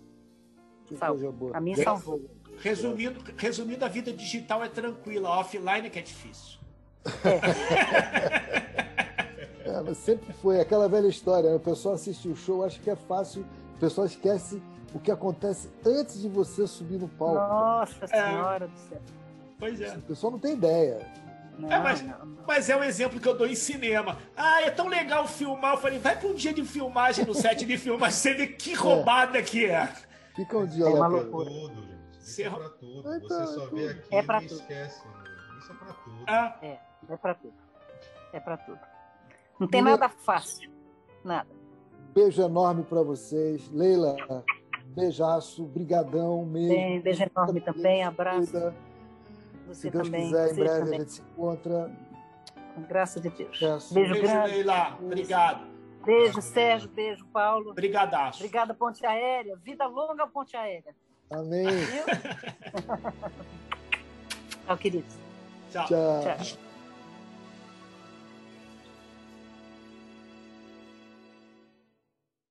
[0.99, 1.33] Salva.
[1.53, 2.21] A mim salvou.
[2.57, 6.59] Resumindo, resumindo, a vida digital é tranquila, offline é que é difícil.
[7.23, 8.73] É.
[9.65, 11.49] É, sempre foi aquela velha história.
[11.49, 11.55] Né?
[11.55, 13.45] O pessoal assiste o show, acha que é fácil.
[13.77, 14.61] O pessoal esquece
[14.93, 17.35] o que acontece antes de você subir no palco.
[17.35, 18.67] Nossa Senhora é.
[18.67, 19.01] do céu.
[19.57, 19.95] Pois é.
[19.95, 21.09] O pessoal não tem ideia.
[21.57, 22.03] Não, é, mas,
[22.47, 24.17] mas, é um exemplo que eu dou em cinema.
[24.35, 25.73] Ah, é tão legal filmar.
[25.73, 28.73] Eu falei, vai para um dia de filmagem no set de filmagem, você vê que
[28.73, 28.75] é.
[28.75, 29.41] roubada é.
[29.41, 29.87] que é.
[30.35, 31.09] Fica um dia é lá.
[31.09, 32.19] Pra tudo, gente.
[32.19, 33.03] Isso é pra tudo.
[33.03, 34.59] Você só vê aqui é pra e tudo.
[34.59, 35.03] esquece.
[35.59, 36.23] Isso é pra tudo.
[36.27, 36.57] Ah.
[36.61, 37.53] É, é pra tudo.
[38.33, 38.79] É pra tudo.
[39.59, 40.71] Não tem nada fácil.
[41.23, 41.49] Nada.
[42.13, 43.69] Beijo enorme para vocês.
[43.71, 44.15] Leila,
[44.87, 46.69] beijaço, brigadão mesmo.
[46.69, 48.73] Tem, beijo enorme também, abraço.
[49.67, 50.23] Você Se Deus também.
[50.25, 50.95] quiser, em breve também.
[50.95, 51.91] a gente se encontra.
[52.75, 53.57] Com graça de Deus.
[53.59, 53.93] Peço.
[53.93, 54.51] Beijo, beijo grande.
[54.51, 54.97] Leila.
[55.01, 55.67] Obrigado.
[56.05, 56.89] Beijo, Sérgio.
[56.89, 57.71] Beijo, Paulo.
[57.71, 58.39] Obrigadaço.
[58.39, 59.55] Obrigada, Ponte Aérea.
[59.57, 60.93] Vida longa, Ponte Aérea.
[61.31, 61.65] Amém.
[64.65, 65.15] Tchau, queridos.
[65.71, 65.85] Tchau.
[65.85, 66.21] Tchau.
[66.21, 66.72] Tchau.